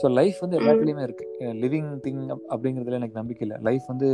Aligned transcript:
So 0.00 0.06
life 0.18 0.38
வந்து 0.44 0.56
எல்லாத்துலேயுமே 0.60 1.04
இருக்கு. 1.08 1.26
லிவிங் 1.62 1.90
திங் 2.04 2.22
அப்படிங்கிறதுல 2.52 2.98
எனக்கு 3.00 3.18
நம்பிக்கை 3.20 3.44
இல்லை. 3.46 3.58
லைஃப் 3.68 3.86
வந்து 3.92 4.08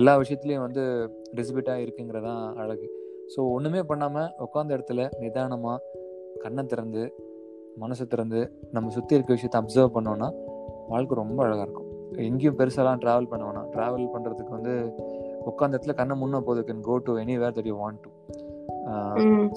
எல்லா 0.00 0.12
விஷயத்துலையும் 0.22 0.64
வந்து 0.66 0.82
டிசிபிட்டாக 1.36 1.84
இருக்குங்கிறதான் 1.84 2.42
அழகு. 2.62 2.88
ஸோ 3.34 3.40
ஒன்றுமே 3.54 3.80
பண்ணாமல் 3.90 4.28
உட்காந்த 4.44 4.76
இடத்துல 4.76 5.08
நிதானமாக 5.22 5.78
கண்ணை 6.44 6.64
திறந்து 6.72 7.02
மனசை 7.82 8.04
திறந்து 8.06 8.40
நம்ம 8.72 8.90
சுற்றி 8.96 9.14
இருக்க 9.16 9.32
விஷயத்தை 9.32 9.58
அப்சர்வ் 9.62 9.94
பண்ணோன்னா 9.96 10.28
வாழ்க்கை 10.92 11.14
ரொம்ப 11.22 11.38
அழகாக 11.44 11.64
இருக்கும். 11.66 11.90
எங்கேயும் 12.28 12.58
பெருசாலாம் 12.60 13.00
ட்ராவல் 13.02 13.30
பண்ண 13.30 13.42
வேணாம். 13.48 13.68
ட்ராவல் 13.74 14.12
பண்ணுறதுக்கு 14.14 14.52
வந்து 14.58 14.74
உட்காந்த 15.50 15.74
இடத்துல 15.76 15.94
கண்ணை 16.00 16.14
முன்ன 16.22 16.40
போது 16.40 16.60
can 16.68 16.84
go 16.88 16.94
to 17.06 17.14
anywhere 17.42 17.56
that 17.56 17.70
you 17.70 17.76
want 17.82 18.00
to 18.04 18.10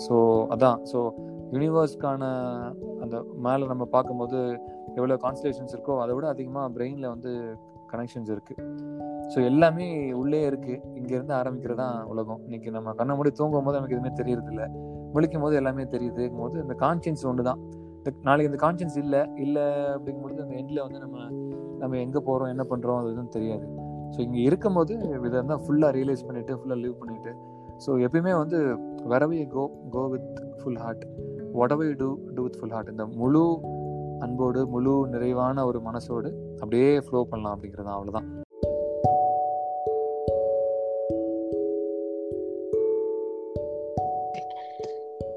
so 0.05 0.15
அதான். 0.55 0.79
ஸோ 0.91 0.99
யூனிவர்ஸ்க்கான 1.54 2.23
அந்த 3.02 3.16
மேலே 3.38 3.66
நம்ம 3.66 3.86
பார்க்கும்போது 3.86 4.38
எவ்வளோ 4.95 5.18
கான்ஸ்டலேஷன்ஸ் 5.23 5.73
இருக்கோ 5.75 5.95
அதை 6.02 6.15
விட 6.15 6.27
அதிகமாக 6.27 6.70
பிரெயினில் 6.75 7.07
வந்து 7.07 7.32
கனெக்ஷன்ஸ் 7.92 8.32
இருக்குது 8.32 8.64
ஸோ 9.33 9.37
எல்லாமே 9.46 9.87
உள்ளே 10.14 10.50
இருக்குது 10.50 10.82
இங்கேருந்து 10.96 11.33
ஆரம்பிக்கிறது 11.33 11.79
தான் 11.79 12.06
உலகம். 12.06 12.42
இன்னைக்கு 12.46 12.71
நம்ம 12.71 12.93
கண்ணை 12.93 13.15
மூடி 13.15 13.32
தூங்கும் 13.32 13.64
போது 13.64 13.78
நமக்கு 13.78 13.96
எதுவுமே 13.96 14.14
தெரியறது 14.15 14.51
இல்லை 14.51 14.68
முழிக்கும் 15.14 15.42
போது 15.42 15.56
எல்லாமே 15.56 15.86
தெரியுதுங்கும் 15.86 16.37
போது 16.37 16.57
இந்த 16.61 16.75
கான்ஷியன்ஸ் 16.75 17.25
ஒன்று 17.25 17.43
தான் 17.43 17.61
இந்த 17.97 18.11
நாளைக்கு 18.21 18.51
இந்த 18.51 18.61
கான்ஷியன்ஸ் 18.65 18.97
இல்லை 18.97 19.21
இல்லை 19.37 19.65
அப்படிங்கும்பொழுது 19.95 20.42
அந்த 20.42 20.56
எண்டில் 20.56 20.81
வந்து 20.81 21.00
நம்ம 21.00 21.18
நம்ம 21.79 21.97
எங்கே 21.97 22.20
போகிறோம் 22.20 22.47
என்ன 22.47 22.64
பண்ணுறோம் 22.64 23.00
அது 23.00 23.11
எதுவும் 23.11 23.34
தெரியாது. 23.34 23.65
ஸோ 24.15 24.20
இங்கே 24.21 24.42
இருக்கும்போது 24.42 24.93
இதை 25.28 25.42
தான் 25.43 25.64
ஃபுல்லாக 25.65 25.92
ரியலைஸ் 25.92 26.25
பண்ணிவிட்டு 26.28 26.54
ஃபுல்லாக 26.59 26.79
லீவ் 26.79 27.00
பண்ணிவிட்டு 27.01 27.31
ஸோ 27.86 27.92
எப்பயுமே 28.06 28.34
வந்து 28.37 28.57
வரவே 29.06 29.45
go 29.47 29.64
go 29.89 30.01
with 30.07 30.29
full 30.59 30.79
heart 30.79 31.04
ஒடவை 31.59 31.93
do 31.93 32.09
do 32.36 32.41
with 32.44 32.58
full 32.59 32.72
heart 32.72 32.89
இந்த 32.89 33.05
முழு 33.05 33.45
அன்போடு 34.19 34.61
முழு 34.67 34.94
நிறைவான 35.11 35.66
ஒரு 35.66 35.80
மனசோடு 35.86 36.30
அப்படியே 36.53 36.89
ஃப்ளோ 37.00 37.19
பண்ணலாம் 37.30 37.55
அப்படிங்கிறது 37.58 37.94
அவ்வளோதான் 37.95 38.27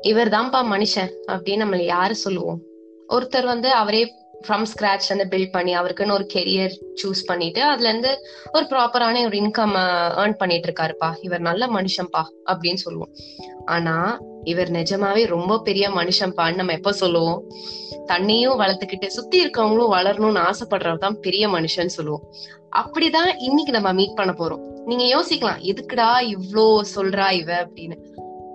இவர் 0.01 0.29
தான்ப்பா 0.29 0.61
மனுஷன் 0.73 1.11
அப்படின்னு 1.33 1.65
நம்மள 1.65 1.83
யாரு 1.85 2.15
சொல்லுவோம்? 2.15 2.61
ஒருத்தர் 3.09 3.45
வந்து 3.45 3.69
அவரே 3.73 4.03
ஃப்ரம் 4.49 4.67
ஸ்கிராச் 4.73 5.09
வந்து 5.09 5.27
பில்ட் 5.31 5.53
பண்ணி 5.53 5.73
அவருக்குன்னு 5.79 6.13
ஒரு 6.13 6.27
கெரியர் 6.35 6.75
சூஸ் 7.03 7.23
பண்ணிட்டு 7.27 7.63
அதுல 7.63 7.89
இருந்து 7.89 8.13
ஒரு 8.53 8.65
ப்ராப்பரான 8.71 9.25
ஒரு 9.27 9.39
இன்கம் 9.39 9.77
ஏர்ன் 10.23 10.39
பண்ணிட்டு 10.39 10.69
இருக்காருப்பா. 10.69 11.09
இவர் 11.21 11.41
நல்ல 11.41 11.67
மனுஷன்ப்பா 11.67 12.23
அப்படின்னு 12.47 12.83
சொல்லுவோம். 12.85 13.13
ஆனா 13.65 13.95
இவர் 14.45 14.71
நிஜமாவே 14.71 15.27
ரொம்ப 15.27 15.59
பெரிய 15.59 15.89
மனுஷன்பான்னு 15.91 16.55
நம்ம 16.55 16.73
எப்ப 16.73 16.93
சொல்லுவோம்? 16.93 17.41
தன்னையும் 18.07 18.61
வளர்த்துக்கிட்டு 18.61 19.07
சுத்தி 19.07 19.45
இருக்கவங்களும் 19.45 19.93
வளரணும்னு 19.93 20.43
ஆசைப்படுறவர் 20.43 20.99
தான் 20.99 21.21
பெரிய 21.21 21.49
மனுஷன் 21.49 21.95
சொல்லுவோம். 21.97 22.25
அப்படிதான் 22.77 23.33
இன்னைக்கு 23.39 23.73
நம்ம 23.73 23.93
மீட் 23.93 24.15
பண்ண 24.15 24.33
போறோம். 24.33 24.63
நீங்க 24.85 25.05
யோசிக்கலாம் 25.17 25.61
எதுக்குடா 25.63 26.11
இவ்ளோ 26.27 26.81
சொல்றா 26.95 27.31
இவ 27.31 27.51
அப்படின்னு. 27.65 27.97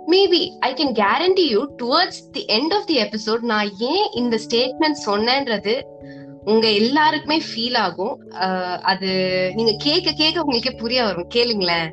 Maybe 0.08 0.41
I 0.59 0.73
can 0.73 0.95
guarantee 0.99 1.45
you 1.47 1.61
towards 1.83 2.23
the 2.31 2.45
end 2.47 2.73
of 2.73 2.85
the 2.85 2.97
episode 3.02 3.39
நான் 3.39 3.69
ஏன் 3.80 4.08
இந்த 4.11 4.39
ஸ்டேட்மெண்ட் 4.47 5.05
சொன்னேன்றது 5.05 5.81
உங்க 6.43 6.67
எல்லாருக்குமே 6.71 7.41
ஃபீல் 7.47 7.77
ஆகும். 7.77 8.19
அது 8.81 9.09
நீங்க 9.55 9.75
கேட்க 9.77 10.11
கேட்க 10.11 10.41
உங்களுக்கே 10.41 10.71
புரிய 10.71 11.03
வரும். 11.03 11.30
கேளுங்களேன். 11.35 11.89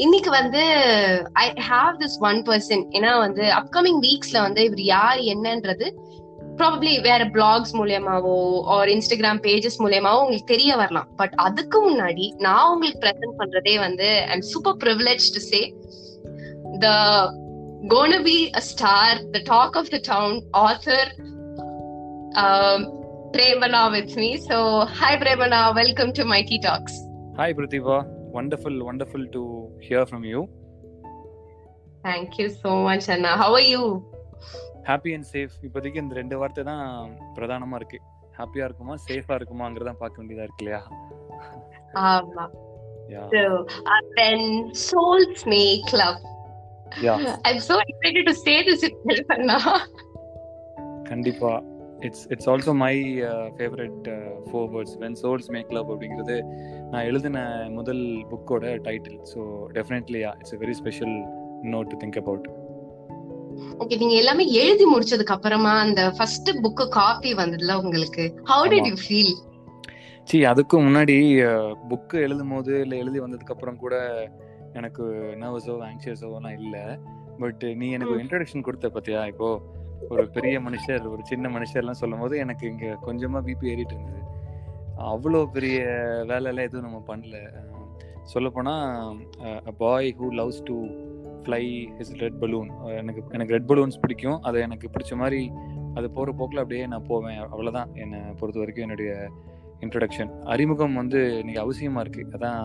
இன்னைக்கு 0.00 0.30
வந்து 0.30 0.62
I 1.32 1.48
have 1.70 1.96
this 1.98 2.16
one 2.20 2.42
person 2.42 2.84
ஏன்னா 2.90 3.18
வந்து 3.18 3.42
அப்கமிங் 3.42 4.00
வீக்ஸ்ல 4.00 4.40
வந்து 4.40 4.64
இவர் 4.64 4.80
யார் 4.80 5.18
என்னன்றது 5.18 5.86
ப்ராபப்ளி 6.56 7.00
வேற 7.00 7.24
பிளாக்ஸ் 7.26 7.72
மூலியமாவோ 7.72 8.62
ஆர் 8.64 8.88
இன்ஸ்டாகிராம் 8.88 9.42
பேஜஸ் 9.46 9.78
மூலியமாவோ 9.78 10.20
உங்களுக்கு 10.20 10.44
தெரிய 10.44 10.76
வரலாம் 10.76 11.08
பட் 11.16 11.32
அதுக்கு 11.36 11.78
முன்னாடி 11.82 12.32
நான் 12.38 12.72
உங்களுக்கு 12.72 13.00
ப்ரெசென்ட் 13.06 13.40
பண்றதே 13.40 13.78
வந்து 13.78 14.26
and 14.28 14.42
super 14.42 14.76
privilege 14.76 15.28
to 15.34 15.42
say 15.50 15.60
the 16.78 16.88
gonna 17.88 18.54
a 18.56 18.60
star 18.60 19.20
the 19.30 19.40
talk 19.44 19.76
of 19.76 19.90
the 19.90 20.00
town 20.02 20.42
author 20.58 21.10
author 23.36 23.90
with 23.90 24.12
me 24.14 24.30
so 24.34 24.36
me. 24.36 24.36
So, 24.36 25.72
welcome 25.72 26.10
to 26.10 26.22
welcome 26.24 26.48
to 26.50 26.58
talks 26.60 26.98
hi 27.36 27.54
Talks. 27.54 28.18
Wonderful, 28.32 28.84
wonderful 28.84 29.26
to 29.28 29.42
hear 29.80 30.06
from 30.06 30.24
you. 30.24 30.40
Thank 32.04 32.38
you 32.38 32.48
so 32.50 32.82
much, 32.82 33.08
Anna. 33.08 33.32
How 33.36 33.52
are 33.54 33.68
you? 33.72 33.84
Happy 34.88 35.10
and 35.14 35.26
safe 35.32 35.54
இப்போதைக்கு 35.66 35.98
இந்த 36.02 36.14
ரெண்டு 36.18 36.36
வார்த்தை 36.40 36.62
தான் 36.68 36.84
பிரதானமா 37.36 37.76
இருக்கு 37.80 37.98
ஹாப்பியா 38.38 38.64
இருக்குமா 38.68 38.94
சேஃபா 39.06 39.34
இருக்குமாங்கிறத 39.38 39.92
பார்க்க 40.02 40.20
வேண்டியதா 40.20 40.46
இருக்கு 40.46 40.64
இல்லையா 40.64 40.82
ஆமா 42.08 42.46
So, 43.32 43.40
uh, 43.92 44.02
then 44.18 44.40
Souls 44.86 45.40
Make 45.52 45.86
Club. 45.92 46.16
Yeah. 47.06 47.16
I'm 47.46 47.58
so 47.60 47.76
excited 47.84 48.24
to 48.28 48.34
say 48.42 48.54
this 48.68 48.82
itself, 48.88 49.32
Anna. 49.36 49.56
கண்டிப்பா 51.10 51.52
it's 52.00 52.26
it's 52.28 52.50
also 52.50 52.74
my 52.74 53.12
favourite 53.56 54.08
four 54.50 54.70
words 54.70 54.96
when 54.98 55.16
souls 55.22 55.50
make 55.50 55.72
love 55.72 55.90
அப்படிங்கிறது 55.90 56.36
நான் 56.90 57.04
எழுதின 57.04 57.68
முதல் 57.68 58.24
புக்கோட 58.30 58.80
title 58.82 59.18
so 59.34 59.38
definitely 59.72 60.18
it's 60.38 60.56
very 60.56 60.70
special 60.70 61.14
note 61.62 61.86
to 61.86 61.96
think 61.96 62.18
about 62.18 62.48
okay 63.78 63.98
நீங்க 63.98 64.14
எல்லாமே 64.14 64.46
எழுதி 64.52 64.84
முடிச்சதுக்கு 64.94 65.34
அப்புறமா 65.34 65.80
அந்த 65.80 66.12
ஃபர்ஸ்ட் 66.16 66.50
புக் 66.62 66.88
காப்பி 66.88 67.34
வந்ததுல 67.34 67.82
உங்களுக்கு 67.82 68.34
ஹவு 68.44 68.68
டிட் 68.68 68.86
யூ 68.86 68.94
ஃபீல் 69.08 69.34
சி 70.24 70.44
அதுக்கு 70.44 70.80
முன்னாடி 70.80 71.42
புக்கு 71.88 72.14
எழுதும் 72.14 72.48
போது 72.48 72.80
இல்லை 72.80 72.98
எழுதி 72.98 73.20
வந்ததுக்கு 73.20 73.52
அப்புறம் 73.52 73.76
கூட 73.76 73.94
எனக்கு 74.72 75.02
நர்வஸோ 75.40 75.90
ஆங்ஷியஸோலாம் 75.90 76.60
இல்லை. 76.60 76.80
பட் 77.38 77.64
நீ 77.76 77.90
எனக்கு 77.90 78.14
இன்ட்ரடக்ஷன் 78.14 78.62
கொடுத்த 78.62 78.88
பார்த்தியா 78.88 79.26
இப்போ? 79.26 79.62
ஒரு 80.08 80.24
பெரிய 80.36 80.56
மனுஷர் 80.66 81.04
ஒரு 81.12 81.22
சின்ன 81.30 81.48
மனுஷர்லாம் 81.56 82.00
சொல்லும் 82.02 82.22
போது 82.22 82.34
எனக்கு 82.44 82.64
இங்கே 82.72 82.90
கொஞ்சமாக 83.06 83.42
பிபி 83.48 83.70
ஏறிட்டு 83.72 83.94
இருந்தது. 83.96 84.22
அவ்வளோ 85.12 85.40
பெரிய 85.56 85.78
வேலையெல்லாம் 86.30 86.68
எதுவும் 86.68 86.86
நம்ம 86.86 87.00
பண்ணல. 87.10 87.36
சொல்லப்போனால் 88.32 89.20
boy 89.82 90.10
who 90.18 90.26
loves 90.40 90.62
to 90.70 90.76
fly 91.44 91.62
his 91.98 92.14
red 92.22 92.40
balloon 92.42 92.70
எனக்கு 93.00 93.20
எனக்கு 93.36 93.54
ரெட் 93.56 93.68
பலூன்ஸ் 93.70 94.00
பிடிக்கும். 94.02 94.38
அதை 94.48 94.58
எனக்கு 94.66 94.88
பிடிச்ச 94.94 95.14
மாதிரி 95.22 95.42
அது 95.98 96.06
போகிற 96.16 96.32
போக்கில் 96.40 96.62
அப்படியே 96.62 96.84
நான் 96.94 97.08
போவேன். 97.12 97.40
அவ்வளோதான் 97.52 97.92
என்னை 98.02 98.20
பொறுத்த 98.40 98.60
வரைக்கும் 98.62 98.86
என்னுடைய 98.86 99.12
இன்ட்ரடக்ஷன் 99.84 100.30
அறிமுகம் 100.54 100.98
வந்து 101.00 101.20
இன்னைக்கு 101.40 101.62
அவசியமாக 101.64 102.04
இருக்குது 102.04 102.32
அதான் 102.36 102.64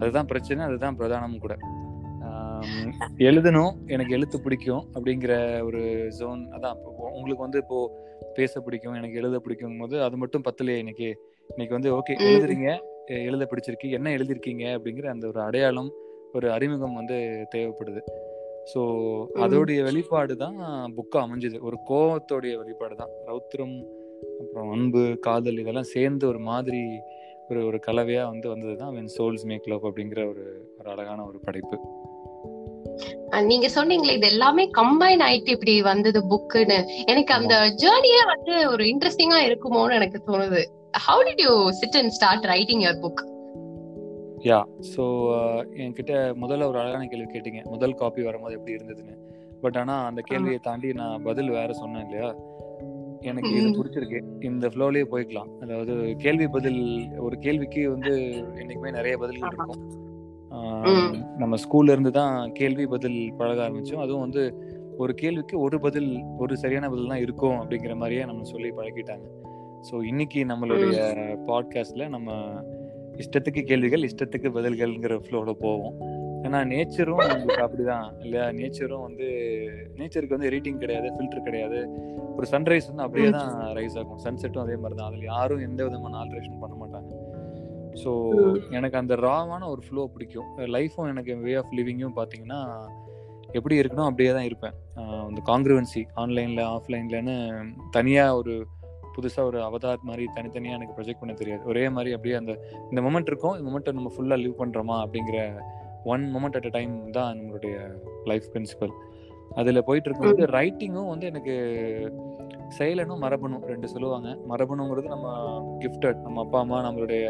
அதுதான் 0.00 0.28
பிரச்சனை 0.32 0.62
அதுதான் 0.68 0.96
பிரதானமும் 1.00 1.44
கூட. 1.44 1.54
எழுதணும் 3.26 3.72
எனக்கு 3.94 4.14
எழுத்து 4.16 4.38
பிடிக்கும் 4.44 4.82
அப்படிங்கிற 4.94 5.34
ஒரு 5.68 5.80
ஜோன் 6.18 6.42
அதான் 6.56 6.78
உங்களுக்கு 7.16 7.44
வந்து 7.46 7.62
இப்போ 7.64 7.78
பேச 8.38 8.60
பிடிக்கும் 8.60 8.96
எனக்கு 9.00 9.18
எழுத 9.20 9.38
பிடிக்கும் 9.44 9.80
போது 9.82 9.96
அது 10.02 10.16
மட்டும் 10.22 10.44
பத்தலையே 10.46 10.80
இன்னைக்கு. 10.82 11.08
இன்னைக்கு 11.50 11.76
வந்து 11.78 11.90
ஓகே 11.98 12.16
எழுதுறீங்க 12.28 12.68
எழுத 13.28 13.44
பிடிச்சிருக்கு 13.50 13.88
என்ன 13.90 14.10
எழுதிருக்கீங்க 14.16 14.64
அப்படிங்கிற 14.76 15.08
அந்த 15.14 15.26
ஒரு 15.26 15.40
அடையாளம் 15.46 15.90
ஒரு 16.34 16.46
அறிமுகம் 16.56 16.98
வந்து 17.00 17.16
தேவைப்படுது. 17.54 18.02
ஸோ 18.72 18.80
அதோடைய 19.44 19.78
வெளிப்பாடு 19.88 20.34
தான் 20.36 20.58
புக்கா 20.98 21.18
அமைஞ்சது. 21.26 21.56
ஒரு 21.60 21.76
கோவத்தோடைய 21.90 22.52
வெளிப்பாடு 22.60 22.94
தான். 22.96 23.12
ரௌத்திரம் 23.30 23.74
அப்புறம் 24.42 24.70
அன்பு 24.72 25.02
காதல் 25.26 25.60
இதெல்லாம் 25.62 25.92
சேர்ந்து 25.94 26.24
ஒரு 26.28 26.38
மாதிரி 26.50 26.82
ஒரு 27.48 27.60
ஒரு 27.68 27.78
கலவையா 27.86 28.24
வந்து 28.32 28.48
வந்தது 28.48 28.76
தான் 28.76 28.94
வென் 28.96 29.12
சோல்ஸ் 29.16 29.46
மேக் 29.50 29.68
லவ் 29.72 29.88
அப்படிங்கிற 29.88 30.20
ஒரு 30.32 30.44
ஒரு 30.78 30.88
அழகான 30.90 31.24
ஒரு 31.30 31.38
படைப்பு. 31.46 31.76
நீங்க 33.50 33.68
சொன்னீங்களே 33.74 34.16
இது 34.18 34.26
எல்லாமே 34.26 34.64
கம்பைன் 34.78 35.22
ஆயிட்டு 35.26 35.54
இப்படி 35.56 35.74
வந்தது 35.82 36.20
புக்குன்னு 36.32 36.78
எனக்கு 37.04 37.34
அந்த 37.34 37.54
ஜேர்னியே 37.82 38.22
வந்து 38.32 38.54
ஒரு 38.70 38.84
இன்ட்ரெஸ்டிங்கா 38.84 39.40
இருக்குமோன்னு 39.48 39.98
எனக்கு 40.00 40.20
தோணுது. 40.30 40.62
How 41.06 41.22
did 41.28 41.44
you 41.46 41.54
sit 41.70 41.98
and 42.00 42.14
start 42.18 42.48
writing 42.52 42.82
your 42.84 43.02
book 43.04 43.22
yeah 44.48 44.60
so 44.92 45.02
என்கிட்ட 45.82 46.14
முதல்ல 46.42 46.68
ஒரு 46.70 46.78
அழகான 46.80 47.06
கேள்வி 47.10 47.28
கேட்டீங்க. 47.34 47.60
முதல் 47.64 47.98
காப்பி 48.00 48.22
வரும்போது 48.22 48.56
எப்படி 48.58 48.76
இருந்ததுன்னு. 48.78 49.14
பட் 49.60 49.76
ஆனா 49.76 49.96
அந்த 50.06 50.20
கேள்வியை 50.20 50.60
தாண்டி 50.62 50.88
நான் 50.92 51.22
பதில் 51.22 51.50
வேற 51.58 51.72
சொன்னேன் 51.72 52.04
இல்லையா? 52.06 52.30
எனக்கு 53.30 53.50
இது 53.58 53.68
பிடிச்சிருக்கு. 53.78 54.20
இந்த 54.40 54.66
ஃப்ளோலயே 54.68 55.06
போய்க்கலாம். 55.10 55.50
அதாவது 55.60 55.94
கேள்வி 56.16 56.46
பதில் 56.48 56.80
ஒரு 57.18 57.36
கேள்விக்கு 57.38 57.82
வந்து 57.90 58.12
என்னைக்குமே 58.60 58.90
நிறைய 58.90 59.16
பதில்கள் 59.16 59.52
இருக்கும். 59.52 59.82
நம்ம 61.42 61.56
ஸ்கூல்ல 61.64 61.94
இருந்து 61.94 62.12
தான் 62.20 62.52
கேள்வி 62.52 62.86
பதில் 62.86 63.18
பழக 63.38 63.58
ஆரம்பிச்சோம். 63.66 64.02
அதுவும் 64.04 64.24
வந்து 64.26 64.42
ஒரு 64.98 65.12
கேள்விக்கு 65.14 65.54
ஒரு 65.60 65.76
பதில் 65.80 66.10
ஒரு 66.38 66.56
சரியான 66.56 66.88
பதில் 66.88 67.12
தான் 67.12 67.22
இருக்கும் 67.26 67.58
அப்படிங்கிற 67.60 67.94
மாதிரியே 67.94 68.24
நம்ம 68.30 68.42
சொல்லி 68.42 68.70
பழகிட்டாங்க. 68.78 69.26
ஸோ 69.88 69.94
இன்னைக்கு 70.10 70.40
நம்மளுடைய 70.44 70.98
பாட்காஸ்ட்ல 71.48 72.08
நம்ம 72.08 72.32
இஷ்டத்துக்கு 73.22 73.62
கேள்விகள் 73.70 74.06
இஷ்டத்துக்கு 74.08 74.50
பதில்கள்ங்கிற 74.56 75.16
ஃப்ளோல 75.24 75.52
போவோம். 75.64 75.96
ஏன்னா 76.46 76.60
நேச்சரும் 76.72 77.20
உங்களுக்கு 77.34 77.64
அப்படிதான் 77.64 78.06
இல்லையா? 78.22 78.44
நேச்சரும் 78.58 79.04
வந்து 79.08 79.26
நேச்சருக்கு 79.98 80.36
வந்து 80.36 80.48
எடிட்டிங் 80.50 80.80
கிடையாது 80.84 81.08
ஃபில்டர் 81.16 81.46
கிடையாது. 81.48 81.80
ஒரு 82.36 82.46
சன்ரைஸ் 82.52 82.88
வந்து 82.90 83.04
அப்படியே 83.06 83.28
தான் 83.30 83.52
ரைஸ் 83.78 83.98
ஆகும். 84.00 84.20
சன்செட்டும் 84.24 84.64
அதே 84.64 84.76
மாதிரி 84.76 84.98
தான் 85.00 85.10
அதில் 85.10 85.30
யாரும் 85.34 85.64
எந்த 85.68 85.80
விதமான 85.88 86.16
ஆல்ட்ரேஷன் 86.22 86.62
பண்ண 86.62 86.74
மாட்டாங்க. 86.82 87.11
ஸோ 88.02 88.10
எனக்கு 88.76 88.96
அந்த 89.00 89.14
ராவான 89.26 89.62
ஒரு 89.72 89.82
ஃப்ளோ 89.86 90.02
பிடிக்கும். 90.14 90.48
லைஃப்பும் 90.76 91.10
எனக்கு 91.12 91.34
வே 91.46 91.54
ஆஃப் 91.60 91.74
லிவிங்கும் 91.78 92.14
பார்த்தீங்கன்னா 92.18 92.60
எப்படி 93.58 93.74
இருக்கணும் 93.80 94.08
அப்படியே 94.08 94.30
தான் 94.36 94.46
இருப்பேன். 94.50 94.76
அந்த 95.28 95.40
காங்க்ருவன்சி 95.50 96.02
ஆன்லைனில் 96.22 96.62
ஆஃப்லைன்லன்னு 96.76 97.34
தனியாக 97.90 98.36
ஒரு 98.36 98.54
புதுசாக 99.16 99.48
ஒரு 99.48 99.58
அவதார் 99.68 100.06
மாதிரி 100.08 100.24
தனித்தனியாக 100.36 100.78
எனக்கு 100.78 100.94
ப்ரொஜெக்ட் 100.98 101.22
பண்ண 101.22 101.32
தெரியாது. 101.40 101.62
ஒரே 101.64 101.82
மாதிரி 101.88 102.10
அப்படியே 102.16 102.36
அந்த 102.38 102.52
இந்த 102.90 103.00
மொமெண்ட் 103.06 103.30
இருக்கும் 103.32 103.56
இந்த 103.56 103.66
மொமெண்ட்டை 103.68 103.92
நம்ம 103.98 104.12
ஃபுல்லாக 104.16 104.42
லிவ் 104.44 104.60
பண்ணுறோமா 104.62 104.96
அப்படிங்கிற 105.04 105.38
one 106.04 106.24
moment 106.34 106.56
at 106.58 106.68
a 106.70 106.72
time 106.78 106.94
தான் 107.10 107.36
நம்மளுடைய 107.38 107.74
லைஃப் 108.30 108.46
பிரின்சிபல் 108.54 108.94
அதில் 109.60 109.84
போயிட்டு 109.84 110.08
இருக்கும்போது 110.08 110.44
ரைட்டிங்கும் 110.58 111.10
வந்து 111.12 111.26
எனக்கு 111.26 111.54
செயலனும் 112.78 113.22
மரபணும் 113.24 113.64
ரெண்டு 113.72 113.88
சொல்லுவாங்க. 113.88 114.28
மரபணுங்கிறது 114.50 115.08
நம்ம 115.08 115.28
கிஃப்டட் 115.80 116.20
நம்ம 116.22 116.40
அப்பா 116.40 116.58
அம்மா 116.58 116.78
நம்மளுடைய 116.86 117.24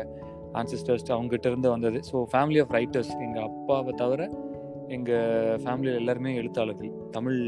ஆன்சிஸ்டர்ஸ் 0.61 1.13
அவங்ககிட்ட 1.17 1.47
இருந்து 1.53 1.69
வந்தது. 1.75 1.99
ஸோ 2.11 2.17
ஃபேமிலி 2.33 2.61
ஆஃப் 2.65 2.73
ரைட்டர்ஸ் 2.79 3.13
எங்கள் 3.27 3.47
அப்பாவை 3.51 3.93
தவிர 4.03 4.23
எங்கள் 4.97 5.61
ஃபேமிலியில் 5.63 6.01
எல்லாருமே 6.01 6.33
எழுத்தாளர்கள். 6.41 6.91
தமிழ் 7.17 7.39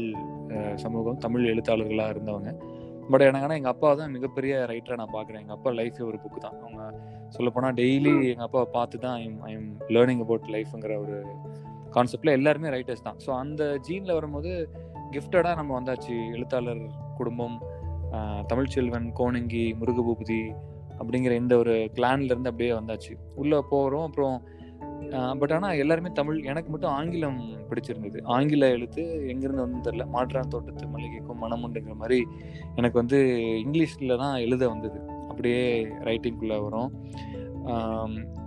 சமூகம் 0.83 1.19
தமிழ் 1.25 1.51
எழுத்தாளர்களாக 1.53 2.13
இருந்தவங்க. 2.15 2.51
பட் 3.11 3.23
எனக்கு 3.25 3.45
ஆனால் 3.47 3.59
எங்கள் 3.59 3.73
அப்பா 3.73 3.89
தான் 3.99 4.13
மிகப்பெரிய 4.15 4.53
ரைட்டராக 4.71 4.99
நான் 5.01 5.13
பார்க்குறேன் 5.15 5.41
எங்கள் 5.43 5.57
அப்பா 5.57 5.71
லைஃபே 5.79 6.03
ஒரு 6.09 6.17
புக்கு 6.23 6.39
தான். 6.45 6.57
அவங்க 6.63 6.81
சொல்லப்போனால் 7.35 7.75
டெய்லி 7.81 8.13
எங்கள் 8.31 8.47
அப்பாவை 8.47 8.67
பார்த்து 8.77 8.97
தான் 9.05 9.17
ஐம் 9.23 9.37
ஐம் 9.51 9.67
லேர்னிங் 9.95 10.23
அபவுட் 10.25 10.47
லைஃப்ங்கிற 10.55 10.95
ஒரு 11.03 11.17
கான்செப்டில் 11.95 12.35
எல்லாருமே 12.37 12.71
ரைட்டர்ஸ் 12.75 13.05
தான். 13.07 13.19
ஸோ 13.25 13.29
அந்த 13.43 13.63
ஜீனில் 13.87 14.17
வரும்போது 14.19 14.51
கிஃப்டடாக 15.15 15.55
நம்ம 15.59 15.73
வந்தாச்சு. 15.79 16.15
எழுத்தாளர் 16.37 16.83
குடும்பம் 17.19 17.57
தமிழ்ச்செல்வன் 18.51 19.07
கோணங்கி 19.19 19.65
முருகபூபதி 19.79 20.41
அப்படிங்கிற 20.99 21.33
இந்த 21.41 21.53
ஒரு 21.57 21.75
கிளான்ல 21.95 22.31
இருந்து 22.33 22.51
அப்படியே 22.51 22.73
வந்தாச்சு. 22.79 23.13
உள்ளே 23.35 23.59
போகிறோம் 23.71 24.07
அப்புறம் 24.09 24.37
பட் 25.39 25.53
ஆனால் 25.55 25.79
எல்லாருமே 25.81 26.09
தமிழ் 26.13 26.37
எனக்கு 26.51 26.69
மட்டும் 26.71 26.93
ஆங்கிலம் 26.97 27.39
பிடிச்சிருந்தது. 27.69 28.19
ஆங்கில 28.35 28.69
எழுத்து 28.69 29.03
எங்கேருந்து 29.31 29.65
வந்து 29.65 29.79
தெரில 29.87 30.05
மாற்றான் 30.15 30.51
தோட்டத்து 30.53 30.85
மல்லிகைக்கும் 30.93 31.41
மனமுண்டுங்கிற 31.43 31.95
மாதிரி 32.01 32.19
எனக்கு 32.75 32.97
வந்து 33.01 33.19
இங்கிலீஷில் 33.63 34.19
தான் 34.23 34.35
எழுத 34.45 34.63
வந்தது. 34.69 34.99
அப்படியே 35.29 35.61
ரைட்டிங்குள்ளே 36.07 36.57
வரும். 36.65 36.91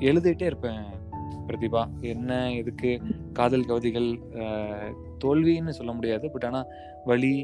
எழுதிட்டே 0.09 0.49
இருப்பேன் 0.51 0.83
பிரதிபா. 1.49 1.83
என்ன 2.13 2.33
எதுக்கு? 2.53 2.91
காதல் 3.33 3.69
கவிதைகள் 3.69 4.09
தோல்வின்னு 5.25 5.77
சொல்ல 5.79 5.93
முடியாது. 5.93 6.27
பட் 6.31 6.47
ஆனால் 6.49 6.69
வழி 7.05 7.35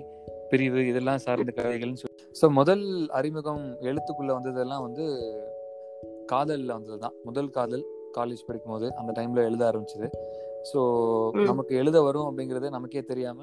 பிரிவு 0.54 0.82
இதெல்லாம் 0.92 1.22
சார்ந்த 1.26 1.52
கதைகள்னு 1.58 2.00
சொல்லி. 2.02 2.16
ஸோ 2.40 2.46
முதல் 2.60 2.86
அறிமுகம் 3.18 3.64
எழுத்துக்குள்ள 3.88 4.30
வந்ததெல்லாம் 4.38 4.84
வந்து 4.86 5.04
காதலில் 6.32 6.74
வந்தது 6.76 6.98
தான் 7.04 7.16
முதல் 7.28 7.50
காதல் 7.56 7.84
காலேஜ் 8.16 8.46
படிக்கும் 8.48 8.74
போது 8.74 8.86
அந்த 9.00 9.10
டைம்ல 9.18 9.44
எழுத 9.48 9.62
ஆரம்பிச்சது. 9.70 10.08
ஸோ 10.70 10.80
நமக்கு 11.50 11.72
எழுத 11.80 11.98
வரும் 12.06 12.28
அப்படிங்கறது 12.28 12.68
நமக்கே 12.76 13.02
தெரியாம 13.10 13.40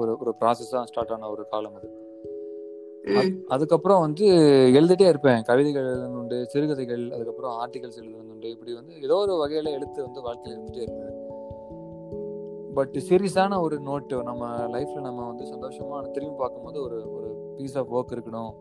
ஒரு 0.00 0.12
ஒரு 0.22 0.32
ப்ராசஸா 0.40 0.80
ஸ்டார்ட் 0.90 1.12
ஆன 1.14 1.30
ஒரு 1.34 1.44
காலம் 1.52 1.76
அது. 1.78 1.88
அதுக்கப்புறம் 3.54 4.02
வந்து 4.04 4.26
எழுதிட்டே 4.78 5.06
இருப்பேன். 5.12 5.40
கவிதைகள் 5.48 5.88
எழுதணுண்டு 5.92 6.38
சிறுகதைகள் 6.52 7.04
அதுக்கப்புறம் 7.14 7.54
ஆர்டிகல்ஸ் 7.62 8.00
எழுதணுண்டு 8.02 8.48
இப்படி 8.54 8.72
வந்து 8.80 8.94
ஏதோ 9.06 9.18
ஒரு 9.24 9.34
வகையில 9.42 9.72
எழுத்து 9.78 9.98
வந்து 10.06 10.20
வாழ்க்கையில் 10.26 10.56
இருந்துட்டே 10.56 10.84
இருந்தது. 10.86 11.19
பட் 12.74 12.96
சீரியஸான 13.08 13.58
ஒரு 13.60 13.76
நோட்டு 13.86 14.16
நம்ம 14.22 14.48
லைஃப்ல 14.74 15.00
நம்ம 15.00 15.20
வந்து 15.26 15.44
சந்தோஷமா 15.52 15.96
திரும்பி 16.10 16.36
பார்க்கும்போது 16.38 16.78
ஒரு 16.82 16.98
ஒரு 17.16 17.28
பீஸ் 17.56 17.76
ஆஃப் 17.80 17.92
ஒர்க் 17.96 18.14
இருக்கணும். 18.16 18.52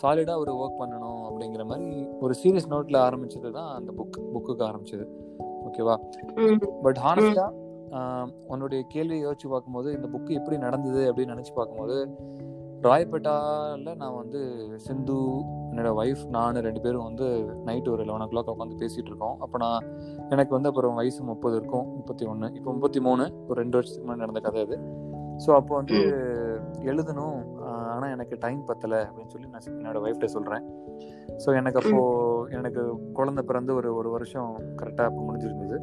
சாலிடா 0.00 0.34
ஒரு 0.42 0.52
ஒர்க் 0.62 0.80
பண்ணணும் 0.80 1.22
அப்படிங்கிற 1.28 1.62
மாதிரி 1.64 1.88
ஒரு 2.20 2.34
சீரியஸ் 2.42 2.70
நோட்ல 2.72 2.96
ஆரம்பிச்சது 3.08 3.50
தான் 3.50 3.70
அந்த 3.78 3.90
புக் 3.98 4.18
புக்குக்கு 4.34 4.64
ஆரம்பிச்சது. 4.70 5.06
ஓகேவா 5.68 5.96
பட் 6.82 7.00
ஹானஸ்டா 7.06 7.46
உன்னுடைய 8.52 8.80
கேள்வியை 8.94 9.20
யோசிச்சு 9.26 9.48
பார்க்கும்போது 9.48 9.88
இந்த 9.92 10.08
புக்கு 10.14 10.38
எப்படி 10.40 10.56
நடந்தது 10.58 11.02
அப்படின்னு 11.10 11.34
நினைச்சு 11.34 11.54
பார்க்கும்போது 11.54 11.96
ராயப்பேட்டால 12.84 13.92
நான் 14.00 14.16
வந்து 14.20 14.40
சிந்து 14.86 15.16
என்னோட 15.70 15.90
ஒய்ஃப் 16.00 16.22
நான் 16.34 16.58
ரெண்டு 16.66 16.80
பேரும் 16.84 17.06
வந்து 17.08 17.26
நைட்டு 17.68 17.92
ஒரு 17.94 18.02
லெவன் 18.08 18.24
ஓ 18.24 18.26
கிளாக் 18.32 18.50
உட்காந்து 18.52 18.80
பேசிட்டு 18.82 19.10
இருக்கோம். 19.12 19.36
அப்போ 19.44 19.56
நான் 19.64 19.86
எனக்கு 20.34 20.52
வந்து 20.56 20.70
அப்புறம் 20.70 20.98
வயசு 21.00 21.20
முப்பது 21.30 21.56
இருக்கும் 21.60 21.86
முப்பத்தி 21.96 22.24
ஒன்று 22.32 22.48
இப்போ 22.58 22.70
முப்பத்தி 22.76 23.00
மூணு 23.06 23.24
ஒரு 23.48 23.58
ரெண்டு 23.62 23.76
வருஷத்துக்கு 23.78 24.06
முன்னாடி 24.06 24.24
நடந்த 24.24 24.42
கதை 24.46 24.62
அது. 24.66 24.78
ஸோ 25.44 25.50
அப்போ 25.58 25.72
வந்து 25.80 25.98
எழுதணும். 26.90 27.38
ஆனால் 27.92 28.12
எனக்கு 28.16 28.34
டைம் 28.44 28.62
பத்தலை 28.68 29.00
அப்படின்னு 29.08 29.32
சொல்லி 29.34 29.48
நான் 29.54 29.68
என்னோட 29.80 30.00
ஒய்ஃப்ட 30.06 30.28
சொல்கிறேன் 30.36 30.64
ஸோ 31.44 31.48
எனக்கு 31.60 31.80
அப்போ 31.82 32.02
எனக்கு 32.58 32.82
குழந்தை 33.18 33.42
பிறந்து 33.50 33.72
ஒரு 33.80 33.90
ஒரு 34.00 34.10
வருஷம் 34.16 34.50
கரெக்டாக 34.80 35.10
அப்போ 35.10 35.22
முடிஞ்சிருந்தது. 35.28 35.78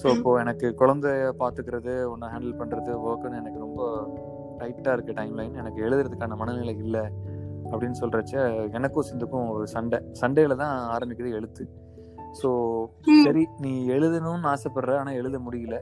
ஸோ 0.00 0.06
இப்போ 0.16 0.30
எனக்கு 0.44 0.66
குழந்தைய 0.80 1.28
பார்த்துக்கிறது 1.42 1.92
ஒன்று 2.12 2.32
ஹேண்டில் 2.32 2.58
பண்ணுறது 2.60 2.92
ஒர்க்குன்னு 3.04 3.40
எனக்கு 3.42 3.60
ரொம்ப 3.66 3.82
டைட்டாக 4.60 4.94
இருக்குது 4.96 5.18
டைம் 5.20 5.34
லைன் 5.40 5.58
எனக்கு 5.62 5.80
எழுதுறதுக்கான 5.86 6.36
மனநிலை 6.42 6.74
இல்லை 6.84 7.04
அப்படின்னு 7.70 7.98
சொல்கிறச்ச 8.02 8.34
எனக்கும் 8.78 9.06
சிந்துக்கும் 9.10 9.48
ஒரு 9.54 9.64
சண்டை. 9.74 9.98
சண்டையில் 10.20 10.60
தான் 10.62 10.74
ஆரம்பிக்குது 10.94 11.30
எழுத்து. 11.38 11.64
ஸோ 12.40 12.48
சரி 13.26 13.42
நீ 13.64 13.72
எழுதணும்னு 13.96 14.50
ஆசைப்படுற 14.54 14.94
ஆனால் 15.02 15.18
எழுத 15.20 15.36
முடியல. 15.46 15.76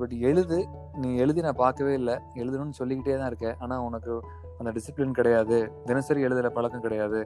பட் 0.00 0.14
எழுது 0.30 0.58
நீ 1.02 1.10
எழுதி 1.24 1.40
நான் 1.46 1.62
பார்க்கவே 1.64 1.92
இல்லை. 2.00 2.16
எழுதணும்னு 2.42 2.78
சொல்லிக்கிட்டே 2.80 3.16
தான் 3.18 3.30
இருக்க 3.32 3.54
ஆனால் 3.64 3.84
உனக்கு 3.88 4.14
அந்த 4.60 4.70
டிசிப்ளின் 4.76 5.18
கிடையாது. 5.18 5.58
தினசரி 5.90 6.20
எழுதுகிற 6.28 6.48
பழக்கம் 6.56 6.84
கிடையாது. 6.86 7.20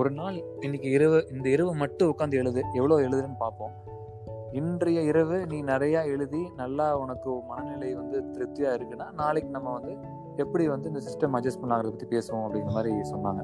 ஒரு 0.00 0.10
நாள் 0.18 0.36
இன்னைக்கு 0.66 0.88
இரவு 0.96 1.18
இந்த 1.34 1.46
இரவு 1.56 1.72
மட்டும் 1.82 2.10
உட்காந்து 2.12 2.40
எழுது. 2.42 2.60
எவ்வளோ 2.78 2.98
எழுதுன்னு 3.06 3.38
பார்ப்போம். 3.44 3.72
இன்றைய 4.52 5.00
இரவு 5.00 5.46
நீ 5.46 5.62
நிறைய 5.62 6.04
எழுதி 6.04 6.40
நல்லா 6.56 6.98
உனக்கு 6.98 7.30
மனநிலை 7.48 7.94
வந்து 7.94 8.18
திருப்தியா 8.34 8.70
இருக்குன்னா 8.76 9.06
நாளைக்கு 9.14 9.50
நம்ம 9.50 9.72
வந்து 9.72 9.92
எப்படி 10.36 10.68
வந்து 10.68 10.88
இந்த 10.88 11.00
சிஸ்டம் 11.06 11.36
அட்ஜஸ்ட் 11.38 11.60
பண்ணலாங்கிறத 11.62 11.92
பத்தி 11.92 12.08
பேசுவோம் 12.16 12.44
அப்படிங்கிற 12.46 12.72
மாதிரி 12.72 12.92
சொன்னாங்க. 13.12 13.42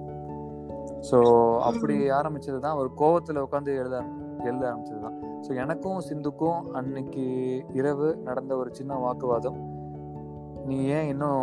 ஸோ 1.11 1.19
அப்படி 1.59 1.97
ஆரம்பிச்சது 2.11 2.59
தான் 2.59 2.77
ஒரு 2.77 2.91
கோவத்துல 2.97 3.43
உட்காந்து 3.47 3.77
எழுத 3.77 3.97
எழுத 4.45 4.63
ஆரம்பிச்சது 4.71 5.01
தான் 5.01 5.17
ஸோ 5.45 5.55
எனக்கும் 5.55 6.01
சிந்துக்கும் 6.09 6.61
அன்னைக்கு 6.73 7.25
இரவு 7.73 8.09
நடந்த 8.25 8.57
ஒரு 8.57 8.71
சின்ன 8.75 8.99
வாக்குவாதம். 8.99 9.59
நீ 10.67 10.79
ஏன் 10.89 11.09
இன்னும் 11.09 11.43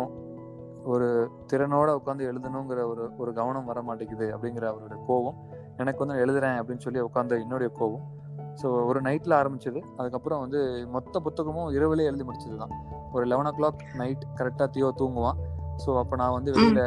ஒரு 0.84 1.08
திறனோட 1.52 1.88
உட்காந்து 2.00 2.28
எழுதணுங்கிற 2.32 2.80
ஒரு 2.88 3.10
ஒரு 3.18 3.32
கவனம் 3.32 3.64
வர 3.64 3.82
மாட்டேங்குது 3.82 4.26
அப்படிங்கிற 4.32 4.66
அவருடைய 4.66 4.98
கோவம் 5.08 5.38
எனக்கு 5.76 6.06
வந்து 6.06 6.20
எழுதுறேன் 6.24 6.58
அப்படின்னு 6.60 6.84
சொல்லி 6.86 7.00
உட்காந்த 7.00 7.40
என்னுடைய 7.40 7.70
கோவம் 7.80 8.04
ஸோ 8.60 8.66
ஒரு 8.90 9.00
நைட்டில் 9.06 9.34
ஆரம்பிச்சது. 9.40 9.80
அதுக்கப்புறம் 10.00 10.40
வந்து 10.44 10.60
மொத்த 10.94 11.20
புத்தகமும் 11.26 11.68
இரவுலேயே 11.76 12.10
எழுதி 12.10 12.24
முடிச்சது 12.28 12.56
தான் 12.62 12.74
ஒரு 13.16 13.24
லெவன் 13.32 13.48
ஓ 13.50 13.52
கிளாக் 13.58 13.82
நைட் 14.00 14.24
கரெக்டாக 14.38 14.68
தியோ 14.74 14.90
தூங்குவான். 15.00 15.40
ஸோ 15.82 15.90
அப்போ 16.02 16.14
நான் 16.20 16.34
வந்து 16.36 16.50
வெளியில் 16.56 16.84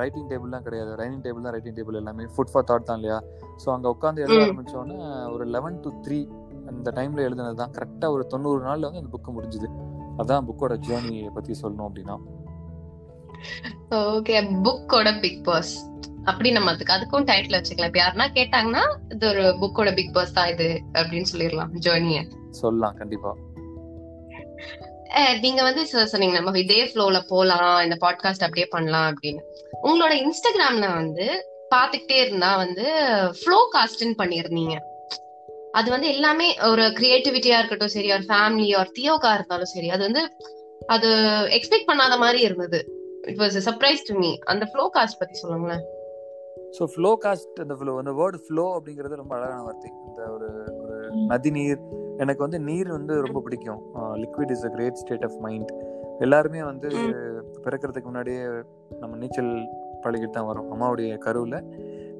ரைட்டிங் 0.00 0.28
டேபிள்லாம் 0.30 0.64
கிடையாது. 0.66 0.90
ரைட்டிங் 1.00 1.22
டேபிள் 1.26 1.44
தான் 1.46 1.54
ரைட்டிங் 1.56 1.76
டேபிள் 1.76 1.98
எல்லாமே. 2.00 2.24
ஃபுட் 2.34 2.50
ஃபார் 2.52 2.66
தாட் 2.70 2.88
தான் 2.88 2.98
இல்லையா? 3.00 3.18
ஸோ 3.62 3.68
அங்கே 3.74 3.88
உட்காந்து 3.94 4.22
எழுத 4.24 4.40
ஆரம்பிச்சோன்னே 4.46 4.96
ஒரு 5.34 5.44
லெவன் 5.56 5.76
டு 5.84 5.92
த்ரீ 6.06 6.18
அந்த 6.70 6.88
டைமில் 6.96 7.24
எழுதுனது 7.26 7.58
தான் 7.62 7.74
கரெக்டாக 7.76 8.16
ஒரு 8.16 8.24
தொண்ணூறு 8.32 8.60
நாளில் 8.68 8.86
வந்து 8.88 9.02
அந்த 9.02 9.12
புக்கு 9.14 9.32
முடிஞ்சுது. 9.36 9.68
அதான் 10.22 10.46
புக்கோட 10.48 10.74
ஜேர்னியை 10.88 11.30
பற்றி 11.36 11.52
சொல்லணும் 11.62 11.86
அப்படின்னா. 11.88 12.16
ஓகே 13.90 14.36
புக்கோட 14.66 15.20
பிக் 15.20 15.44
பாஸ் 15.44 15.74
அப்படி 16.24 16.50
நம்ம 16.50 16.70
அதுக்கு 16.70 16.94
அதுக்கும் 16.94 17.26
டைட்டில் 17.30 17.56
வச்சுக்கலாம். 17.58 17.90
இப்ப 17.90 18.00
யாருன்னா 18.04 18.26
கேட்டாங்கன்னா 18.38 18.84
இது 19.14 19.28
ஒரு 19.28 19.44
புக்கோட 19.60 19.94
பிக் 19.94 20.14
பாஸ் 20.14 20.32
தான் 20.32 20.48
இது 20.48 20.82
அப்படின்னு 20.92 21.30
சொல்லிடலாம் 21.32 21.72
ஜேர்னிய 21.86 22.22
சொல்லலாம் 22.50 22.96
கண்டிப்பா. 22.96 23.32
நீங்க 25.40 25.62
வந்து 25.62 25.86
சொன்னீங்க 25.86 26.40
நம்ம 26.40 26.58
இதே 26.58 26.84
ஃப்ளோல 26.84 27.20
போலாம் 27.28 27.82
இந்த 27.82 27.96
பாட்காஸ்ட் 28.00 28.46
அப்படியே 28.46 28.66
பண்ணலாம் 28.70 29.06
அப்படின்னு. 29.12 29.42
உங்களோட 29.82 30.12
இன்ஸ்டாகிராம்ல 30.22 30.94
வந்து 30.94 31.26
பாத்துக்கிட்டே 31.74 32.18
இருந்தா 32.26 32.56
வந்து 32.56 32.84
ஃப்ளோ 33.38 33.58
காஸ்ட்னு 33.76 34.18
பண்ணிருந்தீங்க 34.18 34.76
அது 35.72 35.90
வந்து 35.90 36.08
எல்லாமே 36.08 36.58
ஒரு 36.62 36.82
கிரியேட்டிவிட்டியா 36.82 37.56
இருக்கட்டும் 37.58 37.94
சரி 37.96 38.12
ஒரு 38.12 38.22
ஃபேமிலி 38.22 38.68
ஒரு 38.78 38.90
தியோகா 38.98 39.34
இருந்தாலும் 39.34 39.72
சரி 39.72 39.90
அது 39.90 40.02
வந்து 40.02 40.22
அது 40.86 41.08
எக்ஸ்பெக்ட் 41.56 41.90
பண்ணாத 41.92 42.14
மாதிரி 42.18 42.40
இருந்தது. 42.40 42.78
It 43.30 43.40
was 43.42 43.56
surprise 43.68 44.02
to 44.08 44.14
me 44.22 44.30
அந்த 44.52 44.64
ஃப்ளோ 44.72 44.84
காஸ்ட் 44.96 45.18
பத்தி 45.20 45.36
சொல்லுங்களேன். 45.42 45.84
ஸோ 46.76 46.84
ஃப்ளோ 46.92 47.10
காஸ்ட் 47.24 47.58
அந்த 47.64 47.74
ஃப்ளோ 47.78 47.92
அந்த 48.02 48.12
வேர்டு 48.20 48.38
ஃப்ளோ 48.46 48.64
அப்படிங்கிறது 48.76 49.20
ரொம்ப 49.20 49.32
அழகான 49.38 49.60
வார்த்தை. 49.66 49.90
இந்த 50.08 50.22
ஒரு 50.34 50.48
ஒரு 50.82 50.96
நதி 51.32 51.50
நீர் 51.56 51.80
எனக்கு 52.24 52.42
வந்து 52.46 52.58
நீர் 52.68 52.88
வந்து 52.96 53.14
ரொம்ப 53.26 53.40
பிடிக்கும். 53.46 53.80
Liquid 54.22 54.52
is 54.54 54.64
a 54.68 54.70
great 54.76 55.00
state 55.02 55.26
of 55.28 55.38
mind 55.46 55.70
எல்லாருமே 56.24 56.60
வந்து 56.70 56.88
பிறக்கிறதுக்கு 57.64 58.10
முன்னாடியே 58.10 58.42
நம்ம 59.02 59.12
நீச்சல் 59.22 59.52
பழகிட்டு 60.04 60.34
தான் 60.36 60.48
வரோம். 60.50 60.68
அம்மாவுடைய 60.74 61.16
கருவில் 61.26 61.58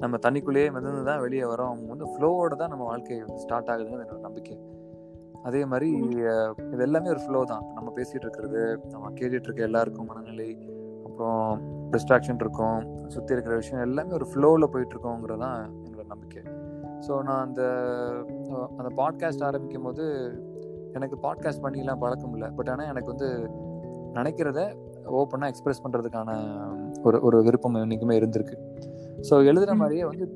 நம்ம 0.01 0.15
தண்ணிக்குள்ளேயே 0.25 0.67
மிதந்து 0.75 1.03
தான் 1.09 1.21
வெளியே 1.25 1.45
வரோம். 1.51 1.71
அவங்க 1.73 1.89
வந்து 1.95 2.09
ஃப்ளோவோட 2.13 2.55
தான் 2.61 2.73
நம்ம 2.73 2.87
வாழ்க்கை 2.91 3.17
ஸ்டார்ட் 3.43 3.71
ஆகுதுன்னு 3.73 4.03
என்னோட 4.05 4.21
நம்பிக்கை. 4.27 4.57
அதே 5.47 5.61
மாதிரி 5.71 5.89
இது 6.73 6.81
எல்லாமே 6.87 7.09
ஒரு 7.15 7.21
ஃப்ளோ 7.25 7.41
தான். 7.53 7.65
நம்ம 7.77 7.89
பேசிட்டு 7.97 8.25
இருக்கிறது 8.27 8.61
நம்ம 8.93 9.11
கேட்டுட்டு 9.19 9.47
இருக்க 9.49 9.69
எல்லாருக்கும் 9.69 10.09
மனநிலை 10.11 10.49
அப்புறம் 11.17 11.61
டிஸ்ட்ராக்ஷன் 11.93 12.41
இருக்கும் 12.43 12.79
சுற்றி 13.13 13.33
இருக்கிற 13.35 13.53
விஷயம் 13.61 13.83
எல்லாமே 13.85 14.11
ஒரு 14.17 14.25
ஃப்ளோவில் 14.31 14.71
போயிட்டு 14.73 14.93
இருக்கோங்கிறது 14.95 15.41
தான் 15.43 15.61
எங்களோட 15.85 16.05
நம்பிக்கை. 16.13 16.41
ஸோ 17.05 17.13
நான் 17.27 17.43
அந்த 17.47 17.61
அந்த 18.79 18.89
பாட்காஸ்ட் 18.99 19.45
ஆரம்பிக்கும் 19.47 19.87
போது 19.87 20.03
எனக்கு 20.97 21.15
பாட்காஸ்ட் 21.25 21.63
பண்ணிலாம் 21.63 22.01
பழக்கம் 22.03 22.35
இல்லை. 22.37 22.49
பட் 22.57 22.69
ஆனால் 22.73 22.89
எனக்கு 22.93 23.09
வந்து 23.13 23.29
நினைக்கிறத 24.17 24.59
ஓப்பனாக 25.21 25.51
எக்ஸ்பிரஸ் 25.53 25.83
பண்ணுறதுக்கான 25.85 26.29
ஒரு 27.07 27.19
ஒரு 27.27 27.39
விருப்பம் 27.47 27.79
என்றைக்குமே 27.83 28.17
இருந்திருக்கு. 28.19 28.57
ஸோ 29.29 29.33
எழுதுகிற. 29.49 29.75
மாதிரியே 29.81 30.05
வந்து 30.11 30.27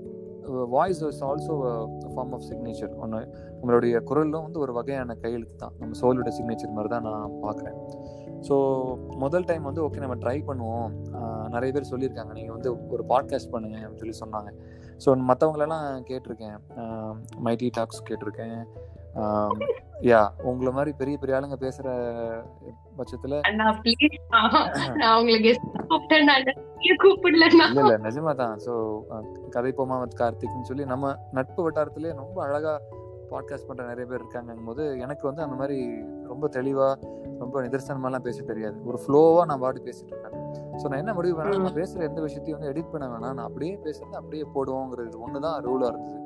voice 0.76 1.04
is 1.10 1.24
also 1.30 1.56
form 2.14 2.34
of 2.38 2.48
signature 2.50 2.94
ஒன்று 3.04 3.22
நம்மளுடைய 3.60 3.96
குரலும் 4.10 4.46
வந்து 4.48 4.60
ஒரு 4.66 4.74
வகையான 4.80 5.16
கையெழுத்து 5.24 5.56
தான் 5.64 5.76
நம்ம 5.82 6.00
சோலோட 6.02 6.32
சிக்னேச்சர் 6.40 6.76
மாதிரி 6.78 6.92
தான் 6.96 7.08
நான் 7.10 7.38
பார்க்குறேன். 7.46 7.78
ஸோ 8.48 8.56
முதல் 9.24 9.48
டைம் 9.50 9.68
வந்து 9.70 9.84
ஓகே 9.88 10.04
நம்ம 10.04 10.16
ட்ரை 10.24 10.38
பண்ணுவோம். 10.50 10.92
நிறைய 11.56 11.70
பேர் 11.76 11.92
சொல்லியிருக்காங்க. 11.92 12.34
நீங்கள் 12.38 12.56
வந்து 12.56 12.70
ஒரு 12.94 13.04
பாட்காஸ்ட் 13.12 13.54
பண்ணுங்க 13.56 13.78
அப்படின்னு 13.78 14.04
சொல்லி 14.04 14.22
சொன்னாங்க. 14.24 14.52
ஸோ 15.04 15.16
மற்றவங்களெல்லாம் 15.30 15.86
கேட்டிருக்கேன். 16.10 16.58
மைட்டி 17.46 17.70
டாக்ஸ் 17.78 18.08
கேட்டிருக்கேன். 18.10 18.60
யா 20.10 20.20
உங்களை 20.50 20.72
மாதிரி 20.76 20.92
பெரிய 21.00 21.16
பெரிய 21.22 21.38
ஆளுங்க 21.38 21.58
பேசுகிற 21.64 21.90
பட்சத்தில் 22.98 23.36
இல்ல 27.72 27.82
இல்ல 27.84 27.98
நிஜமா 28.08 28.32
தான். 28.44 28.56
ஸோ 28.66 28.74
கதை 29.56 29.72
போமா 29.80 29.98
வித் 30.04 30.20
கார்த்திக்னு 30.22 30.70
சொல்லி 30.70 30.86
நம்ம 30.94 31.14
நட்பு 31.40 31.62
வட்டாரத்திலே 31.66 32.14
ரொம்ப 32.22 32.38
அழகா 32.48 32.74
பாட்காஸ்ட் 33.32 33.68
பண்ற 33.68 33.84
நிறைய 33.88 34.06
பேர் 34.10 34.22
இருக்காங்கும் 34.22 34.70
போது 34.70 34.86
எனக்கு 35.00 35.24
வந்து 35.28 35.44
அந்த 35.44 35.56
மாதிரி 35.56 35.78
ரொம்ப 36.32 36.48
தெளிவா 36.58 36.90
ரொம்ப 37.44 37.62
நிதர்சனமாலாம் 37.66 38.26
பேச 38.28 38.38
தெரியாது. 38.52 38.78
ஒரு 38.90 38.98
ஃப்ளோவா 39.04 39.44
நான் 39.50 39.62
பாட்டு 39.64 39.86
பேசிட்டு 39.88 40.12
இருக்கேன் 40.14 40.38
ஸோ 40.80 40.86
நான் 40.90 41.02
என்ன 41.04 41.14
முடிவு 41.20 41.36
பண்ணேன் 41.38 41.66
நான் 41.68 41.80
பேசுற 41.82 42.02
எந்த 42.10 42.20
விஷயத்தையும் 42.28 42.58
வந்து 42.58 42.72
எடிட் 42.74 42.92
பண்ண 42.94 43.06
வேணாம். 43.14 43.36
நான் 43.40 43.48
அப்படியே 43.50 43.74
பேசுறது 43.86 44.20
அப்படியே 44.22 44.46
போடுவோங்கிறது 44.56 45.22
ஒன்று 45.26 45.46
தான் 45.48 45.58
ரூலா 45.68 45.90
இருந்தது. 45.94 46.18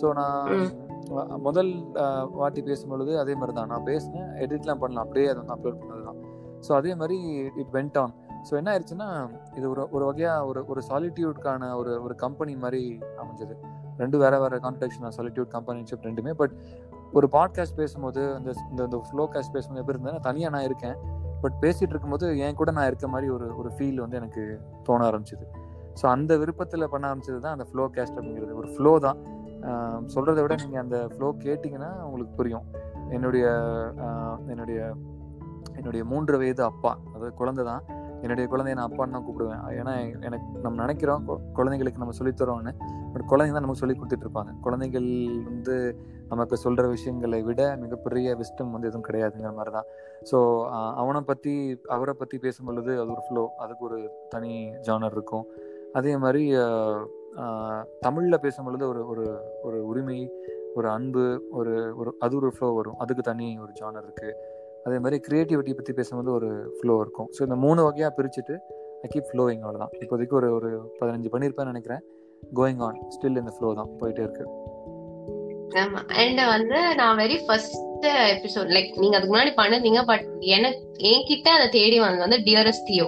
ஸோ 0.00 0.06
நான் 0.20 0.48
முதல் 1.46 1.70
வாட்டி 2.40 2.60
பேசும்பொழுது 2.70 3.12
அதே 3.22 3.34
மாதிரி 3.40 3.54
தான் 3.58 3.70
நான் 3.72 3.86
பேசினேன் 3.90 4.30
எடிட்லாம் 4.44 4.82
பண்ணலாம் 4.82 5.04
அப்படியே 5.06 5.28
அதை 5.30 5.38
வந்து 5.42 5.54
அப்லோட் 5.56 5.80
பண்ணது 5.82 6.04
தான் 6.08 6.18
ஸோ 6.66 6.70
அதே 6.80 6.92
மாதிரி 7.00 7.18
இட் 7.62 7.72
வெண்ட் 7.76 7.98
ஆன் 8.02 8.14
ஸோ 8.48 8.52
என்ன 8.60 8.68
ஆயிடுச்சுன்னா 8.72 9.08
இது 9.58 9.66
ஒரு 9.72 9.82
ஒரு 9.96 10.04
வகையா 10.08 10.32
ஒரு 10.50 10.60
ஒரு 10.72 10.80
சாலிட்யூட்கான 10.90 11.70
ஒரு 11.80 11.92
ஒரு 12.06 12.14
கம்பெனி 12.24 12.52
மாதிரி 12.64 12.82
அமைஞ்சது. 13.22 13.54
ரெண்டு 14.02 14.16
வேற 14.22 14.34
வேற 14.42 14.56
கான்டெக்ட் 14.64 15.00
நான் 15.04 15.14
சாலிட்யூட் 15.16 15.50
கம்பெனிஷிப் 15.54 16.04
ரெண்டுமே 16.08 16.32
பட் 16.40 16.54
ஒரு 17.12 17.28
பாட்காஸ்ட் 17.32 17.76
பேசும்போது 17.76 18.34
அந்த 18.34 18.50
இந்த 18.70 18.82
இந்த 18.84 18.98
ஃப்ளோ 19.10 19.24
காஸ்ட் 19.34 19.52
பேசும்போது 19.52 19.80
எப்படி 19.82 19.96
இருந்தேன்னா 19.98 20.20
தனியாக 20.20 20.52
நான் 20.54 20.64
இருக்கேன். 20.64 20.96
பட் 21.42 21.56
பேசிகிட்டு 21.62 21.92
இருக்கும்போது 21.94 22.38
என் 22.38 22.54
கூட 22.54 22.70
நான் 22.70 22.86
இருக்க 22.86 23.08
மாதிரி 23.08 23.30
ஒரு 23.30 23.46
ஒரு 23.56 23.70
ஃபீல் 23.76 24.00
வந்து 24.00 24.16
எனக்கு 24.16 24.42
தோண 24.84 25.00
ஆரம்பிச்சது. 25.10 25.44
ஸோ 26.00 26.06
அந்த 26.06 26.36
விருப்பத்தில் 26.36 26.88
பண்ண 26.88 27.04
ஆரம்பிச்சது 27.10 27.38
தான் 27.40 27.52
அந்த 27.52 27.66
ஃப்ளோ 27.70 27.84
கேஸ்ட் 27.96 28.16
அப்படிங்கிறது. 28.18 28.54
ஒரு 28.54 28.68
ஃப்ளோ 28.74 28.98
தான். 28.98 29.18
சொல்கிறத 30.14 30.40
விட 30.42 30.54
நீங்கள் 30.54 30.80
அந்த 30.80 31.08
ஃப்ளோ 31.12 31.28
கேட்டிங்கன்னா 31.44 31.90
உங்களுக்கு 32.06 32.34
புரியும். 32.34 32.66
என்னுடைய 33.10 33.46
என்னுடைய 34.46 34.80
என்னுடைய 35.76 36.04
மூன்று 36.04 36.38
வயது 36.38 36.62
அப்பா 36.64 36.92
அதாவது 37.14 37.34
குழந்தை 37.34 37.64
தான் 37.64 37.82
என்னுடைய 38.22 38.44
குழந்தைய 38.52 38.76
நான் 38.78 38.88
அப்பான்னு 38.90 39.14
தான் 39.16 39.26
கூப்பிடுவேன். 39.26 39.62
ஏன்னா 39.80 39.92
எனக்கு 40.28 40.62
நம்ம 40.64 40.76
நினைக்கிறோம் 40.84 41.24
குழந்தைங்களுக்கு 41.58 42.02
நம்ம 42.02 42.14
சொல்லித்தரோம்னு 42.20 42.72
பட் 43.12 43.26
குழந்தைங்க 43.30 43.56
தான் 43.56 43.66
நமக்கு 43.66 43.82
சொல்லி 43.82 43.96
கொடுத்துட்டு 43.98 44.26
இருப்பாங்க 44.26 44.52
குழந்தைகள் 44.64 45.08
வந்து 45.48 45.76
நமக்கு 46.32 46.56
சொல்கிற 46.64 46.84
விஷயங்களை 46.94 47.40
விட 47.48 47.62
மிகப்பெரிய 47.82 48.34
விஸ்டம் 48.40 48.74
வந்து 48.74 48.88
எதுவும் 48.90 49.06
கிடையாதுங்கிற 49.08 49.52
மாதிரி 49.58 49.72
தான் 49.76 49.88
ஸோ 50.30 50.38
அவனை 51.02 51.20
பற்றி 51.30 51.54
அவரை 51.96 52.14
பற்றி 52.22 52.38
பேசும் 52.44 52.68
பொழுது 52.70 52.92
அது 53.02 53.10
ஒரு 53.16 53.24
ஃப்ளோ 53.28 53.44
அதுக்கு 53.64 53.86
ஒரு 53.88 53.98
தனி 54.34 54.52
ஜானர் 54.88 55.16
இருக்கும். 55.16 55.46
அதே 55.98 56.12
மாதிரி 56.24 56.44
தமிழில் 58.06 58.42
பேசும் 58.44 58.66
பொழுது 58.68 58.84
ஒரு 58.92 59.02
ஒரு 59.12 59.24
ஒரு 59.68 59.80
உரிமை 59.90 60.20
ஒரு 60.78 60.88
அன்பு 60.96 61.24
ஒரு 61.58 61.74
ஒரு 62.00 62.10
அது 62.24 62.34
ஒரு 62.40 62.48
ஃப்ளோ 62.56 62.68
வரும். 62.78 62.98
அதுக்கு 63.02 63.22
தனி 63.28 63.46
ஒரு 63.64 63.72
ஜானர் 63.80 64.06
இருக்குது 64.06 64.34
அதே 64.88 64.98
மாதிரி 65.04 65.18
கிரியேட்டிவிட்டி 65.26 65.72
பற்றி 65.78 65.92
பேசும்போது 66.00 66.30
ஒரு 66.38 66.50
ஃப்ளோ 66.78 66.96
இருக்கும். 67.04 67.30
ஸோ 67.36 67.42
இந்த 67.48 67.58
மூணு 67.64 67.80
வகையாக 67.88 68.12
பிரிச்சுட்டு 68.18 68.56
ஐ 69.04 69.08
கீப் 69.14 69.28
ஃப்ளோயிங் 69.30 69.62
அவ்வளோதான் 69.64 69.92
இப்போதைக்கு 70.04 70.36
ஒரு 70.40 70.48
ஒரு 70.58 70.70
பதினஞ்சு 71.00 71.30
பண்ணியிருப்பேன்னு 71.34 71.72
நினைக்கிறேன். 71.74 72.02
கோயிங் 72.42 72.82
ஆன் 72.86 72.98
ஸ்டில் 73.14 73.40
இந்த 73.42 73.52
ஃப்ளோ 73.56 73.68
தான் 73.80 73.90
போயிட்டே 74.00 74.22
இருக்கு. 74.26 74.44
ஆமா. 75.82 76.00
அண்ட் 76.22 76.40
வந்து 76.54 76.78
நான் 77.00 77.18
வெரி 77.18 77.36
ஃபர்ஸ்ட் 77.46 78.06
எபிசோட் 78.34 78.70
லைக் 78.76 78.92
நீங்க 78.96 79.16
அதுக்கு 79.16 79.34
முன்னாடி 79.34 79.52
பண்ணிருந்தீங்க 79.58 80.02
பட் 80.04 80.26
எனக்கு 80.56 80.82
என்கிட்ட 81.10 81.48
அதை 81.48 81.66
தேடி 81.78 81.96
வந்தது 82.00 82.24
வந்து 82.26 82.38
டியரஸ்ட் 82.46 82.88
தியோ 82.88 83.06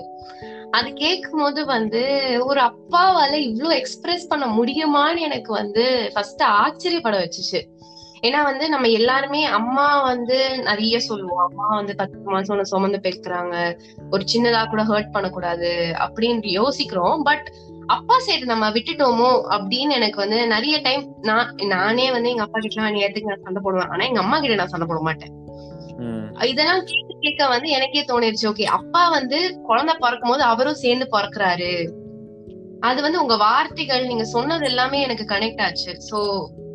அது 0.79 0.89
கேட்கும் 1.03 1.43
போது 1.43 1.61
வந்து 1.67 2.03
ஒரு 2.49 2.61
அப்பாவால 2.61 3.33
இவ்வளவு 3.47 3.79
எக்ஸ்பிரஸ் 3.79 4.29
பண்ண 4.29 4.47
முடியுமான்னு 4.59 5.25
எனக்கு 5.29 5.51
வந்து 5.53 5.85
ஃபர்ஸ்ட் 6.15 6.43
ஆச்சரியப்பட 6.59 7.17
வச்சுச்சு. 7.17 7.61
ஏன்னா 8.23 8.43
வந்து 8.43 8.69
நம்ம 8.69 8.87
எல்லாருமே 8.87 9.45
அம்மா 9.45 10.03
வந்து 10.03 10.39
நிறைய 10.63 11.01
சொல்லுவோம். 11.01 11.45
அம்மா 11.49 11.67
வந்து 11.77 11.95
பத்து 11.95 12.31
மாசம் 12.31 12.65
சுமந்து 12.65 13.01
பெக்குறாங்க 13.03 13.79
ஒரு 14.11 14.25
சின்னதா 14.33 14.69
கூட 14.69 14.83
ஹர்ட் 14.83 15.13
பண்ணக்கூடாது 15.13 15.95
அப்படின்னு 15.99 16.55
யோசிக்கிறோம். 16.61 17.23
பட் 17.23 17.47
அப்பா 17.87 18.17
சைடு 18.27 18.45
நம்ம 18.45 18.71
விட்டுட்டோமோ 18.71 19.31
அப்படின்னு 19.57 19.91
எனக்கு 19.91 20.17
வந்து 20.17 20.47
நிறைய 20.47 20.81
டைம் 20.81 21.17
நான் 21.21 21.55
நானே 21.67 22.11
வந்து 22.11 22.31
எங்க 22.31 22.43
அப்பா 22.43 22.59
கிட்ட 22.59 22.91
நேரத்துக்கு 22.91 23.33
நான் 23.33 23.45
சண்டை 23.45 23.63
போடுவேன். 23.65 23.89
ஆனா 23.89 24.05
எங்க 24.05 24.21
அம்மா 24.21 24.41
கிட்ட 24.41 24.55
நான் 24.55 24.73
சண்டை 24.75 24.89
போட 24.89 25.01
மாட்டேன். 25.01 25.35
இதெல்லாம் 26.51 26.85
கேட்க 26.85 27.17
கேட்க 27.21 27.49
வந்து 27.49 27.69
எனக்கே 27.71 28.03
தோணிருச்சு. 28.03 28.45
ஓகே 28.51 28.67
அப்பா 28.79 29.09
வந்து 29.09 29.61
குழந்தை 29.63 29.95
பிறக்கும் 29.99 30.31
போது 30.31 30.43
அவரும் 30.43 30.75
சேர்ந்து 30.75 31.07
பிறக்குறாரு. 31.13 31.73
அது 32.81 33.03
வந்து 33.03 33.21
உங்க 33.21 33.37
வார்த்தைகள் 33.37 34.07
நீங்க 34.07 34.25
சொன்னது 34.25 34.65
எல்லாமே 34.65 35.01
எனக்கு 35.01 35.25
கனெக்ட் 35.35 35.63
ஆச்சு. 35.63 35.93
சோ 36.11 36.19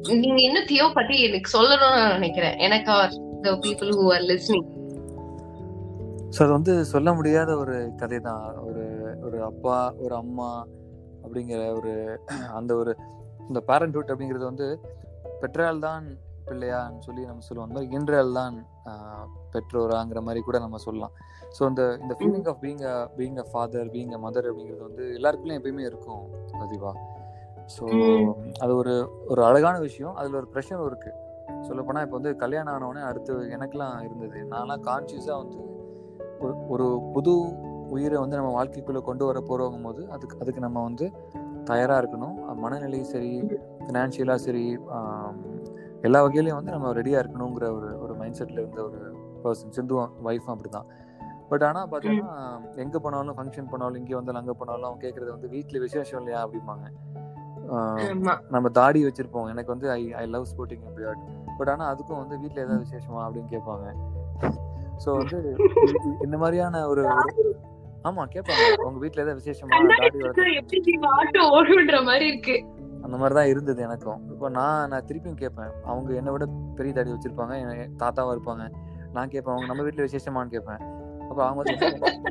நீங்க 0.08 0.40
இன்னும் 0.42 0.68
தியோ 0.68 0.86
பத்தி 0.96 1.16
எனக்கு 1.22 1.50
சொல்லணும்னு 1.58 2.00
நான் 2.00 2.16
நினைக்கிறேன். 2.16 2.56
எனக்கு 2.60 2.94
the 3.46 3.52
people 3.66 3.92
who 3.98 4.06
are 4.16 4.26
listening 4.32 4.68
so 6.36 6.40
அது 6.44 6.52
வந்து 6.58 6.74
சொல்ல 6.86 7.10
முடியாத 7.14 7.52
ஒரு 7.58 7.76
கதை 7.98 8.20
தான் 8.20 8.46
ஒரு 8.68 8.84
ஒரு 9.24 9.38
அப்பா 9.44 9.78
ஒரு 9.98 10.16
அம்மா 10.16 10.50
அப்படிங்கிற 11.24 11.62
ஒரு 11.80 11.94
அந்த 12.54 12.72
ஒரு 12.76 12.92
இந்த 13.50 13.60
பேரண்ட்ஹுட் 13.70 14.12
அப்படிங்கிறது 14.14 14.46
வந்து 14.52 14.68
பெற்றால் 15.42 15.80
தான் 15.80 16.06
பிள்ளையான்னு 16.48 17.06
சொல்லி 17.06 17.22
நம்ம 17.26 17.44
சொல்லுவோம். 17.48 17.68
அந்த 17.68 17.78
மாதிரி 17.78 17.96
இன்றால் 17.98 18.38
தான் 18.40 18.56
பெற்றோராங்கிற 19.54 20.22
மாதிரி 20.22 20.42
கூட 20.42 20.60
நம்ம 20.60 20.78
சொல்லலாம். 20.78 21.14
ஸோ 21.58 21.62
இந்த 21.72 21.84
இந்த 22.04 22.14
feeling 22.20 22.48
of 22.52 22.62
being 22.66 22.84
a 22.92 22.96
being 23.18 23.40
a 23.44 23.46
father 23.52 23.90
being 23.96 24.14
a 24.18 24.22
mother 24.26 24.50
அப்படிங்கிறது 24.50 24.88
வந்து 24.90 25.06
எல்லாருக்குள்ளயும் 25.20 25.62
எப்பயுமே 25.62 25.86
இருக்கும் 25.92 26.24
பதிவா 26.62 26.92
ஸோ. 27.68 27.84
அது 28.60 28.76
ஒரு 28.76 28.94
ஒரு 29.28 29.46
அழகான 29.46 29.80
விஷயம். 29.80 30.16
அதில் 30.16 30.34
ஒரு 30.34 30.48
ப்ரெஷரும் 30.54 30.86
இருக்கு. 30.86 31.12
சொல்லப் 31.62 31.86
போனா 31.86 32.02
இப்போ 32.02 32.18
வந்து 32.18 32.36
கல்யாணம் 32.36 32.74
ஆனவுடனே 32.74 33.02
அடுத்து 33.02 33.34
எனக்கெல்லாம் 33.34 34.04
இருந்தது. 34.04 34.48
நான்லாம் 34.50 34.84
கான்சியஸாக 34.86 35.38
வந்து 35.38 35.58
ஒரு 36.40 36.68
ஒரு 36.68 37.02
புது 37.14 37.34
உயிரை 37.90 38.18
வந்து 38.18 38.36
நம்ம 38.36 38.64
வாழ்க்கைக்குள்ளே 38.64 39.02
கொண்டு 39.02 39.26
வர 39.26 39.40
போகிறோங்கும் 39.40 39.82
போது 39.82 40.10
அதுக்கு 40.10 40.38
அதுக்கு 40.40 40.60
நம்ம 40.60 40.84
வந்து 40.84 41.12
தயாராக 41.64 42.02
இருக்கணும். 42.02 42.36
அஹ் 42.48 42.56
மனநிலை 42.56 43.04
சரி 43.04 43.42
ஃபினான்ஷியலாக 43.80 44.36
சரி 44.36 44.80
எல்லா 46.02 46.24
வகையிலையும் 46.24 46.54
வந்து 46.54 46.72
நம்ம 46.72 46.94
ரெடியாக 46.94 47.24
இருக்கணுங்கிற 47.24 47.76
ஒரு 47.76 48.00
ஒரு 48.00 48.14
மைண்ட் 48.16 48.38
செட்டில் 48.40 48.60
இருந்த 48.60 48.84
ஒரு 48.84 49.00
பர்சன் 49.44 49.70
சிந்து 49.70 49.96
ஒய்ஃபும் 49.96 50.54
அப்படி 50.56 50.70
தான் 50.70 50.88
பட் 51.50 51.64
ஆனால் 51.64 51.90
பார்த்தீங்கன்னா 51.90 52.36
எங்கே 52.76 52.98
போனாலும் 52.98 53.38
ஃபங்க்ஷன் 53.38 53.70
போனாலும் 53.70 53.96
இங்கே 53.96 54.16
வந்தாலும் 54.16 54.42
அங்கே 54.42 54.52
போனாலும் 54.60 54.84
அவங்க 54.84 55.08
கேட்குறது 55.08 55.30
வந்து 55.30 55.48
வீட்டில் 55.48 55.80
விசேஷம் 55.80 56.20
இல்லையா 56.20 56.48
அப்படிம்பாங்க. 56.48 56.86
நம்ம 58.56 58.68
தாடி 58.80 59.00
வச்சிருப்போம். 59.06 59.50
எனக்கு 59.54 59.74
வந்து 59.74 59.88
I 59.98 60.02
I 60.22 60.24
love 60.36 60.48
sporting 60.52 60.86
beard 60.98 61.24
but 61.58 61.72
ஆனால் 61.74 61.90
அதுக்கும் 61.94 62.22
வந்து 62.22 62.36
வீட்டில் 62.44 62.64
ஏதாவது 62.66 62.84
விசேஷமா 62.86 63.22
அப்படின்னு 63.28 63.52
கேட்பாங்க. 63.56 63.86
ஸோ 65.04 65.10
வந்து 65.20 65.38
இந்த 66.26 66.36
மாதிரியான 66.44 66.84
ஒரு 66.92 67.04
ஆமா 68.08 68.24
கேட்பாங்க. 68.34 68.66
உங்க 68.88 69.00
வீட்டில் 69.04 69.24
ஏதாவது 69.24 69.40
விசேஷமா 69.42 69.78
தாடி 69.92 70.20
இருக்கு. 70.24 70.42
அந்த 73.06 73.16
மாதிரி 73.22 73.36
தான் 73.38 73.50
இருந்தது 73.54 73.80
எனக்கும். 73.86 74.20
இப்போ 74.34 74.48
நான் 74.58 74.90
நான் 74.92 75.08
திருப்பியும் 75.08 75.40
கேட்பேன். 75.42 75.74
அவங்க 75.92 76.10
என்னை 76.20 76.32
விட 76.36 76.46
பெரிய 76.78 76.94
தாடி 76.98 77.14
வச்சிருப்பாங்க. 77.16 77.56
என் 77.64 77.98
தாத்தாவா 78.04 78.32
இருப்பாங்க. 78.36 78.64
நான் 79.16 79.32
கேட்பேன் 79.34 79.54
அவங்க 79.54 79.68
நம்ம 79.72 79.84
வீட்டில் 79.88 80.06
விசேஷமான்னு 80.08 80.54
கேட்பேன். 80.56 80.82
அப்போ 81.30 81.42
அவங்க 81.48 81.64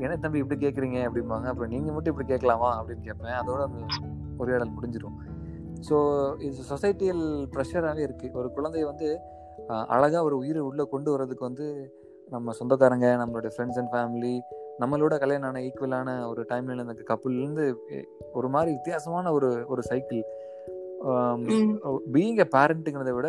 என்ன 0.05 0.17
தம்பி 0.25 0.43
இப்படி 0.43 0.59
கேட்குறீங்க? 0.65 0.99
அப்படிம்பாங்க. 1.09 1.47
அப்புறம் 1.53 1.73
நீங்க 1.75 1.89
மட்டும் 1.93 2.13
இப்படி 2.15 2.29
கேட்கலாமா? 2.33 2.71
அப்படின்னு 2.81 3.07
கேட்பேன். 3.09 3.37
அதோட 3.41 3.61
அந்த 3.69 3.81
உரையாடல் 4.43 4.75
முடிஞ்சிடும் 4.77 5.17
ஸோ 5.87 5.97
இது 6.41 6.65
சொசைட்டியல் 6.69 7.23
ப்ரெஷராகவே 7.53 8.03
இருக்கு. 8.07 8.29
ஒரு 8.35 8.49
குழந்தைய 8.57 8.85
வந்து 8.91 9.09
அஹ், 9.69 9.87
அழகா 9.95 10.21
ஒரு 10.23 10.37
உயிரை 10.39 10.63
உள்ள 10.63 10.83
கொண்டு 10.87 11.09
வர்றதுக்கு 11.11 11.45
வந்து 11.45 11.67
நம்ம 12.33 12.53
சொந்தக்காரங்க 12.59 13.09
நம்மளுடைய 13.21 13.51
ஃப்ரெண்ட்ஸ் 13.55 13.79
அண்ட் 13.81 13.93
ஃபேமிலி 13.93 14.33
நம்மளோட 14.81 15.15
கல்யாணம் 15.19 15.49
ஆன 15.49 15.61
ஈக்குவலான 15.61 16.15
ஒரு 16.29 16.43
டைம்ல 16.51 16.85
இந்த 16.87 17.05
கப்புள்லேருந்து 17.11 17.65
ஒரு 18.33 18.49
மாதிரி 18.49 18.71
வித்தியாசமான 18.73 19.33
ஒரு 19.33 19.51
ஒரு 19.69 19.83
சைக்கிள். 19.83 20.23
பீயிங் 22.13 22.41
எ 22.41 22.49
பேரண்ட்டுங்கிறத 22.55 23.13
விட 23.13 23.29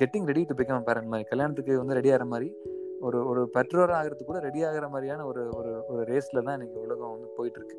getting 0.00 0.28
ready 0.30 0.42
to 0.44 0.54
become 0.54 0.86
parent 0.88 1.12
மாதிரி 1.12 1.28
கல்யாணத்துக்கு 1.28 1.80
வந்து 1.80 1.94
ரெடி 1.94 2.12
ஆகிற 2.12 2.26
மாதிரி 2.26 2.48
ஒரு 3.00 3.18
ஒரு 3.30 3.40
பெற்றோர் 3.56 3.96
ஆகிறதுக்கு 3.96 4.24
கூட 4.24 4.40
ரெடி 4.40 4.60
ஆகிற 4.64 4.86
மாதிரியான 4.88 5.26
ஒரு 5.26 5.42
ஒரு 5.58 5.72
ஒரு 5.88 6.02
ரேஸில் 6.04 6.44
தான் 6.44 6.56
இன்னைக்கு 6.58 6.78
உலகம் 6.80 7.12
வந்து 7.12 7.28
போயிட்டு 7.36 7.58
இருக்கு. 7.60 7.76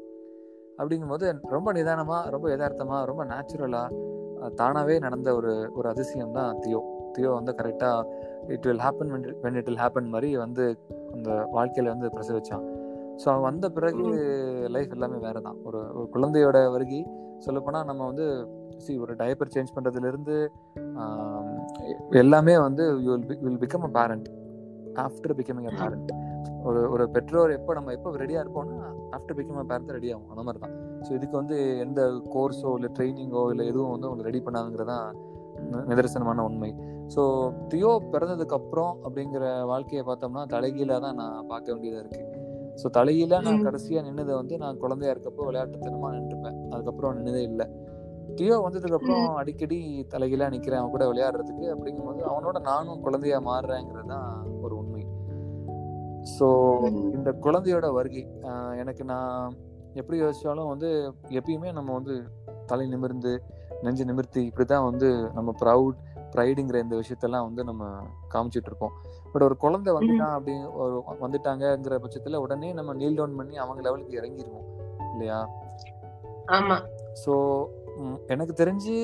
அப்படிங்கும்போது 0.79 1.27
ரொம்ப 1.55 1.71
நிதானமாக 1.77 2.29
ரொம்ப 2.35 2.47
யதார்த்தமாக 2.53 3.01
ரொம்ப 3.11 3.23
நேச்சுரலாக 3.31 4.05
தானாகவே 4.59 4.95
நடந்த 5.05 5.29
ஒரு 5.35 5.51
ஒரு 5.77 5.87
அதிசயம் 5.93 6.35
தான் 6.37 6.59
தியோ. 6.63 6.81
தியோ 7.13 7.29
வந்து 7.37 7.53
கரெக்டாக 7.59 8.03
it 8.55 8.67
will 8.69 8.83
happen 8.85 9.11
when 9.43 9.57
it 9.61 9.69
will 9.69 9.81
happen 9.83 10.11
மாதிரி 10.13 10.29
வந்து 10.43 10.65
அந்த 11.15 11.29
வாழ்க்கையில் 11.55 11.93
வந்து 11.93 12.09
பிரசவிச்சான். 12.15 12.65
ஸோ 13.21 13.25
அவன் 13.31 13.47
வந்த 13.49 13.67
பிறகு 13.77 14.03
லைஃப் 14.75 14.93
எல்லாமே 14.97 15.19
வேறு 15.25 15.41
தான் 15.47 15.59
ஒரு 15.67 15.79
ஒரு 15.97 16.07
குழந்தையோட 16.15 16.57
வருகை. 16.75 17.01
சொல்லப்போனால் 17.45 17.87
நம்ம 17.89 18.05
வந்து 18.05 18.25
சி 18.83 18.93
ஒரு 19.03 19.13
டயப்பர் 19.21 19.53
சேஞ்ச் 19.55 19.73
பண்ணுறதுலேருந்து 19.75 20.35
எல்லாமே 22.21 22.55
வந்து 22.67 22.83
you 23.05 23.11
will 23.13 23.41
will 23.45 23.61
become 23.65 23.85
a 23.89 23.91
parent 23.97 24.27
after 25.05 25.35
becoming 25.39 25.69
a 25.71 25.75
parent 25.81 26.11
ஒரு 26.67 26.81
ஒரு 26.93 27.03
பெற்றோர் 27.15 27.51
எப்போ 27.57 27.71
நம்ம 27.77 27.93
எப்போ 27.97 28.11
ரெடியாக 28.23 28.43
இருப்போம்னா 28.43 28.87
ஆஃப்டர் 29.15 29.37
பிகம் 29.37 29.69
பேரண்ட் 29.71 29.93
ரெடி 29.97 30.09
ஆகும். 30.13 30.29
அந்த 30.33 30.43
மாதிரி 30.47 30.61
தான் 30.63 30.75
ஸோ 31.05 31.11
இதுக்கு 31.17 31.35
வந்து 31.41 31.57
எந்த 31.85 32.01
கோர்ஸோ 32.35 32.71
இல்லை 32.77 32.89
ட்ரைனிங்கோ 32.97 33.43
இல்லை 33.53 33.65
எதுவும் 33.71 33.93
வந்து 33.95 34.09
அவங்க 34.09 34.23
ரெடி 34.29 34.41
பண்ணாங்கிறதான் 34.47 35.07
நிதர்சனமான 35.91 36.43
உண்மை. 36.49 36.71
ஸோ 37.13 37.21
தியோ 37.71 37.91
பிறந்ததுக்கு 38.13 38.57
அப்புறம் 38.59 38.93
அப்படிங்கிற 39.05 39.43
வாழ்க்கையை 39.71 40.03
பார்த்தோம்னா 40.09 40.43
தலைகீழாக 40.53 40.99
தான் 41.05 41.19
நான் 41.21 41.47
பார்க்க 41.51 41.73
வேண்டியதாக 41.73 42.03
இருக்கு. 42.03 42.23
ஸோ 42.81 42.87
தலைகீழாக 42.97 43.41
நான் 43.45 43.65
கடைசியாக 43.67 44.05
நின்னதை 44.07 44.33
வந்து 44.41 44.55
நான் 44.63 44.81
குழந்தையா 44.83 45.13
இருக்கப்போ 45.13 45.45
விளையாட்டுத்தனமாக 45.49 46.11
நின்றுப்பேன். 46.17 46.57
அதுக்கப்புறம் 46.73 47.15
நின்னதே 47.19 47.43
இல்லை. 47.51 47.67
தியோ 48.39 48.55
வந்ததுக்கு 48.65 48.97
அப்புறம் 48.97 49.27
அடிக்கடி 49.41 49.79
தலைகீழா 50.13 50.47
நிக்கிறேன். 50.55 50.81
அவன் 50.81 50.95
கூட 50.95 51.05
விளையாடுறதுக்கு 51.11 51.65
அப்படிங்கும்போது 51.75 52.21
அவனோட 52.31 52.57
நானும் 52.71 53.01
குழந்தையா 53.05 53.37
மாறுறேங்கிறது 53.49 54.09
தான் 54.13 54.31
ஒரு 54.65 54.73
உண்மை. 54.81 54.86
ஸோ 56.35 56.47
இந்த 57.13 57.31
குழந்தையோட 57.41 57.93
வருகை 57.93 58.23
எனக்கு 58.75 59.03
நான் 59.03 59.53
எப்படி 59.93 60.21
யோசிச்சாலும் 60.21 60.67
வந்து 60.67 60.89
எப்பயுமே 61.29 61.71
நம்ம 61.73 61.93
வந்து 61.93 62.15
தலை 62.65 62.87
நிமிர்ந்து 62.87 63.31
நெஞ்சு 63.83 64.05
நிமிர்த்தி 64.05 64.51
இப்படிதான் 64.51 64.83
வந்து 64.83 65.29
நம்ம 65.33 65.53
ப்ரவுட் 65.61 65.97
ப்ரைடுங்கிற 66.31 66.75
இந்த 66.75 66.95
விஷயத்தெல்லாம் 66.95 67.43
வந்து 67.43 67.63
நம்ம 67.63 67.83
காமிச்சிட்டு 68.33 68.65
இருக்கோம் 68.65 68.93
பட் 69.33 69.43
ஒரு 69.43 69.57
குழந்தை 69.57 69.93
வந்துட்டான் 69.93 70.35
அப்படி 70.35 70.53
ஒரு 70.75 70.95
வந்துட்டாங்கிற 71.21 71.95
பட்சத்துல 71.97 72.35
உடனே 72.35 72.73
நம்ம 72.73 72.93
நீல் 72.93 73.15
டவுன் 73.15 73.35
பண்ணி 73.35 73.55
அவங்க 73.57 73.81
லெவலுக்கு 73.81 74.19
இறங்கிடுவோம் 74.21 74.67
இல்லையா? 75.13 75.39
ஆமா. 76.51 76.77
ஸோ 77.25 77.33
எனக்கு 78.27 78.53
தெரிஞ்சு 78.53 78.95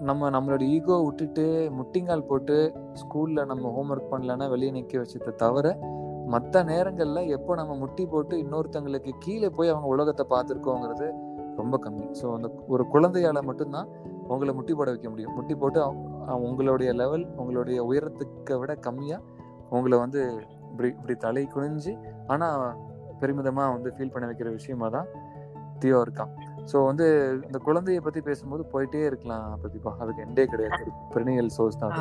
நம்ம 0.00 0.30
நம்மளோட 0.30 0.62
ஈகோ 0.68 0.96
விட்டுட்டு 1.04 1.44
முட்டிங்கால் 1.70 2.26
போட்டு 2.26 2.56
ஸ்கூல்ல 2.94 3.44
நம்ம 3.44 3.70
ஹோம்ஒர்க் 3.70 4.12
பண்ணலன்னா 4.12 4.48
வெளியே 4.48 4.70
நிற்க 4.70 4.98
வச்சதை 4.98 5.34
தவிர 5.34 5.66
மற்ற 6.32 6.62
நேரங்கள்ல 6.70 7.20
எப்போ 7.36 7.52
நம்ம 7.60 7.72
முட்டி 7.82 8.04
போட்டு 8.12 8.34
இன்னொருத்தங்களுக்கு 8.42 9.12
கீழே 9.24 9.48
போய் 9.56 9.72
அவங்க 9.72 9.88
உலகத்தை 9.94 10.24
பார்த்துருக்கோங்கிறது 10.32 11.08
ரொம்ப 11.60 11.76
கம்மி. 11.84 12.06
ஸோ 12.20 12.26
அந்த 12.36 12.48
ஒரு 12.74 12.84
குழந்தையால 12.92 13.38
மட்டும்தான் 13.48 13.88
உங்களை 14.32 14.52
முட்டி 14.58 14.72
போட 14.78 14.88
வைக்க 14.92 15.08
முடியும். 15.12 15.34
முட்டி 15.38 15.54
போட்டு 15.62 15.80
உங்களுடைய 16.46 16.90
லெவல் 17.00 17.24
உங்களுடைய 17.40 17.78
உயரத்துக்கு 17.88 18.56
விட 18.62 18.74
கம்மியா 18.86 19.18
உங்களை 19.76 19.96
வந்து 20.04 20.20
இப்படி 20.70 20.88
இப்படி 20.98 21.14
தலை 21.26 21.44
குனிஞ்சு 21.54 21.92
ஆனா 22.32 22.48
பெருமிதமா 23.20 23.64
வந்து 23.74 23.90
ஃபீல் 23.96 24.14
பண்ண 24.14 24.24
வைக்கிற 24.30 24.50
விஷயமா 24.58 24.86
தான் 24.96 25.08
தியோ 25.82 25.98
இருக்கான். 26.06 26.32
ஸோ 26.70 26.76
வந்து 26.88 27.06
இந்த 27.46 27.58
குழந்தைய 27.66 28.00
பத்தி 28.06 28.20
பேசும்போது 28.28 28.64
போயிட்டே 28.72 29.04
இருக்கலாம் 29.10 29.46
பிரதீபா. 29.62 29.92
அதுக்கு 30.02 30.24
எண்டே 30.26 30.44
கிடையாது. 30.52 30.90
பெருநியல் 31.14 31.54
சோர்ஸ் 31.58 31.80
தான் 31.82 31.96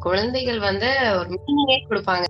குழந்தைகள் 0.00 0.58
வந்து 0.58 0.88
ஒரு 1.18 1.28
மீனிங்கே 1.34 1.78
கொடுப்பாங்க. 1.88 2.26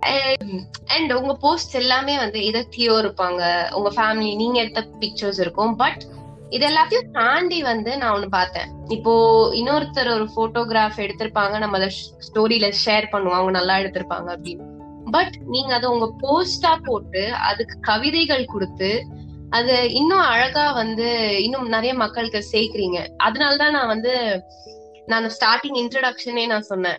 அண்ட் 0.87 1.13
உங்க 1.13 1.35
போஸ்ட் 1.35 1.75
எல்லாமே 1.75 2.17
வந்து 2.17 2.41
இதத்தியோ 2.41 2.67
தியோ 2.77 2.95
இருப்பாங்க. 3.05 3.43
உங்க 3.73 3.91
ஃபேமிலி 3.97 4.31
நீங்க 4.35 4.59
எடுத்த 4.61 4.83
பிக்சர்ஸ் 5.01 5.41
இருக்கும். 5.41 5.77
பட் 5.77 6.03
இது 6.51 6.65
எல்லாத்தையும் 6.69 7.11
தாண்டி 7.13 7.63
வந்து 7.63 7.97
நான் 7.97 8.15
ஒண்ணு 8.19 8.27
பார்த்தேன். 8.27 8.69
இப்போ 8.89 9.13
இன்னொருத்தர் 9.53 10.11
ஒரு 10.17 10.27
போட்டோகிராஃப் 10.37 11.01
எடுத்திருப்பாங்க. 11.05 11.59
நம்ம 11.59 11.77
அதை 11.77 11.91
ஸ்டோரியில 12.29 12.69
ஷேர் 12.85 13.07
பண்ணுவோம். 13.13 13.39
அவங்க 13.39 13.51
நல்லா 13.51 13.77
எடுத்திருப்பாங்க 13.77 14.29
அப்படின்னு. 14.37 14.67
பட் 15.11 15.35
நீங்க 15.47 15.75
அதை 15.75 15.91
உங்க 15.91 16.07
போஸ்டா 16.23 16.73
போட்டு 16.85 17.33
அதுக்கு 17.51 17.77
கவிதைகள் 17.81 18.45
கொடுத்து 18.45 18.91
அது 19.51 19.75
இன்னும் 19.93 20.25
அழகா 20.33 20.73
வந்து 20.73 21.07
இன்னும் 21.43 21.69
நிறைய 21.69 21.95
மக்களுக்கு 21.95 22.41
சேர்க்கிறீங்க. 22.53 22.99
அதனாலதான் 23.25 23.77
நான் 23.77 23.93
வந்து 23.95 24.43
நான் 25.07 25.31
ஸ்டார்டிங் 25.37 25.79
இன்ட்ரடக்ஷனே 25.83 26.47
நான் 26.47 26.71
சொன்னேன். 26.73 26.99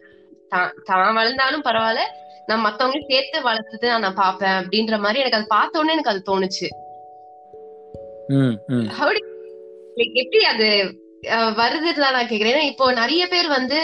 தான் 0.51 1.17
வளர்ந்தாலும் 1.19 1.65
பரவாயில்ல. 1.67 2.03
நான் 2.49 2.63
மத்தவங்களையும் 2.65 3.09
சேர்த்து 3.12 3.47
வளர்த்துட்டு 3.49 3.89
நான் 4.05 4.19
பாப்பேன் 4.21 4.57
அப்படின்ற 4.62 4.97
மாதிரி 5.03 5.21
எனக்கு 5.23 5.39
அது 5.39 5.53
பார்த்த 5.57 5.79
உடனே 5.81 5.95
எனக்கு 5.97 6.13
அது 6.13 6.29
தோணுச்சு. 6.31 6.67
எப்படி 10.23 10.41
அது 10.53 10.67
வருதுதான் 11.59 12.15
நான் 12.15 12.29
கேக்குறேன். 12.31 12.67
இப்போ 12.71 12.85
நிறைய 12.99 13.23
பேர் 13.31 13.47
வந்து 13.55 13.79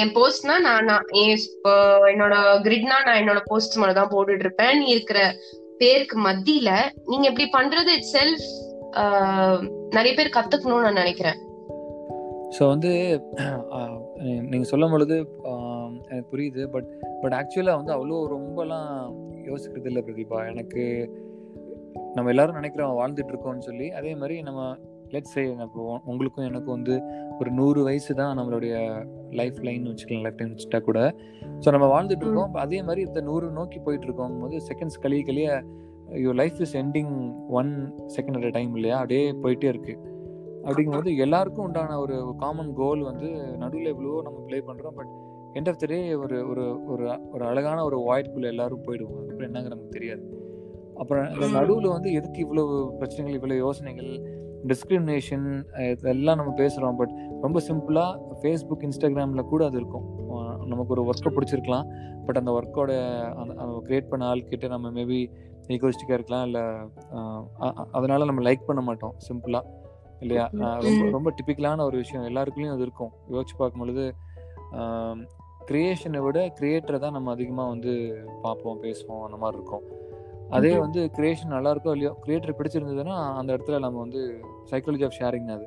என் 0.00 0.12
போஸ்ட்னா 0.18 0.56
நான் 0.66 0.88
நான் 0.90 1.06
என்னோட 2.12 2.34
கிரிட்னா 2.66 2.98
நான் 3.06 3.20
என்னோட 3.22 3.40
போஸ்ட் 3.50 3.78
மட்டும் 3.80 4.00
தான் 4.00 4.12
போட்டுட்டு 4.12 4.44
இருப்பேன் 4.46 4.78
நீ 4.80 4.86
இருக்கிற 4.96 5.20
பேருக்கு 5.80 6.16
மத்தியில 6.28 6.70
நீங்க 7.10 7.26
இப்படி 7.30 7.46
பண்றது 7.56 7.90
இட் 7.96 8.10
செல்ஃப் 8.16 8.46
நிறைய 9.96 10.12
பேர் 10.18 10.36
கத்துக்கணும்னு 10.36 10.86
நான் 10.86 11.02
நினைக்கிறேன். 11.02 11.38
ஸோ 12.56 12.62
வந்து 12.72 12.90
நீங்கள் 14.50 14.70
சொல்லும் 14.70 14.92
பொழுது 14.94 15.16
எனக்கு 16.04 16.36
புரியுது. 16.36 16.64
பட் 16.66 16.88
பட் 17.22 17.32
ஆக்சுவலாக 17.32 17.76
வந்து 17.76 17.92
அவ்வளோ 17.92 18.18
ரொம்பலாம் 18.36 18.90
யோசிக்கிறது 19.44 19.86
இல்லை 19.86 20.02
பிரதீபா. 20.02 20.48
எனக்கு 20.50 21.10
நம்ம 22.14 22.30
எல்லாரும் 22.30 22.54
நினைக்கிறோம் 22.54 22.98
வாழ்ந்துட்டு 23.00 23.32
இருக்கோம்னு 23.32 23.58
சொல்லி. 23.58 23.90
அதே 23.90 24.14
மாதிரி 24.14 24.42
நம்ம 24.42 24.76
லெட்ஸ் 25.10 25.32
சே 25.32 25.56
உங்களுக்கும் 26.04 26.44
எனக்கும் 26.44 26.76
வந்து 26.76 27.02
ஒரு 27.38 27.50
நூறு 27.50 27.82
வயசு 27.82 28.14
தான் 28.14 28.38
நம்மளுடைய 28.38 29.04
லைஃப் 29.30 29.58
லைன் 29.58 29.82
வச்சுக்கலாம் 29.82 30.22
லைஃப் 30.22 30.36
டைம் 30.36 30.50
வச்சுட்டா 30.50 30.80
கூட. 30.80 31.14
ஸோ 31.58 31.70
நம்ம 31.70 31.86
வாழ்ந்துட்டு 31.86 32.24
இருக்கோம். 32.24 32.54
அதே 32.54 32.82
மாதிரி 32.82 33.02
இந்த 33.06 33.20
நூறு 33.20 33.50
நோக்கி 33.50 33.78
போயிட்டு 33.78 34.06
இருக்கோம் 34.06 34.38
போது 34.38 34.56
செகண்ட்ஸ் 34.68 35.00
கழிய 35.00 35.22
கழிய 35.22 35.62
you 36.14 36.32
life 36.32 36.60
is 36.60 36.76
ending 36.76 37.32
one 37.48 37.92
second 38.16 38.36
at 38.36 38.50
time 38.50 38.74
இல்லையா? 38.74 38.96
அப்படியே 38.96 39.32
போயிட்டே 39.32 39.64
இருக்கு. 39.64 39.96
அப்படிங்கும்போது 40.64 41.16
எல்லாருக்கும் 41.16 41.64
உண்டான 41.64 41.98
ஒரு 41.98 42.34
காமன் 42.38 42.74
கோல் 42.74 43.02
வந்து 43.02 43.56
நடுவில் 43.56 43.86
எவ்வளவோ 43.86 44.22
நம்ம 44.22 44.38
ப்ளே 44.46 44.58
பண்ணுறோம் 44.58 44.94
but 44.94 45.12
end 45.56 45.70
of 45.72 45.80
the 45.82 45.86
day 45.92 45.98
ஒரு 46.22 46.38
ஒரு 46.50 46.64
ஒரு 46.92 47.04
ஒரு 47.34 47.44
அழகான 47.50 47.78
ஒரு 47.88 47.98
வாய்ப்புக்குள்ள 48.08 48.48
எல்லாரும் 48.54 48.84
போயிடுவோம் 48.86 49.16
அதுக்கப்புறம் 49.18 49.48
என்னங்க 49.50 49.70
நமக்கு 49.74 49.96
தெரியாது. 49.98 50.24
அப்புறம் 51.00 51.24
இந்த 51.34 51.46
நடுவில் 51.58 51.94
வந்து 51.94 52.10
எதுக்கு 52.18 52.40
இவ்வளவு 52.44 52.74
பிரச்சனைகள் 52.98 53.38
இவ்வளவு 53.38 53.62
யோசனைகள் 53.66 54.10
டிஸ்கிரிமினேஷன் 54.70 55.48
இதெல்லாம் 55.90 56.38
நம்ம 56.40 56.52
பேசுகிறோம் 56.60 56.98
பட் 57.00 57.12
ரொம்ப 57.44 57.58
சிம்பிளாக 57.68 58.38
ஃபேஸ்புக் 58.40 58.84
இன்ஸ்டாகிராமில் 58.86 59.50
கூட 59.52 59.62
அது 59.68 59.78
இருக்கும். 59.80 60.06
நமக்கு 60.72 60.94
ஒரு 60.94 61.02
ஒர்க்கை 61.10 61.30
பிடிச்சிருக்கலாம். 61.34 61.86
பட் 62.26 62.38
அந்த 62.40 62.50
ஒர்க்கோட 62.58 62.92
க்ரியேட் 63.86 64.10
பண்ண 64.12 64.24
ஆள்கிட்ட 64.32 64.68
நம்ம 64.74 64.90
மேபி 64.98 65.18
ஈகோஸ்டிக்காக 65.74 66.16
இருக்கலாம். 66.18 66.44
இல்லை 66.48 66.62
அதனால 67.98 68.20
நம்ம 68.30 68.42
லைக் 68.48 68.68
பண்ண 68.68 68.82
மாட்டோம். 68.88 69.14
சிம்பிளாக 69.28 69.64
இல்லையா? 70.24 70.44
ரொம்ப 70.86 71.10
ரொம்ப 71.16 71.30
டிப்பிக்கலான 71.38 71.84
ஒரு 71.88 71.96
விஷயம். 72.02 72.26
எல்லாருக்குள்ளேயும் 72.30 72.76
அது 72.76 72.86
இருக்கும். 72.88 73.12
யோசிச்சு 73.34 73.56
பார்க்கும் 73.58 73.82
பொழுது 73.84 74.06
கிரியேஷனை 75.68 76.20
விட 76.26 76.38
கிரியேட்டரை 76.58 76.98
தான் 77.04 77.16
நம்ம 77.16 77.30
அதிகமாக 77.36 77.72
வந்து 77.74 77.92
பார்ப்போம் 78.44 78.80
பேசுவோம் 78.84 79.24
அந்த 79.26 79.38
மாதிரி 79.42 79.58
இருக்கும். 79.60 79.84
அதே 80.56 80.72
வந்து 80.84 81.00
கிரியேஷன் 81.16 81.54
நல்லா 81.56 81.70
இருக்கோ 81.74 81.92
இல்லையோ 81.96 82.12
கிரியேட்டர் 82.24 82.56
பிடிச்சிருந்ததுன்னா 82.58 83.16
அந்த 83.38 83.48
இடத்துல 83.54 83.78
நம்ம 83.84 84.00
வந்து 84.04 84.20
சைக்காலஜி 84.72 85.06
ஆஃப் 85.08 85.16
ஷேரிங் 85.20 85.50
அது. 85.56 85.64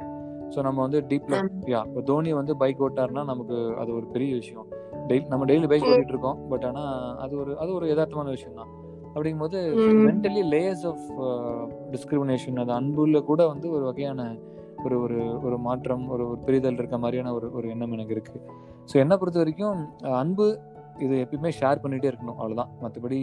ஸோ 0.54 0.60
நம்ம 0.68 0.80
வந்து 0.86 1.00
டீப்ல 1.10 1.38
யா 1.74 1.82
இப்போ 1.90 2.02
தோனி 2.10 2.32
வந்து 2.42 2.54
பைக் 2.62 2.84
ஓட்டாருன்னா 2.86 3.24
நமக்கு 3.32 3.58
அது 3.82 3.90
ஒரு 3.98 4.08
பெரிய 4.14 4.32
விஷயம். 4.42 4.68
டெய்லி 5.10 5.26
நம்ம 5.34 5.46
டெய்லி 5.52 5.68
பைக் 5.72 5.88
ஓட்டிட்டு 5.90 6.16
இருக்கோம். 6.16 6.40
பட் 6.52 6.66
ஆனால் 6.70 6.94
அது 7.26 7.34
ஒரு 7.42 7.52
அது 7.64 7.72
ஒரு 7.80 7.88
யதார்த்தமான 7.92 8.32
விஷயம் 8.38 8.60
தான். 8.62 8.72
அப்படிங்கும்போது 9.14 9.60
மென்டலி 10.08 10.42
லேயர்ஸ் 10.54 10.86
ஆஃப் 10.92 11.06
டிஸ்கிரிமினேஷன் 11.94 12.62
அது 12.64 12.74
அன்புல 12.80 13.22
கூட 13.30 13.42
வந்து 13.54 13.68
ஒரு 13.76 13.84
வகையான 13.90 14.26
ஒரு 14.86 14.96
ஒரு 15.06 15.18
ஒரு 15.48 15.58
மாற்றம் 15.68 16.04
ஒரு 16.14 16.24
ஒரு 16.32 16.40
பெரிதல் 16.48 16.80
இருக்க 16.82 16.98
மாதிரியான 17.04 17.34
ஒரு 17.38 17.48
ஒரு 17.58 17.68
எண்ணம் 17.74 17.94
எனக்கு 17.98 18.16
இருக்கு. 18.16 18.40
ஸோ 18.92 18.96
என்னை 19.04 19.16
பொறுத்த 19.22 19.40
வரைக்கும் 19.44 19.80
அன்பு 20.22 20.48
இது 21.06 21.16
எப்பயுமே 21.26 21.52
ஷேர் 21.60 21.82
பண்ணிகிட்டே 21.84 22.10
இருக்கணும். 22.12 22.38
அவ்வளோதான் 22.42 22.72
மற்றபடி 22.84 23.20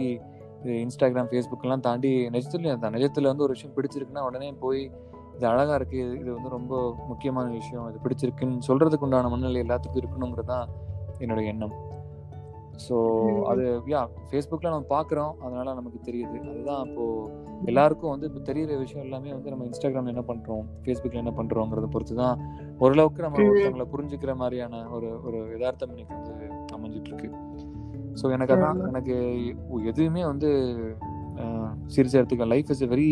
இன்ஸ்டாகிராம் 0.85 1.29
ஃபேஸ்புக்கெல்லாம் 1.31 1.83
தாண்டி 1.87 2.11
நிஜத்துலையும் 2.35 2.75
அந்த 2.77 2.89
நிஜத்தில் 2.95 3.29
வந்து 3.31 3.45
ஒரு 3.47 3.55
விஷயம் 3.55 3.75
பிடிச்சிருக்குன்னா 3.75 4.23
உடனே 4.29 4.49
போய் 4.63 4.81
இது 5.35 5.45
அழகாக 5.51 5.77
இருக்குது 5.79 6.13
இது 6.21 6.29
வந்து 6.37 6.49
ரொம்ப 6.57 6.73
முக்கியமான 7.11 7.45
விஷயம் 7.59 7.89
இது 7.89 7.99
பிடிச்சிருக்குன்னு 8.05 8.67
சொல்கிறதுக்கு 8.69 9.05
உண்டான 9.07 9.29
மனநிலை 9.33 9.61
எல்லாத்துக்கும் 9.65 10.01
இருக்கணுங்கிறது 10.01 10.49
தான் 10.53 10.67
என்னோட 11.23 11.41
எண்ணம். 11.51 11.75
ஸோ 12.77 12.95
அது 13.45 13.81
யா 13.85 14.01
ஃபேஸ்புக்கில் 14.29 14.69
நம்ம 14.69 14.87
பார்க்குறோம் 14.89 15.33
அதனால 15.39 15.73
நமக்கு 15.73 15.99
தெரியுது. 16.11 16.37
அதுதான் 16.49 16.87
இப்போது 16.87 17.65
எல்லாருக்கும் 17.65 18.09
வந்து 18.09 18.25
இப்போ 18.25 18.41
தெரியிற 18.51 18.79
விஷயம் 18.79 19.05
எல்லாமே 19.05 19.33
வந்து 19.33 19.49
நம்ம 19.49 19.65
இன்ஸ்டாகிராமில் 19.65 20.07
என்ன 20.07 20.23
பண்ணுறோம் 20.27 20.65
ஃபேஸ்புக்கில் 20.83 21.17
என்ன 21.17 21.33
பண்ணுறோங்கிறத 21.37 21.85
பொறுத்து 21.85 22.15
தான் 22.15 22.37
ஓரளவுக்கு 22.79 23.21
நம்ம 23.21 23.37
ஒருத்தவங்களை 23.43 23.85
புரிஞ்சுக்கிற 23.85 24.35
மாதிரியான 24.35 24.89
ஒரு 24.89 25.21
ஒரு 25.23 25.47
யதார்த்தம் 25.51 25.89
இன்னைக்கு 25.89 26.15
வந்து 26.15 26.35
அமைஞ்சிட்டு 26.75 27.09
இருக்கு 27.09 27.29
ஸோ 28.13 28.31
எனக்கு 28.31 28.53
அதான் 28.53 28.81
எனக்கு 28.87 29.15
எதுவுமே 29.85 30.25
வந்து 30.25 30.49
சீரியஸாக 31.87 32.21
எடுத்துக்க 32.21 32.45
life 32.45 32.69
is 32.69 32.81
a 32.81 32.87
very 32.87 33.09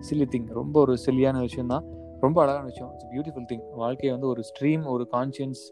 silly 0.00 0.26
thing 0.30 0.46
ரொம்ப 0.52 0.80
ஒரு 0.80 0.96
சில்லியான 1.06 1.40
விஷயம் 1.40 1.66
தான் 1.66 1.84
ரொம்ப 2.20 2.42
அழகான 2.42 2.64
விஷயம். 2.64 2.90
இட்ஸ் 2.92 3.08
பியூட்டிஃபுல் 3.12 3.48
திங் 3.50 3.64
வாழ்க்கையை 3.74 4.14
வந்து 4.14 4.28
ஒரு 4.28 4.42
ஸ்ட்ரீம் 4.42 4.84
ஒரு 4.86 5.08
கான்சியன்ஸ் 5.12 5.62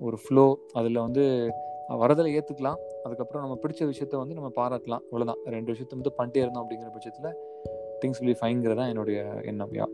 ஒரு 0.00 0.16
ஃப்ளோ 0.16 0.58
அதில் 0.72 0.94
வந்து 0.96 1.24
வரதில் 1.98 2.32
ஏற்றுக்கலாம் 2.32 2.78
அதுக்கப்புறம் 3.06 3.44
நம்ம 3.44 3.56
பிடிச்ச 3.62 3.82
விஷயத்த 3.92 4.16
வந்து 4.22 4.38
நம்ம 4.38 4.50
பாராட்டலாம். 4.56 5.04
இவ்வளோதான் 5.10 5.42
ரெண்டு 5.44 5.72
விஷயத்த 5.72 5.98
வந்து 5.98 6.16
பண்ணிட்டே 6.18 6.42
இருந்தோம் 6.42 6.64
அப்படிங்கிற 6.64 6.90
பட்சத்தில் 6.92 7.36
திங்ஸ் 8.00 8.20
வில் 8.20 8.40
ஃபைங்கிறது 8.40 8.80
தான் 8.80 8.88
என்னுடைய 8.88 9.20
எண்ணம். 9.42 9.72
யா. 9.72 9.86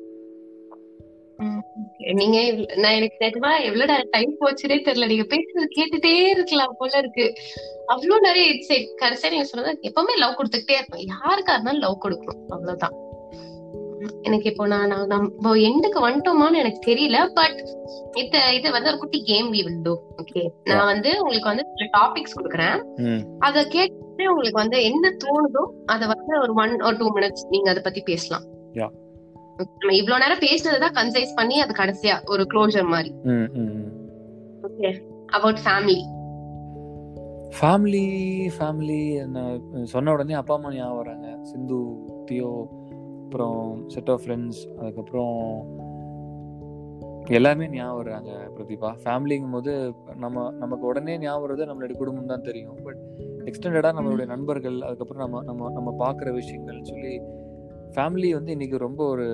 நீங்க 2.14 2.38
நான் 2.76 2.96
எனக்கு 2.96 3.18
நிஜமா 3.24 3.50
எவ்வளவு 3.64 4.08
டைம் 4.10 4.32
போச்சுனே 4.40 4.76
தெரியல. 4.88 5.06
நீங்க 5.06 5.26
பேசுறது 5.36 5.68
கேட்டுட்டே 5.76 6.12
இருக்கலாம் 6.28 6.74
போல 6.78 6.98
இருக்கு. 6.98 7.26
அவ்வளவு 7.86 8.20
நிறைய 8.20 8.62
சரி 8.62 8.84
கடைசியா 9.02 9.30
நீங்க 9.30 9.44
சொன்னது 9.44 9.78
எப்பவுமே 9.88 10.14
லவ் 10.16 10.36
கொடுத்துக்கிட்டே 10.38 10.78
இருப்பேன். 10.80 11.06
யாருக்கா 11.14 11.54
இருந்தாலும் 11.56 11.84
லவ் 11.86 12.02
கொடுக்கணும். 12.04 12.42
அவ்வளவுதான். 12.48 12.96
எனக்கு 14.26 14.46
இப்போ 14.50 14.64
நான் 14.72 14.92
நம்ம 15.12 15.54
எண்டுக்கு 15.68 15.98
வந்துட்டோமான்னு 16.06 16.60
எனக்கு 16.62 16.80
தெரியல 16.88 17.18
பட் 17.38 17.58
இத 18.20 18.40
இது 18.58 18.68
வந்து 18.76 18.90
ஒரு 18.92 18.98
குட்டி 19.02 19.18
game 19.30 19.48
we 19.54 19.60
will 19.66 19.82
do 19.86 19.94
okay 20.22 20.42
நான் 20.70 20.90
வந்து 20.92 21.10
உங்களுக்கு 21.22 21.50
வந்து 21.52 21.66
சில 21.72 21.88
டாபிக்ஸ் 21.98 22.36
கொடுக்குறேன். 22.38 22.78
அத 23.48 23.64
கேட்டு 23.76 24.24
உங்களுக்கு 24.32 24.62
வந்து 24.62 24.80
என்ன 24.90 25.12
தோணுதோ 25.24 25.64
அத 25.94 26.00
வந்து 26.14 26.32
ஒரு 26.44 26.54
ஒன் 26.64 26.74
ஆர் 26.88 26.98
டூ 27.02 27.08
மினிட்ஸ் 27.18 27.46
நீங்க 27.54 27.70
அத 27.74 27.82
பத்தி 27.88 28.02
பேசலாம். 28.10 28.46
நம்ம 29.80 29.94
இவ்வளவு 30.00 30.22
நேரம் 30.22 30.44
பேசுனதுதான் 30.46 30.96
கன்சைஸ் 30.98 31.38
பண்ணி 31.38 31.56
அது 31.64 31.72
கடைசியா 31.82 32.16
ஒரு 32.32 32.44
க்ளோஷர் 32.52 32.90
மாதிரி. 32.94 33.12
Okay 34.68 34.90
about 35.38 35.62
family 35.66 36.00
family 37.58 38.06
family 38.56 39.00
சொன்ன 39.92 40.12
உடனே 40.12 40.34
அப்பா 40.38 40.54
அம்மா 40.54 40.70
ஞாபகம் 40.76 41.00
வராங்க. 41.00 41.26
சிந்து 41.50 41.78
தியோ 42.28 42.52
அப்புறம் 43.32 43.88
செட் 43.88 44.10
ஆஃப் 44.10 44.22
ஃப்ரெண்ட்ஸ் 44.24 44.58
அதுக்கப்புறம் 44.78 45.36
எல்லாருமே 47.26 47.68
ஞாபகம் 47.68 47.98
வர்றாங்க 48.00 48.30
பிரதீபா. 48.56 48.88
ஃபேமிலிங்கும் 49.04 49.50
போது 49.50 49.94
நம்ம 50.16 50.50
நமக்கு 50.58 50.84
உடனே 50.86 51.18
ஞாபகம் 51.18 51.44
வருது 51.44 51.68
நம்மளுடைய 51.68 51.96
குடும்பம் 51.96 52.26
தான் 52.26 52.42
தெரியும். 52.42 52.76
பட் 52.84 53.00
எக்ஸ்டெண்டடாக 53.44 53.96
நம்மளுடைய 53.98 54.26
நண்பர்கள் 54.26 54.80
அதுக்கப்புறம் 54.80 55.22
நம்ம 55.22 55.42
நம்ம 55.42 55.70
நம்ம 55.70 55.94
பார்க்குற 56.04 56.34
விஷயங்கள்னு 56.40 56.82
சொல்லி 56.82 57.14
ஃபேமிலி 57.94 58.30
வந்து 58.32 58.52
இன்னைக்கு 58.52 58.78
ரொம்ப 58.78 59.06
ஒரு 59.06 59.28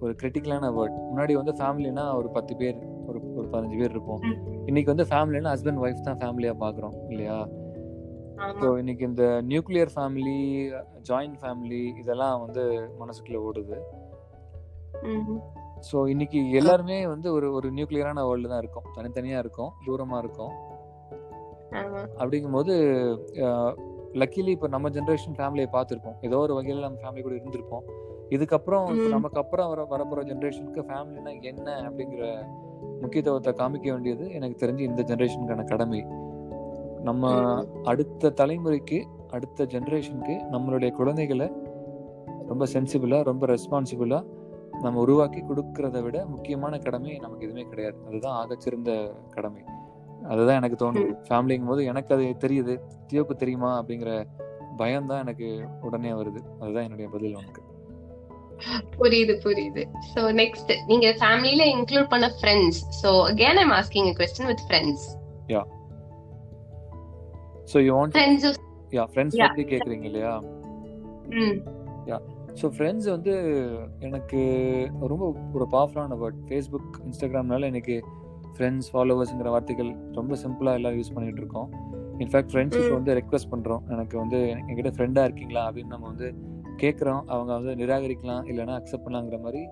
ஒரு 0.00 0.14
கிரிட்டிக்கலான 0.22 0.70
வேர்ட் 0.78 0.96
முன்னாடி 1.10 1.32
வந்து 1.32 1.52
ஃபேமிலினா 1.52 2.16
ஒரு 2.16 2.28
பத்து 2.28 2.56
பேர் 2.56 2.78
ஒரு 3.06 3.20
ஒரு 3.34 3.48
பதினஞ்சு 3.52 3.78
பேர் 3.78 3.90
இருப்போம். 3.90 4.22
இன்னைக்கு 4.66 4.94
வந்து 4.94 5.08
ஃபேமிலினா 5.10 5.52
ஹஸ்பண்ட் 5.54 5.82
ஒய்ஃப் 5.86 6.06
தான் 6.08 6.18
ஃபேமிலியாக 6.18 6.56
பார்க்குறோம் 6.60 6.96
இல்லையா? 7.08 7.38
ஸோ 8.60 8.68
இன்னைக்கு 8.80 9.04
இந்த 9.10 9.24
நியூக்ளியர் 9.50 9.90
ஃபேமிலி 9.94 10.38
ஜாயிண்ட் 11.08 11.36
ஃபேமிலி 11.40 11.82
இதெல்லாம் 12.02 12.36
வந்து 12.44 12.62
மனசுக்குள்ள 13.00 13.38
ஓடுது. 13.48 13.76
ஸோ 15.88 15.96
இன்னைக்கு 16.12 16.38
எல்லாருமே 16.60 16.96
வந்து 17.12 17.28
ஒரு 17.36 17.48
ஒரு 17.58 17.68
நியூக்ளியரான 17.76 18.24
வேர்ல்டு 18.28 18.50
தான் 18.52 18.62
இருக்கும். 18.64 18.86
தனித்தனியா 18.96 19.38
இருக்கும். 19.44 19.70
தூரமா 19.86 20.18
இருக்கும். 20.24 20.54
அப்படிங்கும்போது 22.20 22.74
லக்கிலி 24.20 24.52
இப்போ 24.56 24.68
நம்ம 24.74 24.86
ஜென்ரேஷன் 24.96 25.36
ஃபேமிலியை 25.38 25.68
பார்த்துருப்போம். 25.76 26.16
ஏதோ 26.28 26.38
ஒரு 26.46 26.54
வகையில் 26.58 26.86
நம்ம 26.86 27.00
ஃபேமிலி 27.02 27.22
கூட 27.26 27.34
இருந்திருப்போம். 27.40 27.84
இதுக்கப்புறம் 28.36 28.88
நமக்கு 29.14 29.38
அப்புறம் 29.42 29.70
வர 29.72 29.82
வரப்போகிற 29.92 30.24
ஜென்ரேஷனுக்கு 30.30 30.82
ஃபேமிலினா 30.88 31.32
என்ன 31.52 31.68
அப்படிங்கிற 31.88 32.24
முக்கியத்துவத்தை 33.02 33.52
காமிக்க 33.60 33.86
வேண்டியது 33.94 34.24
எனக்கு 34.38 34.56
தெரிஞ்சு 34.64 34.82
இந்த 34.90 35.02
ஜென்ரேஷனுக்கான 35.10 35.64
கடமை. 35.72 36.00
நம்ம 37.03 37.31
அடுத்த 37.83 38.33
தலைமுறைக்கு 38.37 38.99
அடுத்த 39.31 39.65
ஜென்ரேஷனுக்கு 39.65 40.35
நம்மளுடைய 40.51 40.91
குழந்தைகளை 40.91 41.47
ரொம்ப 42.47 42.63
சென்சிபிளாக 42.73 43.23
ரொம்ப 43.23 43.45
ரெஸ்பான்சிபிளாக 43.47 44.23
நம்ம 44.81 44.99
உருவாக்கி 44.99 45.41
கொடுக்கறத 45.41 45.97
விட 46.01 46.17
முக்கியமான 46.25 46.77
கடமை 46.77 47.13
நமக்கு 47.17 47.45
எதுவுமே 47.45 47.65
கிடையாது 47.69 47.97
அதுதான் 48.07 48.37
ஆகச்சிறந்த 48.37 48.91
கடமை 49.29 49.63
அதுதான் 50.27 50.57
எனக்கு 50.57 50.77
தோணுது 50.83 51.11
ஃபேமிலிங்கும் 51.27 51.67
போது 51.67 51.81
எனக்கு 51.85 52.13
அது 52.13 52.25
தெரியுது 52.39 52.75
தியோக்கு 53.07 53.35
தெரியுமா 53.35 53.71
அப்படிங்கிற 53.77 54.11
பயம் 54.77 55.07
தான் 55.07 55.21
எனக்கு 55.21 55.47
உடனே 55.81 56.11
வருது 56.13 56.41
அதுதான் 56.59 56.85
என்னுடைய 56.87 57.07
பதில் 57.09 57.35
உனக்கு 57.35 57.61
புரியுது 58.97 59.33
புரியுது 59.43 59.83
சோ 60.13 60.21
நெக்ஸ்ட் 60.33 60.71
நீங்க 60.87 61.07
ஃபேமிலில 61.19 61.63
இன்க்ளூட் 61.75 62.09
பண்ண 62.09 62.27
friends 62.39 62.81
so 63.01 63.11
again 63.25 63.61
I'm 63.63 63.75
asking 63.79 64.07
a 64.07 64.13
question 64.13 64.47
with 64.47 64.63
friends 64.67 65.07
yeah 65.49 65.63
so 67.72 67.78
you 67.86 67.92
want 67.98 68.14
yeah 68.92 69.04
friends 69.12 69.36
பத்தி 69.42 69.64
கேக்குறீங்க 69.72 70.04
இல்லையா 70.04 70.32
யா 72.10 72.18
ஸோ 72.60 72.68
ஃப்ரெண்ட்ஸ் 72.76 73.08
வந்து 73.10 73.34
எனக்கு 73.98 74.40
ரொம்ப 75.06 75.24
ஒரு 75.52 75.66
பவர்ஃபுல்லான 75.74 76.16
வேர்ட் 76.22 76.40
ஃபேஸ்புக் 76.48 76.96
இன்ஸ்டாகிராம்னால 77.06 77.64
எனக்கு 77.64 77.96
ஃப்ரெண்ட்ஸ் 78.56 78.88
ஃபாலோவர்ஸுங்கிற 78.92 79.50
வார்த்தைகள் 79.50 79.90
ரொம்ப 80.12 80.34
சிம்பிளாக 80.34 80.74
எல்லாம் 80.74 80.96
யூஸ் 80.96 81.12
பண்ணிட்டு 81.14 81.40
இருக்கோம். 81.40 81.68
இன்ஃபேக்ட் 82.18 82.50
ஃப்ரெண்ட்ஷிப் 82.52 82.92
வந்து 82.92 83.12
ரெக்வஸ்ட் 83.14 83.50
பண்ணுறோம் 83.52 83.82
எனக்கு 83.88 84.18
வந்து 84.18 84.38
என்கிட்ட 84.68 84.90
ஃப்ரெண்டாக 84.96 85.24
இருக்கீங்களா 85.24 85.68
அப்படின்னு 85.68 85.86
நம்ம 85.86 86.06
வந்து 86.06 86.28
கேட்குறோம் 86.76 87.22
அவங்க 87.26 87.50
வந்து 87.58 87.74
நிராகரிக்கலாம் 87.74 88.42
இல்லைன்னா 88.50 88.74
அக்செப்ட் 88.80 89.06
பண்ணலாங்கிற 89.06 89.38
மாதிரி 89.40 89.62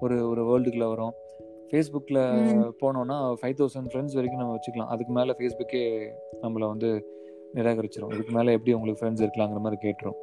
ஒரு 0.00 0.16
ஒரு 0.28 0.42
வேர்ல்டுக்குள்ளே 0.48 0.88
வரும். 0.88 1.14
ஃபேஸ்புக்கில் 1.70 2.20
போனோன்னா 2.82 3.16
ஃபைவ் 3.40 3.58
தௌசண்ட் 3.60 3.90
ஃப்ரெண்ட்ஸ் 3.90 4.14
வரைக்கும் 4.14 4.40
நம்ம 4.40 4.54
வச்சுக்கலாம். 4.56 4.90
அதுக்கு 4.94 5.12
மேலே 5.12 5.34
ஃபேஸ்புக்கே 5.38 5.82
நம்மளை 6.42 6.66
வந்து 6.68 6.90
நிராகரிச்சிடும் 7.56 8.12
இதுக்கு 8.14 8.32
மேலே 8.38 8.52
எப்படி 8.56 8.74
உங்களுக்கு 8.74 9.00
ஃப்ரெண்ட்ஸ் 9.00 9.24
இருக்கலாங்கிற 9.24 9.60
மாதிரி 9.66 9.78
கேட்டுரும். 9.86 10.18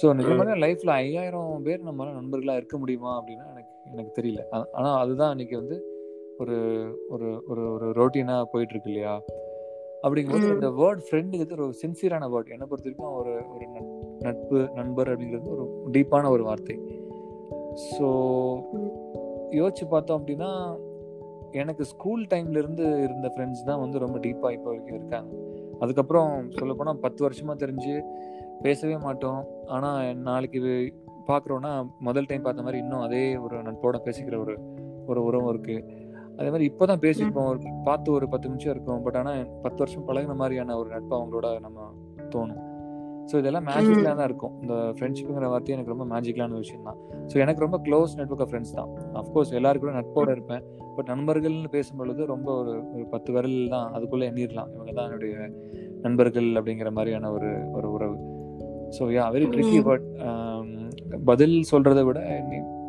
ஸோ 0.00 0.12
நிஜமாக 0.18 0.56
லைஃப்பில் 0.64 0.94
ஐயாயிரம் 1.02 1.64
பேர் 1.66 1.86
நம்மளால 1.88 2.14
நண்பர்களாக 2.18 2.60
இருக்க 2.60 2.76
முடியுமா 2.78 3.12
அப்படின்னா 3.18 3.46
எனக்கு 3.52 3.72
எனக்கு 3.92 4.12
தெரியல. 4.18 4.42
ஆனால் 4.78 4.98
அதுதான் 5.02 5.30
இன்னைக்கு 5.30 5.56
வந்து 5.56 5.76
ஒரு 6.38 6.56
ஒரு 7.08 7.28
ஒரு 7.48 7.62
ஒரு 7.74 7.86
ரோட்டீனாக 8.00 8.44
போயிட்டு 8.52 8.74
இருக்கு 8.74 8.90
இல்லையா? 8.92 9.14
அப்படிங்கும்போது 10.04 10.54
இந்த 10.54 10.68
வேர்ட் 10.80 11.02
ஃப்ரெண்டுங்கிறது 11.06 11.66
ஒரு 11.66 11.74
சின்சியரான 11.82 12.28
வேர்ட் 12.34 12.52
என்னை 12.54 12.66
பொறுத்த 12.66 12.88
வரைக்கும் 12.88 13.16
ஒரு 13.20 13.32
ஒரு 13.54 13.66
நட்பு 14.26 14.58
நண்பர் 14.78 15.10
அப்படிங்கிறது 15.12 15.50
ஒரு 15.56 15.64
டீப்பான 15.96 16.30
ஒரு 16.30 16.44
வார்த்தை. 16.48 16.76
ஸோ 17.90 18.06
யோசிச்சு 19.58 19.86
பார்த்தோம் 19.88 20.18
அப்படின்னா 20.20 20.50
எனக்கு 21.52 21.84
ஸ்கூல் 21.84 22.24
டைம்ல 22.32 22.60
இருந்து 22.62 22.84
இருந்த 23.06 23.28
ஃப்ரெண்ட்ஸ் 23.34 23.66
தான் 23.68 23.80
வந்து 23.80 23.98
ரொம்ப 23.98 24.18
டீப்பாக 24.18 24.56
இப்போ 24.56 24.68
வரைக்கும் 24.70 24.98
இருக்காங்க. 25.00 25.30
அதுக்கப்புறம் 25.82 26.30
சொல்ல 26.58 26.72
போனால் 26.74 27.02
பத்து 27.04 27.20
வருஷமா 27.26 27.54
தெரிஞ்சு 27.62 27.94
பேசவே 28.64 28.96
மாட்டோம். 29.06 29.40
ஆனால் 29.74 30.16
நாளைக்கு 30.28 30.60
பார்க்குறோன்னா 31.30 31.72
முதல் 32.08 32.28
டைம் 32.30 32.46
பார்த்த 32.46 32.66
மாதிரி 32.66 32.80
இன்னும் 32.84 33.04
அதே 33.06 33.24
ஒரு 33.44 33.56
நட்போட 33.68 33.98
பேசிக்கிற 34.06 34.38
ஒரு 34.44 34.54
ஒரு 35.10 35.20
உறவும் 35.28 35.50
இருக்கு. 35.52 35.76
அதே 36.38 36.48
மாதிரி 36.52 36.66
இப்போதான் 36.70 37.02
பேசியிருப்போம். 37.04 37.48
ஒரு 37.52 37.60
பார்த்து 37.86 38.08
ஒரு 38.12 38.26
பத்து 38.32 38.50
நிமிஷம் 38.50 38.72
இருக்கும். 38.74 39.00
பட் 39.06 39.16
ஆனால் 39.20 39.40
பத்து 39.64 39.78
வருஷம் 39.82 40.06
பழகின 40.08 40.36
மாதிரியான 40.42 40.76
ஒரு 40.80 40.88
நட்பு 40.94 41.14
அவங்களோட 41.18 41.48
நம்ம 41.66 41.88
தோணும். 42.34 42.60
ஸோ 43.30 43.36
இதெல்லாம் 43.40 43.66
மேஜிக்கலாக 43.70 44.14
தான் 44.20 44.28
இருக்கும். 44.28 44.54
இந்த 44.62 44.74
ஃப்ரெண்ட்ஷிப்புங்கிற 44.96 45.48
வார்த்தை 45.52 45.74
எனக்கு 45.74 45.92
ரொம்ப 45.94 46.04
மேஜிக்கலான 46.12 46.56
விஷயம் 46.62 46.86
தான் 46.88 46.98
ஸோ 47.30 47.36
எனக்கு 47.44 47.64
ரொம்ப 47.66 47.78
க்ளோஸ் 47.86 48.14
நெட்ஒர்க் 48.20 48.44
ஆஃப் 48.44 48.50
ஃப்ரெண்ட்ஸ் 48.52 48.74
தான். 48.78 48.90
அஃப்கோர்ஸ் 49.20 49.52
எல்லாரும் 49.58 49.82
கூட 49.84 49.92
நட்போட 49.98 50.30
இருப்பேன். 50.36 50.62
பட் 51.00 51.12
நண்பர்கள்னு 51.12 51.68
பேசும்பொழுது 51.74 52.22
ரொம்ப 52.30 52.48
ஒரு 52.62 52.72
ஒரு 52.94 53.04
பத்து 53.12 53.30
விரல் 53.34 53.60
தான் 53.74 53.86
அதுக்குள்ளே 53.96 54.26
எண்ணிடலாம் 54.30 54.70
இவங்க 54.74 54.92
தான் 54.96 55.06
என்னுடைய 55.08 55.34
நண்பர்கள் 56.04 56.48
அப்படிங்கிற 56.58 56.90
மாதிரியான 56.96 57.30
ஒரு 57.36 57.50
ஒரு 57.76 57.88
உறவு. 57.96 58.16
So 58.96 59.02
yeah 59.16 59.24
very 59.34 59.46
tricky 59.54 59.78
but 59.88 60.06
பதில் 61.30 61.56
சொல்றதை 61.70 62.02
விட 62.08 62.20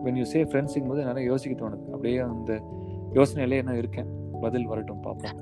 வென் 0.06 0.20
யூ 0.22 0.26
சே 0.34 0.40
ஃப்ரெண்ட்ஸுங்கும் 0.50 0.92
போது 0.94 1.08
நிறைய 1.10 1.26
யோசிக்க 1.32 1.54
தோணுது. 1.56 1.86
அப்படியே 1.94 2.18
அந்த 2.28 2.52
யோசனையிலே 3.18 3.62
என்ன 3.64 3.78
இருக்கேன். 3.82 4.10
பதில் 4.46 4.70
வரட்டும் 4.72 5.04
பார்ப்போம் 5.08 5.38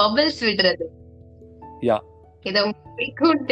பபிள்ஸ் 0.00 0.42
விடுறது. 0.48 0.86
யா 1.88 1.98
இத 2.44 2.58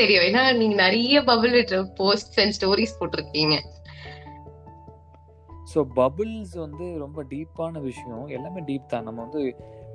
தெரியும். 0.01 0.27
ஏன்னா 0.29 0.43
நீங்க 0.61 0.77
நிறைய 0.85 1.23
பபிள் 1.31 1.55
விடுற 1.59 1.79
போஸ்ட் 2.01 2.39
அண்ட் 2.43 2.57
ஸ்டோரிஸ் 2.59 2.99
போட்டிருக்கீங்க. 3.01 3.57
ஸோ 5.73 5.79
பபிள்ஸ் 5.97 6.55
வந்து 6.65 6.87
ரொம்ப 6.99 7.25
டீப்பான 7.33 7.81
விஷயம். 7.81 8.27
எல்லாமே 8.27 8.61
டீப் 8.61 8.91
தான். 8.93 9.07
நம்ம 9.09 9.23
வந்து 9.27 9.43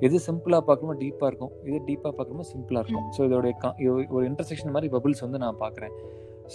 எது 0.00 0.20
சிம்பிளாக 0.26 0.62
பார்க்கணுமோ 0.68 0.94
டீப்பாக 1.02 1.30
இருக்கும். 1.30 1.52
எது 1.64 1.78
டீப்பாக 1.88 2.12
பார்க்கணுமோ 2.18 2.46
சிம்பிளாக 2.52 2.82
இருக்கும். 2.84 3.06
ஸோ 3.16 3.20
இதோடைய 3.28 4.08
ஒரு 4.16 4.24
இன்டர்செக்ஷன் 4.30 4.74
மாதிரி 4.76 4.90
பபிள்ஸ் 4.96 5.20
வந்து 5.20 5.38
நான் 5.38 5.60
பார்க்குறேன். 5.60 5.94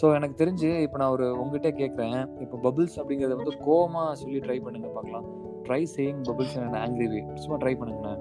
ஸோ 0.01 0.05
எனக்கு 0.15 0.35
தெரிஞ்சு 0.43 0.69
இப்போ 0.85 0.97
நான் 0.97 1.09
ஒரு 1.09 1.25
உங்ககிட்ட 1.41 1.69
கேட்குறேன். 1.81 2.19
இப்போ 2.39 2.57
பபிள்ஸ் 2.65 2.97
அப்படிங்கிறத 3.01 3.35
வந்து 3.41 3.53
கோமா 3.67 4.11
சொல்லி 4.21 4.39
ட்ரை 4.39 4.57
பண்ணுங்க 4.63 4.87
பார்க்கலாம். 4.87 5.27
Try 5.67 5.81
saying 5.95 6.21
bubbles 6.29 6.57
and 6.63 6.79
angry 6.85 7.07
way 7.13 7.21
சும்மா 7.35 7.57
ட்ரை 7.57 7.75
பண்ணுங்கண்ணா 7.79 8.13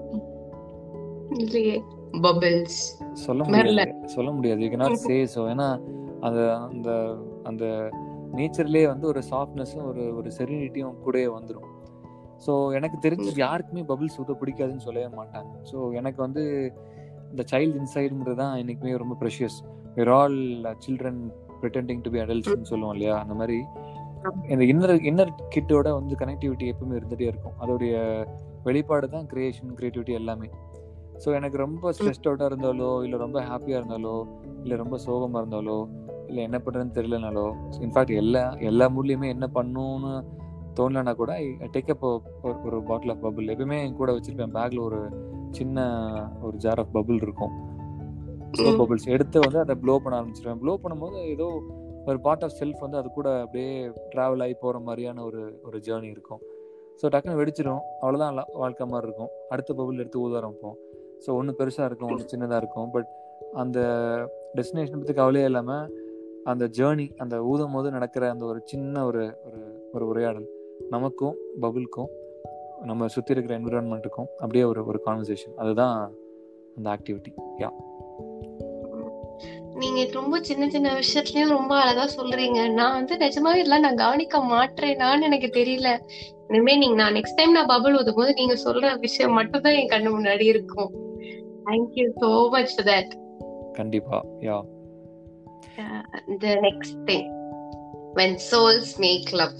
இல்லையே. 1.43 1.83
பபிள்ஸ் 2.21 2.79
சொல்ல. 3.11 3.43
முடியாது. 3.43 3.93
சொல்ல 4.05 4.31
முடியாது. 4.31 4.61
யூ 4.63 4.69
cannot 4.73 4.95
சே 4.95 5.17
ஸோ 5.35 5.41
ஏன்னா 5.53 5.67
அந்த 6.19 6.41
அந்த 6.67 6.89
அந்த 7.43 7.65
நேச்சர்லேயே 8.35 8.87
வந்து 8.87 9.07
ஒரு 9.07 9.21
சாஃப்ட்னஸும் 9.31 9.85
ஒரு 9.85 10.15
ஒரு 10.15 10.31
செரினிட்டியும் 10.37 10.95
கூடயே 11.05 11.29
வந்துடும் 11.37 11.69
ஸோ 12.45 12.73
எனக்கு 12.73 13.09
தெரிஞ்சு 13.09 13.31
யாருக்குமே 13.35 13.81
பபிள்ஸ் 13.81 14.17
ஊற்ற 14.21 14.33
பிடிக்காதுன்னு 14.41 14.85
சொல்லவே 14.87 15.09
மாட்டாங்க. 15.15 15.51
ஸோ 15.71 15.93
எனக்கு 15.93 16.21
வந்து 16.21 16.43
இந்த 17.31 17.43
சைல்டு 17.51 17.79
இன்சைடுங்கிறது 17.79 18.35
தான் 18.35 18.57
எனக்குமே 18.57 18.97
ரொம்ப 18.97 19.15
precious 19.21 19.57
we're 19.97 20.11
all 20.11 20.39
children 20.85 21.21
pretending 21.61 21.99
to 22.01 22.09
be 22.09 22.19
அடல்ட்ஸ்னு 22.19 22.69
சொல்லுவோம் 22.71 22.93
இல்லையா? 22.93 23.19
அந்த 23.19 23.33
மாதிரி. 23.33 23.57
இந்த 24.47 24.63
இன்னர் 24.63 25.03
இன்னர் 25.09 25.31
கிட்டோட 25.55 25.87
வந்து 25.93 26.15
கனெக்டிவிட்டி 26.15 26.65
எப்பவுமே 26.71 26.95
இருந்துகிட்டே 26.95 27.27
இருக்கும். 27.27 27.55
அதோடைய 27.59 27.95
வெளிப்பாடு 28.63 29.09
தான் 29.09 29.27
கிரியேஷன் 29.33 29.75
கிரியேட்டிவிட்டி 29.75 30.13
எல்லாமே. 30.13 30.49
ஸோ 31.25 31.29
எனக்கு 31.35 31.57
ரொம்ப 31.57 31.91
ஸ்ட்ரெஸ்ட் 31.91 32.27
அவுட்டாக 32.27 32.49
இருந்தாலோ 32.51 33.03
இல்லை 33.03 33.17
ரொம்ப 33.17 33.41
ஹாப்பியாக 33.41 33.79
இருந்தாலோ 33.81 34.15
இல்லை 34.63 34.77
ரொம்ப 34.77 34.97
சோகமாக 34.97 35.41
இருந்தாலோ 35.43 35.77
இல்லை 36.27 36.41
என்ன 36.43 36.57
பண்ணுறதுன்னு 36.57 36.97
தெரியலனாலோ. 36.97 37.45
இன்ஃபேக்ட் 37.85 38.15
எல்லா 38.21 38.41
எல்லா 38.71 38.85
மூட்லேயுமே 38.95 39.27
என்ன 39.35 39.47
பண்ணணும்னு 39.55 40.11
தோணலனா 40.79 41.13
கூட 41.15 41.33
டேக் 41.73 41.91
அப் 41.93 42.05
ஒரு 42.67 42.77
பாட்டில் 42.87 43.11
ஆஃப் 43.13 43.23
பபுள் 43.25 43.51
எப்பயுமே 43.53 43.77
என் 43.83 43.99
கூட 43.99 44.11
வச்சிருப்பேன் 44.15 44.55
பேக்ல 44.57 44.79
ஒரு 44.81 44.99
சின்ன 45.51 45.79
ஒரு 46.41 46.55
ஜார் 46.57 46.79
ஆஃப் 46.79 46.93
பபுள் 46.97 47.21
இருக்கும். 47.21 47.53
ஸோ 48.57 48.65
ம். 48.71 48.77
பபுள்ஸ் 48.81 49.07
எடுத்து 49.15 49.37
வந்து 49.39 49.59
அதை 49.59 49.75
ப்ளோ 49.75 49.93
பண்ண 50.03 50.19
ஆரம்பிச்சிருவேன். 50.19 50.59
ப்ளோ 50.63 50.73
பண்ணும்போது 50.83 51.17
ஏதோ 51.35 51.47
ஒரு 52.05 52.19
பார்ட் 52.21 52.43
ஆஃப் 52.43 52.57
செல்ஃப் 52.59 52.83
வந்து 52.85 52.97
அது 52.97 53.07
கூட 53.09 53.29
அப்படியே 53.43 53.69
ட்ராவல் 54.15 54.43
ஆகி 54.45 54.55
போகிற 54.63 54.79
மாதிரியான 54.79 55.23
ஒரு 55.23 55.41
ஒரு 55.63 55.77
ஜேர்னி 55.87 56.09
இருக்கும். 56.15 56.41
ஸோ 57.01 57.05
டக்குன்னு 57.13 57.39
வெடிச்சிரும். 57.41 57.81
அவ்வளோதான் 58.01 58.35
வாழ்க்கை 58.63 58.85
மாதிரி 58.87 59.07
இருக்கும். 59.09 59.31
அடுத்த 59.49 59.73
பபுள் 59.73 60.01
எடுத்து 60.03 60.21
ஊத 60.21 60.39
ஆரம்பிப்போம் 60.41 60.77
ஸோ 61.25 61.31
ஒன்று 61.39 61.53
பெருசாக 61.59 61.87
இருக்கும் 61.89 62.11
ஒன்று 62.11 62.31
சின்னதாக 62.33 62.61
இருக்கும். 62.63 62.89
பட் 62.91 63.09
அந்த 63.53 63.79
டெஸ்டினேஷன் 64.57 65.01
பற்றி 65.01 65.13
கவலையே 65.13 65.45
இல்லாமல் 65.45 65.85
அந்த 66.45 66.69
ஜேர்னி 66.77 67.15
அந்த 67.17 67.43
ஊதும் 67.43 67.71
போது 67.71 67.91
நடக்கிற 67.91 68.29
அந்த 68.29 68.45
ஒரு 68.45 68.61
சின்ன 68.65 69.05
ஒரு 69.05 69.23
ஒரு 69.45 69.61
ஒரு 69.93 70.07
உரையாடல் 70.07 70.47
நமக்கும் 70.89 71.35
பபுளுக்கும் 71.61 72.11
நம்ம 72.81 73.07
சுற்றி 73.07 73.33
இருக்கிற 73.33 73.59
என்விரான்மெண்ட்டுக்கும் 73.59 74.29
அப்படியே 74.37 74.63
ஒரு 74.63 74.85
ஒரு 74.85 75.01
கான்வர்சேஷன் 75.05 75.55
அதுதான் 75.55 75.95
அந்த 76.77 76.87
ஆக்டிவிட்டி 76.95 77.31
யா 77.59 77.69
நீங்க 79.75 80.01
ரொம்ப 80.11 80.35
சின்ன 80.39 80.69
சின்ன 80.69 80.89
விஷயத்துலயும் 80.93 81.55
ரொம்ப 81.55 81.73
அழகா 81.75 82.05
சொல்றீங்க. 82.17 82.59
நான் 82.71 82.93
வந்து 82.93 83.15
நிஜமாவே 83.15 83.61
இதெல்லாம் 83.61 83.79
நான் 83.79 83.95
கவனிக்க 83.95 84.39
மாட்டேனான்னு 84.39 85.21
எனக்கு 85.21 85.49
தெரியல. 85.59 85.89
இனிமே 86.47 86.75
நீங்க 86.77 86.95
நான் 86.95 87.13
நெக்ஸ்ட் 87.13 87.35
டைம் 87.35 87.51
நான் 87.51 87.71
பபுள் 87.73 87.97
ஊதும் 87.99 88.15
போது 88.15 88.33
நீங்க 88.33 88.55
சொல்ற 88.65 88.99
விஷயம் 88.99 89.33
மட்டும் 89.33 89.61
தான் 89.61 89.73
என் 89.73 89.91
கண்ணு 89.93 90.11
முன்னாடி 90.17 90.45
இருக்கும். 90.45 90.93
Thank you 91.65 92.07
so 92.21 92.29
much 92.49 92.73
for 92.75 92.87
that 92.87 93.13
கண்டிப்பாக 93.71 94.23
yeah 94.39 94.57
the 96.43 96.53
next 96.65 96.95
thing 97.07 97.25
when 98.19 98.37
souls 98.51 98.91
make 99.03 99.29
love 99.39 99.55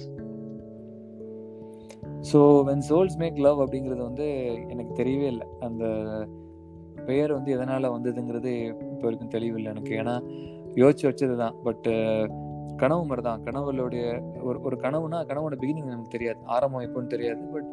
so 2.29 2.39
when 2.67 2.83
souls 2.89 3.17
make 3.21 3.39
love 3.45 3.59
அப்படிங்கிறது 3.63 4.01
வந்து 4.09 4.27
எனக்கு 4.73 4.93
தெரியவே 4.99 5.27
இல்லை. 5.33 5.47
அந்த 5.67 5.83
பெயர் 7.09 7.31
வந்து 7.37 7.49
எதனால் 7.55 7.93
வந்ததுங்கிறது 7.95 8.51
இப்போ 8.91 9.03
வரைக்கும் 9.07 9.33
தெளிவில்லை 9.35 9.69
எனக்கு. 9.73 9.91
ஏன்னா 10.01 10.15
யோசிச்சு 10.81 11.07
வச்சது 11.09 11.35
தான். 11.43 11.57
பட்டு 11.65 11.93
கனவு 12.81 13.03
மாதிரி 13.09 13.23
தான் 13.27 13.43
கனவுகளுடைய 13.47 14.05
ஒரு 14.47 14.57
ஒரு 14.67 14.77
கனவுனா 14.85 15.19
கனவோட 15.31 15.55
பிகினிங் 15.61 15.91
நமக்கு 15.91 16.15
தெரியாது. 16.15 16.39
ஆரம்பம் 16.55 16.85
எப்போன்னு 16.87 17.13
தெரியாது. 17.15 17.43
பட் 17.55 17.69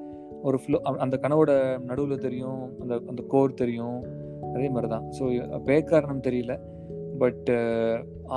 ஒரு 0.48 0.58
ஃப்ளோ 0.62 0.78
அந்த 1.04 1.16
கனவோட 1.24 1.52
நடுவில் 1.88 2.24
தெரியும். 2.26 2.62
அந்த 2.82 2.94
அந்த 3.12 3.22
கோர் 3.34 3.60
தெரியும். 3.62 3.98
அதே 4.54 4.68
மாதிரி 4.74 4.88
தான் 4.94 5.06
ஸோ 5.18 5.24
பேர் 5.70 5.90
காரணம் 5.92 6.26
தெரியல. 6.28 6.54
பட் 7.22 7.50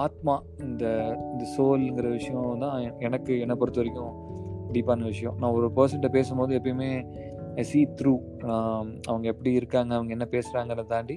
ஆத்மா 0.04 0.36
இந்த 0.68 0.84
இந்த 1.32 1.44
சோல்ங்கிற 1.56 2.08
விஷயம் 2.18 2.64
தான் 2.64 2.78
எனக்கு 3.08 3.34
என்னை 3.44 3.56
பொறுத்த 3.62 3.82
வரைக்கும் 3.82 4.14
டீப்பான 4.74 5.06
விஷயம். 5.14 5.36
நான் 5.42 5.56
ஒரு 5.58 5.68
பர்சன்ட்ட 5.78 6.10
பேசும்போது 6.18 6.52
எப்பயுமே 6.60 6.90
சி 7.70 7.82
த்ரூ 8.00 8.14
அவங்க 9.10 9.26
எப்படி 9.34 9.52
இருக்காங்க 9.60 9.92
அவங்க 9.98 10.12
என்ன 10.16 10.26
பேசுகிறாங்கிறத 10.34 10.88
தாண்டி 10.94 11.16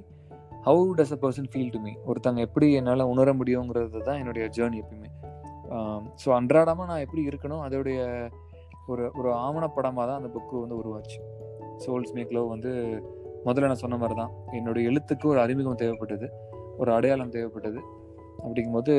how 0.66 0.82
does 0.98 1.14
a 1.16 1.18
person 1.22 1.48
feel 1.52 1.72
to 1.74 1.80
me 1.84 1.92
ஒருத்தவங்க 2.08 2.42
எப்படி 2.48 2.66
என்னால் 2.78 3.10
உணர 3.12 3.32
முடியுங்கிறது 3.40 4.00
தான் 4.08 4.20
என்னுடைய 4.22 4.44
ஜேர்னி 4.56 4.78
எப்பயுமே. 4.82 5.10
ஸோ 6.22 6.28
அன்றாடமாக 6.38 6.88
நான் 6.90 7.04
எப்படி 7.06 7.22
இருக்கணும் 7.30 7.62
அதோடைய 7.66 7.98
ஒரு 8.92 9.04
ஒரு 9.18 9.30
ஆவணப்படமாக 9.44 10.06
தான் 10.10 10.18
அந்த 10.20 10.30
புக்கு 10.36 10.54
வந்து 10.64 10.78
உருவாச்சு. 10.80 11.18
சோல்ஸ் 11.84 12.14
மேக் 12.16 12.34
லவ் 12.36 12.52
வந்து 12.54 12.70
முதல்ல 13.46 13.70
நான் 13.70 13.82
சொன்ன 13.84 13.98
மாதிரி 14.02 14.16
தான் 14.20 14.32
என்னுடைய 14.58 14.90
எழுத்துக்கு 14.90 15.26
ஒரு 15.32 15.40
அறிமுகம் 15.44 15.80
தேவைப்பட்டது. 15.82 16.28
ஒரு 16.78 16.92
அடையாளம் 16.92 17.30
தேவைப்பட்டது. 17.30 17.80
அப்படிங்கும்போது 18.44 18.92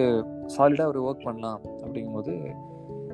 சாலிடாக 0.58 0.88
ஒரு 0.88 1.02
ஒர்க் 1.04 1.24
பண்ணலாம். 1.24 1.62
அப்படிங்கும்போது 1.82 2.34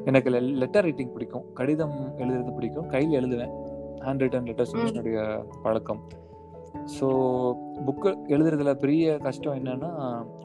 எனக்கு 0.06 0.30
லெட்டர் 0.30 0.84
ரைட்டிங் 0.84 1.14
பிடிக்கும். 1.14 1.46
கடிதம் 1.54 1.96
எழுதுறது 2.18 2.54
பிடிக்கும். 2.54 2.88
கையில் 2.88 3.18
எழுதுவேன். 3.20 3.54
Hand 4.00 4.24
written 4.24 4.48
letters. 4.50 4.88
என்னுடைய 4.88 5.20
பழக்கம். 5.64 6.02
ஸோ 7.00 7.08
புக்கு 7.86 8.10
எழுதுறதுல 8.28 8.74
பெரிய 8.74 9.18
கஷ்டம் 9.18 9.54
என்னன்னா 9.54 9.92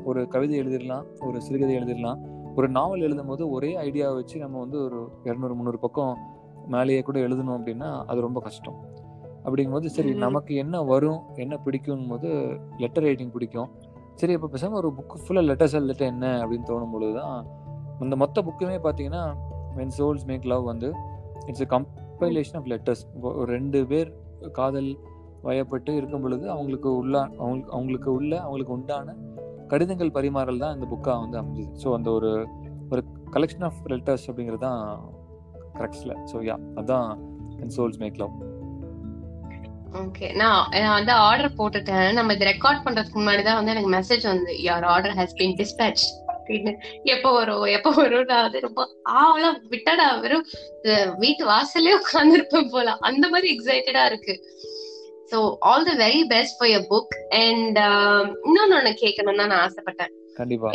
ஒரு 0.05 0.29
கவிதை 0.29 0.61
எழுதிடலாம் 0.61 1.07
ஒரு 1.27 1.43
சிறுகதை 1.43 1.77
எழுதிடலாம் 1.77 2.21
ஒரு 2.57 2.69
நாவல் 2.69 3.01
எழுதும் 3.01 3.27
போது 3.27 3.51
ஒரே 3.51 3.77
ஐடியாவை 3.77 4.15
வச்சு 4.15 4.39
நம்ம 4.39 4.59
வந்து 4.59 4.79
ஒரு 4.85 4.99
இரநூறு 5.25 5.55
முந்நூறு 5.55 5.79
பக்கம் 5.79 6.19
மேலேயே 6.69 7.01
கூட 7.01 7.19
எழுதணும் 7.19 7.57
அப்படின்னா 7.59 7.89
அது 8.07 8.21
ரொம்ப 8.21 8.41
கஷ்டம். 8.41 8.79
அப்படிங்கும்போது 9.45 9.87
சரி. 9.87 10.15
நமக்கு 10.15 10.55
என்ன 10.55 10.83
வரும் 10.83 11.21
என்ன 11.35 11.57
பிடிக்கும் 11.57 12.09
போது 12.09 12.29
லெட்டர் 12.79 13.03
ரைட்டிங் 13.03 13.31
பிடிக்கும். 13.31 13.71
சரி 14.21 14.33
இப்போ 14.33 14.49
பேசாமல் 14.49 14.79
ஒரு 14.79 14.89
புக்கு 14.93 15.19
ஃபுல்லாக 15.19 15.47
லெட்டர்ஸ் 15.47 15.75
எழுதிட்டு 15.75 16.05
என்ன 16.05 16.27
அப்படின்னு 16.43 16.67
தோணும் 16.67 16.91
பொழுது 16.91 17.13
தான் 17.21 17.37
இந்த 18.01 18.17
மொத்த 18.17 18.43
புக்குமே 18.43 18.77
பார்த்தீங்கன்னா 18.79 19.23
வென் 19.77 19.95
சோல்ஸ் 19.99 20.27
மேக் 20.27 20.45
லவ் 20.45 20.65
வந்து 20.65 20.89
it's 21.47 21.61
a 21.61 21.67
compilation 21.67 22.57
of 22.57 22.67
letters 22.67 23.03
ஒரு 23.23 23.47
ரெண்டு 23.53 23.87
பேர் 23.87 24.11
காதல் 24.53 24.91
வயப்பட்டு 25.43 25.91
இருக்கும் 25.97 26.21
பொழுது 26.21 26.51
அவங்களுக்கு 26.51 26.97
உள்ள 26.97 27.19
அவங்களுக்கு 27.39 27.73
அவங்களுக்கு 27.73 28.13
உள்ள 28.13 28.33
அவங்களுக்கு 28.41 28.73
உண்டான 28.73 29.15
கடிதங்கள் 29.67 30.11
பரிமாறல் 30.11 30.59
தான் 30.59 30.75
இந்த 30.75 30.87
புக்காக 30.87 31.19
வந்து 31.21 31.39
அமைஞ்சுது. 31.41 31.71
ஸோ 31.85 31.95
அந்த 31.95 32.11
ஒரு 32.11 32.31
ஒரு 32.91 33.03
கலெக்ஷன் 33.31 33.63
ஆஃப் 33.63 33.81
லெட்டர்ஸ் 33.91 34.27
அப்படிங்கிறது 34.29 34.59
தான் 34.59 34.81
கரெக்ட்ஸில் 35.75 36.15
ஸோ 36.33 36.39
யா 36.49 36.57
அதான் 36.75 37.09
when 37.57 37.75
souls 37.77 37.99
make 37.99 38.17
love 38.17 38.35
okay 39.99 40.27
நான் 40.41 40.67
நான் 40.83 40.97
வந்து 40.99 41.13
ஆர்டர் 41.27 41.57
போட்டுட்டேன். 41.59 42.09
நம்ம 42.17 42.35
இது 42.37 42.45
ரெக்கார்ட் 42.51 42.83
பண்றதுக்கு 42.85 43.19
முன்னாடி 43.21 43.43
தான் 43.47 43.59
வந்து 43.59 43.73
எனக்கு 43.75 43.91
மெசேஜ் 43.97 44.25
வந்து 44.31 44.53
யார் 44.67 44.85
ஆர்டர் 44.95 45.17
ஹஸ் 45.21 45.35
பீன் 45.39 45.57
டிஸ்பேச் 45.61 46.05
அப்படின்னு. 46.35 46.73
எப்போ 47.15 47.31
வரும் 47.39 47.65
எப்போ 47.77 47.91
வரும் 48.01 48.29
நான் 48.31 48.47
அது 48.49 48.61
ரொம்ப 48.67 48.83
ஆவலாம் 49.23 49.59
விட்டடா 49.73 50.07
வெறும் 50.25 50.47
வீட்டு 51.25 51.43
வாசல்லே 51.53 51.97
உட்காந்துருப்பேன் 52.01 52.73
போல. 52.75 52.97
அந்த 53.11 53.25
மாதிரி 53.33 53.49
எக்ஸைட்டடா 53.55 54.05
இருக்கு. 54.11 54.37
So 55.33 55.41
all 55.71 55.89
the 55.91 55.97
very 56.05 56.23
best 56.35 56.57
for 56.61 56.73
your 56.75 56.87
book 56.93 57.13
and 57.43 57.79
இன்னொன்னு 58.47 58.79
ஒண்ணு 58.79 58.95
கேட்கணும்னு 59.03 59.51
நான் 59.53 59.63
ஆசைப்பட்டேன். 59.67 60.15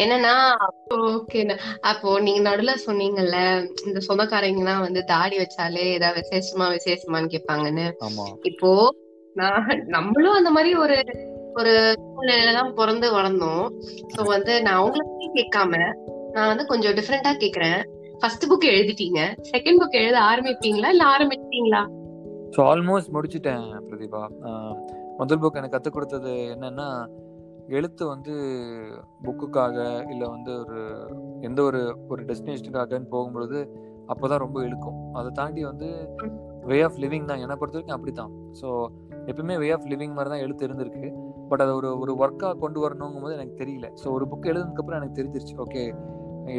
என்னன்னா 0.03 0.33
ஓகே 0.95 1.39
அப்போ 1.89 2.09
நீங்க 2.25 2.41
நடுல 2.49 2.71
சொன்னீங்கல்ல 2.85 3.37
இந்த 3.87 3.99
சொந்தக்காரங்க 4.07 4.75
வந்து 4.87 5.01
தாடி 5.13 5.37
வச்சாலே 5.41 5.85
ஏதாவது 5.97 6.21
விசேஷமா 6.23 6.67
விசேஷமான்னு 6.75 7.33
கேட்பாங்கன்னு. 7.33 7.87
ஆமாம் 8.07 8.35
இப்போ 8.51 8.71
நான் 9.39 9.81
நம்மளும் 9.95 10.37
அந்த 10.39 10.49
மாதிரி 10.55 10.71
ஒரு 10.83 10.97
ஒரு 11.59 11.71
சூழ்நிலையில 12.03 12.53
தான் 12.57 12.71
பிறந்து 12.77 13.07
வளர்ந்தோம். 13.15 13.65
சோ 14.13 14.21
வந்து 14.35 14.53
நான் 14.67 14.93
பத்தி 14.97 15.27
கேட்காம 15.37 15.71
நான் 16.35 16.49
வந்து 16.51 16.65
கொஞ்சம் 16.71 16.95
டிஃப்ரெண்டா 16.97 17.31
கேக்குறேன். 17.43 17.79
ஃபர்ஸ்ட் 18.19 18.47
புக் 18.51 18.65
எழுதிட்டீங்க. 18.73 19.21
செகண்ட் 19.51 19.79
புக் 19.81 19.97
எழுத 20.01 20.17
ஆரம்பிப்பீங்களா? 20.31 20.91
இல்ல 20.95 21.05
ஆரம்பிச்சிட்டீங்களா? 21.15 21.81
ஸோ 22.55 22.61
ஆல்மோஸ்ட் 22.71 23.13
முடிச்சிட்டேன் 23.15 23.67
பிரதீபா. 23.87 24.21
முதல் 25.19 25.41
புக் 25.43 25.59
எனக்கு 25.61 25.75
கற்றுக் 25.75 25.97
கொடுத்தது 25.97 26.33
என்னன்னா 26.55 26.87
எழுத்து 27.77 28.03
வந்து 28.13 28.33
புக்குக்காக 29.25 29.77
இல்லை 30.13 30.27
வந்து 30.35 30.51
ஒரு 30.63 30.81
எந்த 31.47 31.59
ஒரு 31.69 31.81
ஒரு 32.13 32.21
டெஸ்டினேஷனுக்காகன்னு 32.29 33.13
போகும்பொழுது 33.15 33.59
அப்போ 34.13 34.25
தான் 34.31 34.43
ரொம்ப 34.43 34.57
இழுக்கும். 34.65 34.97
அதை 35.19 35.29
தாண்டி 35.39 35.61
வந்து 35.71 35.87
வே 36.69 36.77
ஆஃப் 36.87 36.99
லிவிங் 37.03 37.29
தான். 37.29 37.41
என்னை 37.43 37.55
பொறுத்த 37.61 37.77
வரைக்கும் 37.77 37.97
அப்படி 37.97 38.13
தான் 38.19 38.33
ஸோ 38.59 38.67
எப்பவுமே 39.29 39.55
வே 39.63 39.69
ஆஃப் 39.75 39.87
லிவிங் 39.91 40.15
மாதிரி 40.17 40.31
தான் 40.33 40.43
எழுத்து 40.45 40.67
இருந்திருக்கு. 40.67 41.07
பட் 41.49 41.61
அதை 41.63 41.73
ஒரு 41.79 41.89
ஒரு 42.03 42.11
ஒர்க்காக 42.23 42.57
கொண்டு 42.63 42.79
வரணுங்கும் 42.83 43.25
போது 43.25 43.35
எனக்கு 43.37 43.55
தெரியல. 43.61 43.87
ஸோ 44.01 44.07
ஒரு 44.17 44.25
புக் 44.31 44.49
எழுதுனதுக்கப்புறம் 44.51 44.99
எனக்கு 44.99 45.17
தெரிஞ்சிருச்சு. 45.19 45.55
ஓகே 45.65 45.83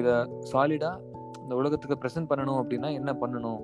இதை 0.00 0.14
சாலிடாக 0.50 1.02
இந்த 1.42 1.54
உலகத்துக்கு 1.60 1.98
ப்ரெசென்ட் 2.02 2.30
பண்ணணும் 2.30 2.60
அப்படின்னா 2.60 2.88
என்ன 3.00 3.10
பண்ணணும்? 3.22 3.60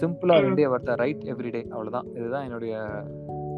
சிம்பிளாக 0.00 0.44
ரெண்டே 0.44 0.66
வார்த்தை 0.72 0.92
ரைட் 1.02 1.24
எவ்ரிடே 1.32 1.62
அவ்வளோதான் 1.72 2.06
இதுதான் 2.18 2.44
என்னுடைய 2.48 2.74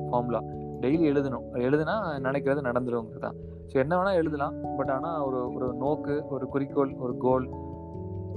ஃபார்முலா 0.09 0.41
டெய்லி 0.83 1.05
எழுதணும். 1.11 1.45
எழுதுனா 1.67 1.95
நினைக்கிறது 2.25 2.67
நடந்துருங்கிறது. 2.69 3.23
தான் 3.27 3.37
ஸோ 3.71 3.77
என்ன 3.83 3.93
வேணால் 3.99 4.19
எழுதலாம். 4.23 4.57
பட் 4.79 4.91
ஆனால் 4.97 5.21
ஒரு 5.29 5.39
ஒரு 5.57 5.69
நோக்கு 5.85 6.17
ஒரு 6.35 6.47
குறிக்கோள் 6.55 6.93
ஒரு 7.05 7.15
கோல் 7.27 7.47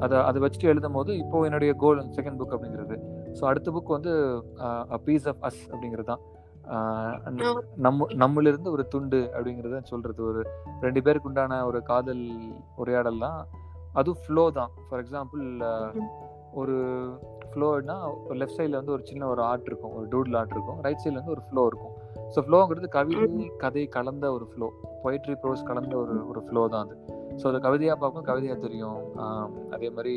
அதை 0.05 0.17
அதை 0.27 0.39
வச்சுட்டு 0.43 0.69
எழுதும் 0.73 0.97
போது 0.97 1.11
இப்போ 1.23 1.37
என்னுடைய 1.47 1.71
கோல் 1.83 1.99
செகண்ட் 2.17 2.39
புக் 2.41 2.53
அப்படிங்கிறது. 2.55 2.97
ஸோ 3.37 3.43
அடுத்த 3.51 3.71
புக் 3.75 3.95
வந்து 3.97 4.13
பீஸ் 5.07 5.27
ஆஃப் 5.31 5.43
அஸ் 5.49 5.63
அப்படிங்கிறது 5.71 6.09
தான் 6.11 6.23
நம்ம 7.85 8.05
நம்மள 8.23 8.49
இருந்து 8.51 8.69
ஒரு 8.75 8.83
துண்டு 8.93 9.19
அப்படிங்கறத 9.35 9.77
சொல்றது. 9.91 10.19
ஒரு 10.31 10.41
ரெண்டு 10.85 10.99
பேருக்கு 11.05 11.29
உண்டான 11.29 11.61
ஒரு 11.69 11.79
காதல் 11.91 12.25
உரையாடல் 12.81 13.23
தான் 13.25 13.39
அதுவும் 13.99 14.21
ஃப்ளோ 14.23 14.43
தான். 14.57 14.71
ஃபார் 14.87 15.01
எக்ஸாம்பிள் 15.03 15.45
ஒரு 16.61 16.75
ஃப்ளோனா 17.51 17.95
ஒரு 18.27 18.37
லெஃப்ட் 18.41 18.57
சைடில் 18.57 18.79
வந்து 18.79 18.93
ஒரு 18.95 19.03
சின்ன 19.09 19.23
ஒரு 19.33 19.41
ஆர்ட் 19.51 19.67
இருக்கும். 19.69 19.93
ஒரு 19.97 20.05
டூடில் 20.13 20.37
ஆர்ட் 20.39 20.53
இருக்கும். 20.55 20.79
ரைட் 20.85 21.01
சைடில் 21.03 21.19
வந்து 21.21 21.35
ஒரு 21.37 21.43
ஃப்ளோ 21.47 21.63
இருக்கும். 21.71 21.95
ஸோ 22.33 22.39
ஃப்ளோங்கிறது 22.45 22.89
கவிதை 22.97 23.45
கதை 23.63 23.83
கலந்த 23.97 24.25
ஒரு 24.37 24.47
ஃப்ளோ 24.51 24.67
பொயிட்ரி 25.05 25.35
ப்ரோஸ் 25.43 25.67
கலந்த 25.69 25.95
ஒரு 26.03 26.15
ஒரு 26.31 26.41
ஃப்ளோ 26.47 26.63
தான் 26.73 26.85
அது. 26.85 26.97
ஸோ 27.39 27.45
அது 27.49 27.59
கவிதையாக 27.67 27.97
பார்க்கும் 28.03 28.27
கவிதையாக 28.29 28.59
தெரியும். 28.65 28.99
அதே 29.75 29.89
மாதிரி 29.97 30.15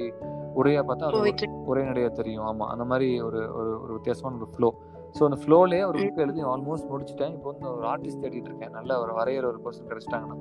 உரையாக 0.60 0.84
பார்த்தா 0.88 1.08
அது 1.08 1.50
உரைநடையாக 1.72 2.12
தெரியும். 2.20 2.46
ஆமாம் 2.50 2.70
அந்த 2.72 2.84
மாதிரி 2.92 3.08
ஒரு 3.28 3.40
ஒரு 3.82 3.92
வித்தியாசமான 3.98 4.40
ஒரு 4.40 4.50
ஃப்ளோ 4.54 4.70
ஸோ 5.16 5.22
அந்த 5.28 5.38
ஃப்ளோலேயே 5.42 5.84
ஒரு 5.88 5.98
புக் 6.02 6.22
எழுதி 6.24 6.42
ஆல்மோஸ்ட் 6.50 6.90
முடிச்சுட்டேன். 6.92 7.32
இப்போ 7.36 7.48
வந்து 7.52 7.66
ஒரு 7.76 7.86
ஆர்டிஸ்ட் 7.92 8.22
தேடிட்டு 8.24 8.50
இருக்கேன். 8.50 8.74
நல்ல 8.78 9.00
ஒரு 9.02 9.12
வரைகிற 9.18 9.46
ஒரு 9.52 9.58
பர்சன் 9.64 9.90
கிடைச்சிட்டாங்கன்னா 9.90 10.38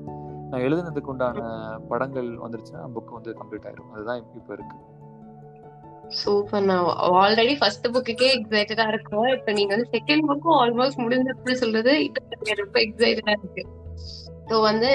நான் 0.51 0.63
எழுதுனதுக்கு 0.67 1.11
உண்டான 1.13 1.43
படங்கள் 1.91 2.29
வந்துருச்சுன்னா 2.45 2.83
புக் 2.95 3.13
வந்து 3.17 3.33
கம்ப்ளீட் 3.39 3.67
ஆயிரும். 3.69 3.91
அதுதான் 3.95 4.21
இப்போ 4.39 4.53
இருக்கு. 4.57 4.77
சூப்பர் 6.21 6.65
நான் 6.69 6.87
ஆல்ரெடி 7.19 7.53
ஃபர்ஸ்ட் 7.59 7.85
புக்குக்கே 7.95 8.29
எக்ஸைட்டடா 8.37 8.85
இருக்கும். 8.93 9.27
இப்ப 9.35 9.51
நீங்க 9.57 9.71
வந்து 9.75 9.91
செகண்ட் 9.97 10.25
புக்கும் 10.31 10.57
ஆல்மோஸ்ட் 10.63 11.03
முடிஞ்சது 11.03 11.61
சொல்றது 11.61 11.93
இப்போ 12.07 12.55
ரொம்ப 12.63 12.77
எக்ஸைட்டடா 12.87 13.35
இருக்கு. 13.39 13.63
ஸோ 14.51 14.57
வந்து 14.69 14.89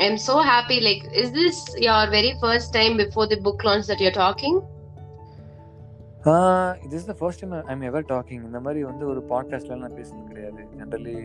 I 0.00 0.06
am 0.10 0.20
so 0.28 0.36
happy 0.52 0.78
like 0.86 1.04
is 1.22 1.34
this 1.36 1.60
your 1.86 2.10
very 2.16 2.32
first 2.40 2.72
time 2.78 2.94
before 3.02 3.28
the 3.32 3.38
book 3.46 3.64
launch 3.68 3.88
that 3.90 4.02
you're 4.04 4.18
talking 4.24 4.58
இது 6.84 6.94
is 7.00 7.08
the 7.10 7.14
first 7.18 7.42
time 7.42 7.52
I 7.68 7.72
am 7.74 7.84
ever 7.88 8.06
talking 8.12 8.44
இந்த 8.48 8.60
மாதிரி 8.64 8.80
வந்து 8.90 9.04
ஒரு 9.12 9.20
பாட்காஸ்ட்ல 9.32 9.76
நான் 9.82 9.96
பேசினது 9.98 10.30
கிடையாது. 10.30 10.60
ஜென்ரலி 10.78 11.16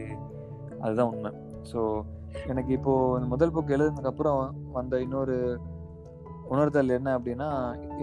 அதுதான் 0.84 1.10
உண்மை. 1.14 1.32
ஸோ 1.72 1.80
எனக்கு 2.52 2.72
இப்போ 2.78 2.94
முதல் 3.32 3.54
புக் 3.56 3.74
எழுதுனதுக்கு 3.76 4.12
அப்புறம் 4.12 4.42
வந்த 4.78 5.00
இன்னொரு 5.06 5.38
உணர்தல் 6.54 6.96
என்ன 6.98 7.10
அப்படின்னா 7.18 7.50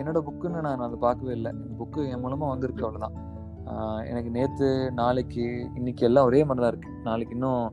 என்னோட 0.00 0.18
புக்குன்னு 0.28 0.60
நான் 0.66 0.84
அதை 0.86 0.98
பார்க்கவே 1.06 1.32
இல்லை. 1.38 1.50
இந்த 1.58 1.70
புக்கு 1.80 2.00
என் 2.12 2.22
மூலமாக 2.24 2.52
வந்திருக்கு 2.54 2.86
அவ்வளோதான் 2.86 3.16
எனக்கு 4.10 4.30
நேற்று 4.36 4.68
நாளைக்கு 5.00 5.46
இன்னைக்கு 5.78 6.02
எல்லாம் 6.08 6.28
ஒரே 6.28 6.40
மாதிரி 6.48 6.62
தான் 6.64 6.72
இருக்குது 6.72 7.00
நாளைக்கு 7.08 7.34
இன்னும் 7.38 7.64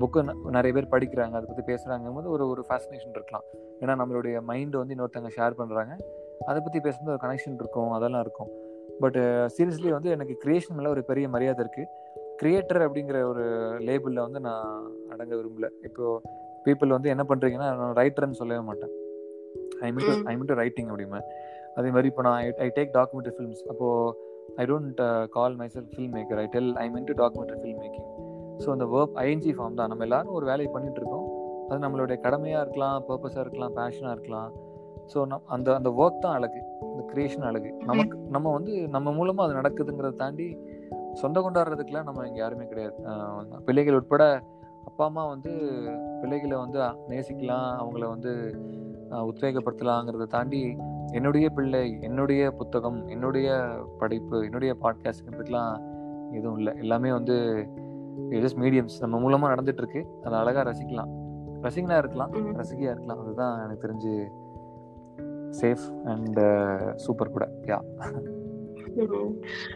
புக்கு 0.00 0.20
நிறைய 0.56 0.72
பேர் 0.76 0.92
படிக்கிறாங்க 0.94 1.34
அதை 1.38 1.46
பற்றி 1.48 1.64
பேசுகிறாங்க 1.70 2.12
போது 2.16 2.28
ஒரு 2.34 2.44
ஒரு 2.52 2.62
ஃபேசினேஷன் 2.68 3.14
இருக்கலாம். 3.18 3.46
ஏன்னா 3.82 3.94
நம்மளுடைய 4.00 4.36
மைண்டு 4.50 4.80
வந்து 4.80 4.94
இன்னொருத்தங்க 4.94 5.30
ஷேர் 5.38 5.58
பண்ணுறாங்க 5.60 5.92
அதை 6.50 6.58
பற்றி 6.60 6.78
பேசும்போது 6.86 7.14
ஒரு 7.14 7.22
கனெக்ஷன் 7.24 7.58
இருக்கும் 7.62 7.92
அதெல்லாம் 7.98 8.24
இருக்கும். 8.26 8.50
பட் 9.02 9.18
சீரியஸ்லி 9.56 9.90
வந்து 9.96 10.10
எனக்கு 10.16 10.34
கிரியேஷன் 10.44 10.76
மேலே 10.78 10.92
ஒரு 10.94 11.02
பெரிய 11.10 11.28
மரியாதை 11.34 11.60
இருக்குது 11.64 11.90
கிரியேட்டர் 12.40 12.84
அப்படிங்கிற 12.86 13.18
ஒரு 13.32 13.44
லேபிளில் 13.88 14.24
வந்து 14.26 14.40
நான் 14.48 14.66
அடங்க 15.14 15.32
விரும்பல. 15.38 15.68
இப்போது 15.88 16.20
பீப்புள் 16.66 16.96
வந்து 16.96 17.12
என்ன 17.14 17.24
பண்ணுறீங்கன்னா 17.30 17.68
நான் 17.80 17.96
ரைட்டர்னு 18.00 18.40
சொல்லவே 18.40 18.62
மாட்டேன். 18.70 18.92
ஐ 19.86 19.88
மீன் 19.94 20.26
ஐ 20.30 20.34
மீன் 20.40 20.60
ரைட்டிங் 20.62 20.90
அப்படிமே 20.92 21.20
அதே 21.78 21.90
மாதிரி 21.94 22.08
இப்போ 22.12 22.22
நான் 22.26 22.38
ஐ 22.64 22.68
டேக் 22.78 22.92
டாக்குமெண்ட்ரி 22.98 23.34
ஃபிலிம்ஸ் 23.36 23.62
அப்போது 23.72 24.30
I 24.62 24.64
don't 24.70 25.00
call 25.36 25.54
myself 25.74 25.92
film 25.94 26.14
maker 26.18 26.40
I 26.44 26.46
tell 26.56 26.72
I 26.84 26.86
mean 26.94 27.06
to 27.10 27.14
documentary 27.22 27.58
film 27.60 27.80
making 27.84 28.08
so 28.62 28.68
அந்த 28.74 28.86
ஒர்க் 28.96 29.16
ஐஎன்ஜி 29.24 29.52
ஃபார்ம் 29.56 29.78
தான். 29.78 29.90
நம்ம 29.92 30.04
எல்லாரும் 30.08 30.36
ஒரு 30.38 30.46
வேலையை 30.50 30.70
பண்ணிட்டு 30.74 31.00
இருக்கோம் 31.02 31.26
அது 31.68 31.78
நம்மளுடைய 31.84 32.16
கடமையாக 32.26 32.62
இருக்கலாம் 32.64 32.96
பர்பஸாக 33.08 33.44
இருக்கலாம் 33.44 33.74
பேஷனாக 33.78 34.14
இருக்கலாம். 34.16 34.50
ஸோ 35.12 35.18
நம் 35.30 35.46
அந்த 35.54 35.68
அந்த 35.78 35.90
ஒர்க் 36.02 36.22
தான் 36.24 36.36
அழகு. 36.38 36.60
அந்த 36.90 37.02
கிரியேஷன் 37.12 37.46
அழகு. 37.50 37.70
நமக்கு 37.90 38.16
நம்ம 38.36 38.50
வந்து 38.56 38.74
நம்ம 38.96 39.12
மூலமாக 39.18 39.46
அது 39.48 39.58
நடக்குதுங்கிறத 39.60 40.18
தாண்டி 40.22 40.48
சொந்த 41.22 41.38
கொண்டாடுறதுக்குலாம் 41.40 42.08
நம்ம 42.08 42.26
இங்கே 42.28 42.40
யாருமே 42.42 42.66
கிடையாது. 42.72 42.96
பிள்ளைகள் 43.68 43.98
உட்பட 44.00 44.24
அப்பா 44.88 45.04
அம்மா 45.08 45.24
வந்து 45.32 45.50
பிள்ளைகளை 46.20 46.56
வந்து 46.64 46.78
நேசிக்கலாம் 47.10 47.68
அவங்கள 47.80 48.04
வந்து 48.14 48.32
உத்வேகப்படுத்தலாங்கிறத 49.30 50.26
தாண்டி 50.34 50.62
என்னுடைய 51.18 51.46
பிள்ளை 51.56 51.82
என்னுடைய 52.08 52.42
புத்தகம் 52.60 52.98
என்னுடைய 53.14 53.48
படைப்பு 54.00 54.36
என்னுடைய 54.46 54.72
பாட்காஸ்ட் 54.74 54.82
பாட்காஸ்ட்ங்கிறதுக்கெலாம் 54.84 55.74
எதுவும் 56.38 56.58
இல்லை. 56.60 56.72
எல்லாமே 56.84 57.10
வந்து 57.12 57.36
ஜஸ்ட் 58.30 58.60
மீடியம்ஸ் 58.60 59.00
நம்ம 59.00 59.18
மூலமாக 59.18 59.54
நடந்துட்டு 59.54 59.78
இருக்கு 59.78 60.06
அதை 60.24 60.38
அழகாக 60.38 60.70
ரசிக்கலாம். 60.70 61.10
ரசிகனா 61.62 61.98
இருக்கலாம். 61.98 62.32
ரசிகையா 62.32 62.90
இருக்கலாம். 62.90 63.20
அதுதான் 63.20 63.64
எனக்கு 63.64 63.88
தெரிஞ்சு 63.88 64.30
சேஃப் 65.60 66.04
அண்ட் 66.04 66.40
சூப்பர் 66.96 67.30
கூட. 67.30 67.48
Yeah 67.62 67.80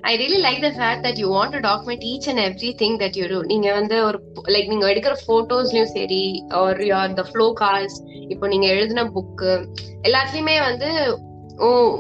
I 0.01 0.17
really 0.17 0.39
like 0.41 0.61
the 0.61 0.69
fact 0.69 1.07
that 1.07 1.19
you 1.19 1.37
want 1.37 1.53
to 1.53 1.59
document 1.59 2.01
each 2.01 2.29
and 2.29 2.39
every 2.39 2.75
thing 2.83 2.97
that 2.99 3.17
you 3.17 3.27
do 3.27 3.41
நீங்க 3.43 3.73
வந்து 3.73 4.05
ஒரு 4.05 4.33
லைக் 4.49 4.69
நீங்க 4.69 4.93
எடுக்கிற 4.93 5.13
போட்டோஸ்லயும் 5.27 5.93
சரி 5.95 6.45
ஒரு 6.55 6.87
யார் 6.87 7.13
த 7.13 7.25
ஃப்ளோ 7.33 7.53
கார்ஸ் 7.61 7.99
இப்போ 8.29 8.47
நீங்க 8.47 8.67
எழுதின 8.67 9.05
புக்கு 9.05 9.69
எல்லாத்துலயுமே 10.03 10.61
வந்து 10.61 11.19
ஓ 11.57 11.99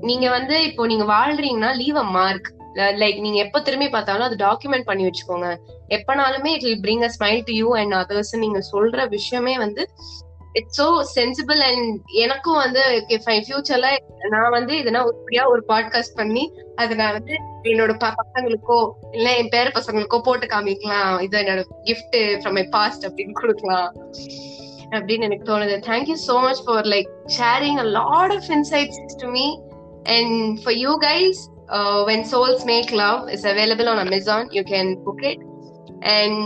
நீங்க 0.00 0.30
வந்து 0.30 0.62
இப்போ 0.62 0.86
நீங்க 0.86 1.04
வாழ்றீங்கன்னா 1.04 1.76
லீவ் 1.76 1.96
அ 1.96 2.02
மார்க் 2.02 2.54
லைக் 2.74 3.20
நீங்க 3.20 3.38
எப்ப 3.38 3.60
திரும்பி 3.60 3.88
பார்த்தாலும் 3.88 4.22
அது 4.22 4.36
டாக்குமெண்ட் 4.36 4.84
பண்ணி 4.84 5.04
வச்சுக்கோங்க. 5.04 5.56
எப்பனாலுமே 5.88 6.46
it 6.46 6.62
will 6.62 6.80
bring 6.80 7.02
a 7.02 7.10
smile 7.18 7.42
to 7.44 7.52
you 7.52 7.76
and 7.76 7.92
others 7.92 8.36
நீங்க 8.36 8.60
சொல்ற 8.72 9.08
விஷயமே 9.08 9.58
வந்து 9.58 9.88
இட்ஸ் 10.52 10.82
சோ 10.82 10.86
சென்சிபிள் 11.14 11.58
அண்ட் 11.58 12.00
எனக்கும் 12.06 12.56
வந்து 12.56 13.06
ஃபியூச்சர்ல 13.08 13.96
நான் 14.28 14.50
வந்து 14.50 14.76
இதனா 14.78 15.04
உருப்படியா 15.04 15.48
ஒரு 15.48 15.62
பாட்காஸ்ட் 15.68 16.16
பண்ணி 16.16 16.52
அதை 16.76 16.96
நான் 16.96 17.12
வந்து 17.12 17.36
என்னோட 17.62 17.92
பசங்களுக்கோ 18.04 18.90
இல்ல 19.10 19.36
என் 19.36 19.48
பேர 19.48 19.68
பசங்களுக்கோ 19.78 20.18
போட்டு 20.18 20.46
காமிக்கலாம். 20.46 21.20
இது 21.20 21.42
என்னோட 21.42 21.62
கிஃப்ட் 21.84 22.16
ஃப்ரம் 22.16 22.52
மை 22.52 22.64
பாஸ்ட் 22.64 23.06
அப்படின்னு 23.06 23.32
கொடுக்கலாம். 23.32 23.94
அப்படின்னு 24.90 25.20
எனக்கு 25.20 25.46
தோணுது. 25.52 25.76
Thank you 25.88 26.16
so 26.26 26.40
much 26.40 26.64
for 26.64 26.84
like 26.84 27.10
sharing 27.38 27.76
a 27.76 27.82
lot 27.82 28.32
of 28.32 28.48
insights 28.48 29.00
to 29.18 29.28
me 29.28 29.46
and 30.02 30.62
for 30.62 30.74
you 30.74 30.98
guys 30.98 31.42
when 32.10 32.26
souls 32.32 32.64
make 32.72 32.90
love 33.02 33.20
is 33.36 33.46
available 33.52 33.88
on 33.92 34.02
Amazon 34.06 34.48
you 34.56 34.62
can 34.72 34.90
book 35.06 35.24
it 35.30 35.42
and 36.16 36.40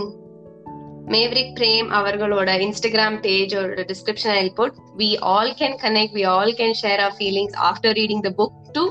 Maverick 1.15 1.53
Prem 1.59 1.87
அவர்களோட 1.99 2.49
Instagram 2.65 3.17
page 3.25 3.53
ஒரு 3.55 3.85
description 3.91 4.37
I 4.43 4.45
put 4.59 4.77
we 5.01 5.09
all 5.33 5.53
can 5.61 5.77
connect 5.85 6.15
we 6.17 6.23
all 6.35 6.53
can 6.59 6.77
share 6.83 7.01
our 7.05 7.15
feelings 7.19 7.55
after 7.69 7.95
reading 8.01 8.23
the 8.27 8.31
book 8.39 8.55
to 8.77 8.83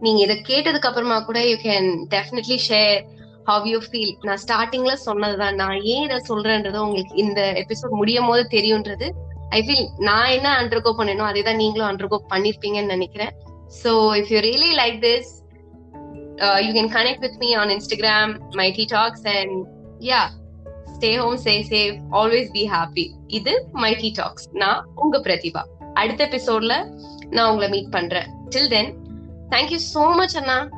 நீங்க 0.00 0.20
இதை 0.22 0.36
கேட்டதுக்கு 0.50 0.88
அப்புறமா 0.90 1.20
கூட 1.20 1.38
you 1.46 1.56
can 1.62 1.88
definitely 2.14 2.58
share 2.68 2.98
how 3.44 3.66
you 3.66 3.78
feel 3.90 4.14
நான் 4.22 4.40
ஸ்டார்டிங்ல 4.44 4.94
சொன்னதுதான். 5.06 5.54
நான் 5.54 5.78
ஏன் 5.92 6.04
இதை 6.06 6.18
சொல்றேன்றது 6.28 6.78
உங்களுக்கு 6.86 7.14
இந்த 7.16 7.40
எபிசோட் 7.62 7.98
முடியும் 8.00 8.26
போது 8.26 8.42
தெரியுன்றது. 8.56 9.06
ஐ 9.50 9.60
ஃபீல் 9.66 9.86
நான் 9.98 10.30
என்ன 10.30 10.48
அண்டர்கோ 10.60 10.92
பண்ணனோ 10.98 11.26
அதே 11.30 11.42
தான் 11.42 11.56
நீங்களும் 11.56 11.88
அண்டர்கோ 11.90 12.18
பண்ணிருப்பீங்கன்னு 12.32 12.94
நினைக்கிறேன். 12.96 13.32
So 13.82 13.92
if 14.20 14.30
you 14.34 14.40
really 14.48 14.70
like 14.82 14.98
this 15.06 15.30
uh, 16.38 16.58
you 16.64 16.72
connect 16.96 17.18
with 17.18 17.38
me 17.38 17.54
on 17.54 17.68
Instagram 17.68 18.32
Instagram, 18.32 18.56
Mighty 18.60 18.84
Talks 18.86 19.26
and 19.26 19.66
yeah 19.98 20.20
stay 20.98 21.10
home 21.16 21.38
stay 21.44 21.58
safe 21.72 21.96
always 22.10 22.50
be 22.52 22.62
happy 22.68 23.04
இது 23.26 23.52
மைட்டி 23.74 24.10
டாக்ஸ் 24.14 24.48
நான் 24.52 24.88
உங்க 24.94 25.18
பிரதிபா. 25.18 25.62
அடுத்த 25.94 26.26
எபிசோட்ல 26.26 26.74
நான் 27.30 27.50
உங்களை 27.50 27.68
மீட் 27.68 27.90
பண்றேன். 27.90 28.28
Till 28.56 28.68
then 28.68 28.90
thank you 29.50 29.78
so 29.94 30.04
much 30.16 30.36
Anna 30.36 30.68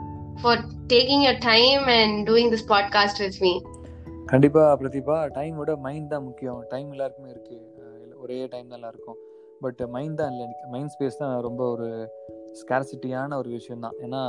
for 0.43 0.61
taking 0.93 1.25
your 1.27 1.41
time 1.41 1.87
and 1.87 2.31
doing 2.31 2.51
this 2.55 2.67
podcast 2.69 3.19
with 3.19 3.41
me 3.41 3.53
கண்டிப்பா 4.27 4.79
Prathibha. 4.79 5.29
Time 5.29 5.57
விட 5.57 5.77
மைண்ட் 5.77 6.11
தான் 6.11 6.23
முக்கியம். 6.23 6.65
டைம் 6.69 6.91
எல்லாருக்குமே 6.91 7.31
இருக்கு. 7.31 7.57
ஒரே 8.23 8.47
டைம் 8.47 8.69
தான் 8.69 8.89
இருக்கும் 8.89 9.17
பட் 9.61 9.81
மைண்ட் 9.89 10.17
தான் 10.17 10.31
இல்லை 10.31 10.45
எனக்கு. 10.45 10.67
மைண்ட் 10.69 10.93
ஸ்பேஸ் 10.95 11.21
தான் 11.23 11.41
ரொம்ப 11.41 11.71
ஒரு 11.71 11.89
ஸ்கேர்சிட்டியான 12.61 13.37
ஒரு 13.37 13.51
விஷயம் 13.51 13.81
தான் 13.81 13.97
ஏன்னா 14.03 14.23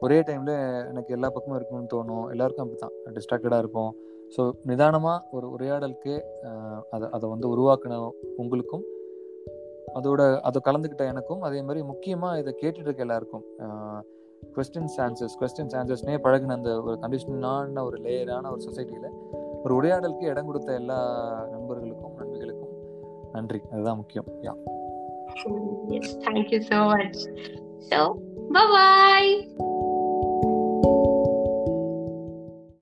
ஒரே 0.00 0.20
டைம்ல 0.20 0.52
எனக்கு 0.90 1.14
எல்லா 1.16 1.30
பக்கமும் 1.30 1.58
இருக்கணும்னு 1.58 1.92
தோணும். 1.94 2.30
எல்லாருக்கும் 2.30 2.64
அப்படி 2.64 2.80
தான் 2.82 3.14
டிஸ்ட்ராக்டடாக 3.16 3.58
இருப்போம். 3.58 3.94
ஸோ 4.36 4.42
நிதானமாக 4.64 5.24
ஒரு 5.30 5.46
உரையாடலுக்கு 5.54 6.14
அதை 6.90 7.08
அதை 7.10 7.28
வந்து 7.28 7.48
உருவாக்கின 7.54 8.12
உங்களுக்கும் 8.36 8.84
அதோட 9.94 10.40
அதை 10.40 10.60
கலந்துக்கிட்ட 10.64 11.04
எனக்கும் 11.06 11.40
அதே 11.40 11.62
மாதிரி 11.62 11.84
முக்கியமாக 11.84 12.38
இதை 12.38 12.52
கேட்டுட்டு 12.62 12.88
இருக்க 12.88 13.06
எல்லாருக்கும் 13.06 13.44
கொஸ்டின்ஸ் 14.56 14.96
ஆன்சர்ஸ் 15.04 15.36
கொஸ்டின்ஸ் 15.40 15.76
ஆன்சர்ஸ்னே 15.80 16.16
பழகின 16.24 16.56
அந்த 16.58 16.82
ஒரு 16.82 16.98
கண்டிஷனான 17.02 17.84
ஒரு 17.84 17.98
லேயரான 17.98 18.50
ஒரு 18.50 18.62
சொசைட்டியில் 18.68 19.08
ஒரு 19.64 19.72
உரையாடலுக்கு 19.80 20.24
இடம் 20.32 20.46
கொடுத்த 20.46 20.72
எல்லா 20.72 20.98
நண்பர்களுக்கும் 21.52 22.14
நண்பிகளுக்கும் 22.18 22.74
நன்றி. 23.32 23.60
அதுதான் 23.72 23.96
முக்கியம். 23.96 24.28
யா. 24.42 24.54
Yes, 25.94 26.08
thank 26.26 26.46
you 26.50 26.60
so 26.60 26.78
much. 26.92 27.18
So, 27.88 27.98
bye 28.54 28.68
bye. 28.74 29.84